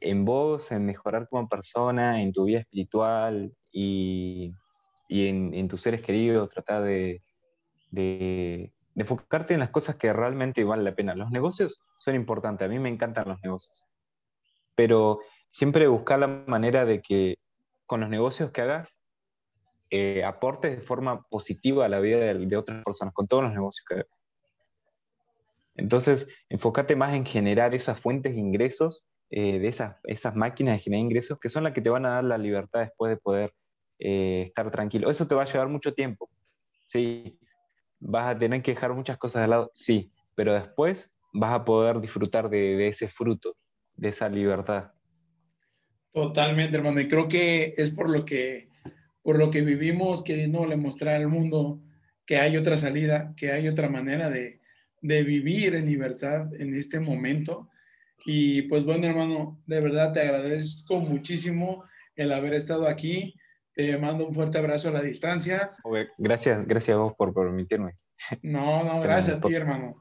en 0.00 0.24
vos, 0.24 0.72
en 0.72 0.86
mejorar 0.86 1.28
como 1.28 1.48
persona, 1.48 2.22
en 2.22 2.32
tu 2.32 2.44
vida 2.44 2.60
espiritual 2.60 3.52
y, 3.72 4.54
y 5.08 5.28
en, 5.28 5.54
en, 5.54 5.68
tus 5.68 5.82
seres 5.82 6.02
queridos, 6.02 6.48
tratar 6.50 6.84
de, 6.84 7.22
de, 7.90 8.72
enfocarte 8.96 9.54
en 9.54 9.60
las 9.60 9.70
cosas 9.70 9.96
que 9.96 10.12
realmente 10.12 10.64
valen 10.64 10.84
la 10.84 10.94
pena. 10.94 11.14
Los 11.14 11.30
negocios 11.30 11.80
son 11.98 12.14
importantes, 12.14 12.66
a 12.66 12.68
mí 12.68 12.78
me 12.78 12.88
encantan 12.88 13.28
los 13.28 13.40
negocios, 13.42 13.84
pero 14.74 15.20
siempre 15.50 15.86
buscar 15.88 16.18
la 16.18 16.28
manera 16.46 16.84
de 16.84 17.02
que 17.02 17.36
con 17.86 18.00
los 18.00 18.08
negocios 18.08 18.50
que 18.52 18.60
hagas 18.62 19.00
eh, 19.90 20.24
aportes 20.24 20.76
de 20.76 20.82
forma 20.82 21.22
positiva 21.22 21.86
a 21.86 21.88
la 21.88 22.00
vida 22.00 22.18
de, 22.18 22.46
de, 22.46 22.56
otras 22.56 22.84
personas, 22.84 23.12
con 23.12 23.26
todos 23.26 23.42
los 23.42 23.52
negocios 23.52 23.84
que 23.88 23.94
hagas. 23.94 24.06
Entonces, 25.74 26.28
enfócate 26.48 26.94
más 26.94 27.14
en 27.14 27.24
generar 27.24 27.74
esas 27.74 27.98
fuentes 28.00 28.34
de 28.34 28.38
ingresos, 28.38 29.06
eh, 29.30 29.60
de 29.60 29.68
esas, 29.68 29.96
esas 30.04 30.34
máquinas 30.34 30.76
de 30.76 30.80
generar 30.80 31.04
ingresos, 31.04 31.38
que 31.38 31.48
son 31.48 31.64
las 31.64 31.72
que 31.72 31.80
te 31.80 31.88
van 31.88 32.04
a 32.04 32.14
dar 32.14 32.24
la 32.24 32.38
libertad 32.38 32.80
después 32.80 33.10
de 33.10 33.16
poder 33.16 33.54
eh, 34.00 34.44
estar 34.48 34.70
tranquilo. 34.70 35.10
Eso 35.10 35.28
te 35.28 35.34
va 35.34 35.42
a 35.42 35.46
llevar 35.46 35.68
mucho 35.68 35.94
tiempo. 35.94 36.28
Sí, 36.86 37.38
vas 38.00 38.34
a 38.34 38.38
tener 38.38 38.62
que 38.62 38.72
dejar 38.72 38.92
muchas 38.94 39.18
cosas 39.18 39.42
de 39.42 39.48
lado, 39.48 39.70
sí, 39.72 40.12
pero 40.34 40.54
después 40.54 41.14
vas 41.32 41.52
a 41.52 41.64
poder 41.64 42.00
disfrutar 42.00 42.50
de, 42.50 42.88
ese 42.88 43.08
fruto, 43.08 43.56
de 43.94 44.08
esa 44.08 44.28
libertad. 44.28 44.90
Totalmente, 46.12 46.76
hermano. 46.76 46.98
Y 46.98 47.06
creo 47.06 47.28
que 47.28 47.74
es 47.76 47.90
por 47.90 48.08
lo 48.08 48.24
que, 48.24 48.68
por 49.22 49.38
lo 49.38 49.50
que 49.50 49.60
vivimos, 49.60 50.24
queriendo 50.24 50.64
mostrar 50.76 51.16
al 51.16 51.28
mundo 51.28 51.80
que 52.26 52.38
hay 52.38 52.56
otra 52.56 52.76
salida, 52.76 53.32
que 53.36 53.52
hay 53.52 53.68
otra 53.68 53.88
manera 53.88 54.28
de, 54.28 54.60
de 55.02 55.22
vivir 55.22 55.74
en 55.74 55.86
libertad 55.86 56.52
en 56.54 56.74
este 56.74 56.98
momento. 56.98 57.68
Y 58.24 58.62
pues 58.62 58.84
bueno, 58.84 59.06
hermano, 59.06 59.62
de 59.66 59.80
verdad 59.80 60.12
te 60.12 60.20
agradezco 60.20 61.00
muchísimo 61.00 61.84
el 62.14 62.32
haber 62.32 62.54
estado 62.54 62.86
aquí. 62.86 63.34
Te 63.74 63.96
mando 63.98 64.26
un 64.26 64.34
fuerte 64.34 64.58
abrazo 64.58 64.88
a 64.88 64.92
la 64.92 65.02
distancia. 65.02 65.70
Gracias, 66.18 66.66
gracias 66.66 66.94
a 66.96 67.00
vos 67.00 67.14
por 67.16 67.32
permitirme. 67.32 67.96
No, 68.42 68.84
no, 68.84 69.00
gracias 69.00 69.36
a 69.36 69.40
ti, 69.40 69.54
hermano. 69.54 69.96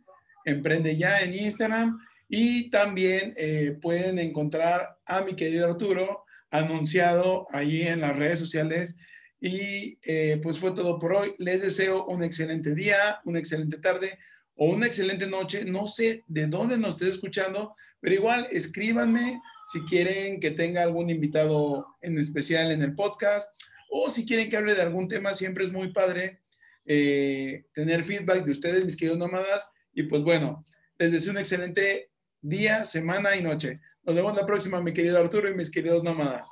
Emprende 0.46 0.96
Ya 0.96 1.20
en 1.20 1.34
Instagram. 1.34 1.98
Y 2.26 2.70
también 2.70 3.34
eh, 3.36 3.76
pueden 3.78 4.18
encontrar 4.18 4.96
a 5.04 5.20
mi 5.20 5.36
querido 5.36 5.66
Arturo 5.66 6.24
anunciado 6.50 7.46
allí 7.50 7.82
en 7.82 8.00
las 8.00 8.16
redes 8.16 8.38
sociales. 8.38 8.96
Y 9.38 9.98
eh, 10.00 10.40
pues 10.42 10.58
fue 10.58 10.70
todo 10.70 10.98
por 10.98 11.12
hoy. 11.12 11.34
Les 11.36 11.60
deseo 11.60 12.06
un 12.06 12.22
excelente 12.22 12.74
día, 12.74 13.20
una 13.26 13.38
excelente 13.38 13.76
tarde 13.76 14.18
o 14.56 14.70
una 14.70 14.86
excelente 14.86 15.26
noche. 15.26 15.66
No 15.66 15.86
sé 15.86 16.24
de 16.26 16.46
dónde 16.46 16.78
nos 16.78 16.94
estés 16.94 17.16
escuchando, 17.16 17.76
pero 18.00 18.14
igual 18.14 18.48
escríbanme 18.50 19.42
si 19.66 19.82
quieren 19.82 20.40
que 20.40 20.50
tenga 20.50 20.82
algún 20.82 21.10
invitado 21.10 21.86
en 22.00 22.18
especial 22.18 22.70
en 22.70 22.82
el 22.82 22.94
podcast 22.94 23.54
o 23.90 24.10
si 24.10 24.26
quieren 24.26 24.48
que 24.48 24.56
hable 24.56 24.74
de 24.74 24.82
algún 24.82 25.08
tema, 25.08 25.34
siempre 25.34 25.64
es 25.64 25.72
muy 25.72 25.92
padre 25.92 26.40
eh, 26.86 27.66
tener 27.72 28.04
feedback 28.04 28.44
de 28.44 28.52
ustedes, 28.52 28.84
mis 28.84 28.96
queridos 28.96 29.18
nómadas. 29.18 29.70
Y 29.92 30.04
pues 30.04 30.22
bueno, 30.22 30.62
les 30.98 31.12
deseo 31.12 31.32
un 31.32 31.38
excelente 31.38 32.10
día, 32.40 32.84
semana 32.84 33.36
y 33.36 33.42
noche. 33.42 33.80
Nos 34.02 34.14
vemos 34.14 34.36
la 34.36 34.46
próxima, 34.46 34.80
mi 34.80 34.92
querido 34.92 35.18
Arturo 35.18 35.48
y 35.48 35.54
mis 35.54 35.70
queridos 35.70 36.02
nómadas. 36.02 36.50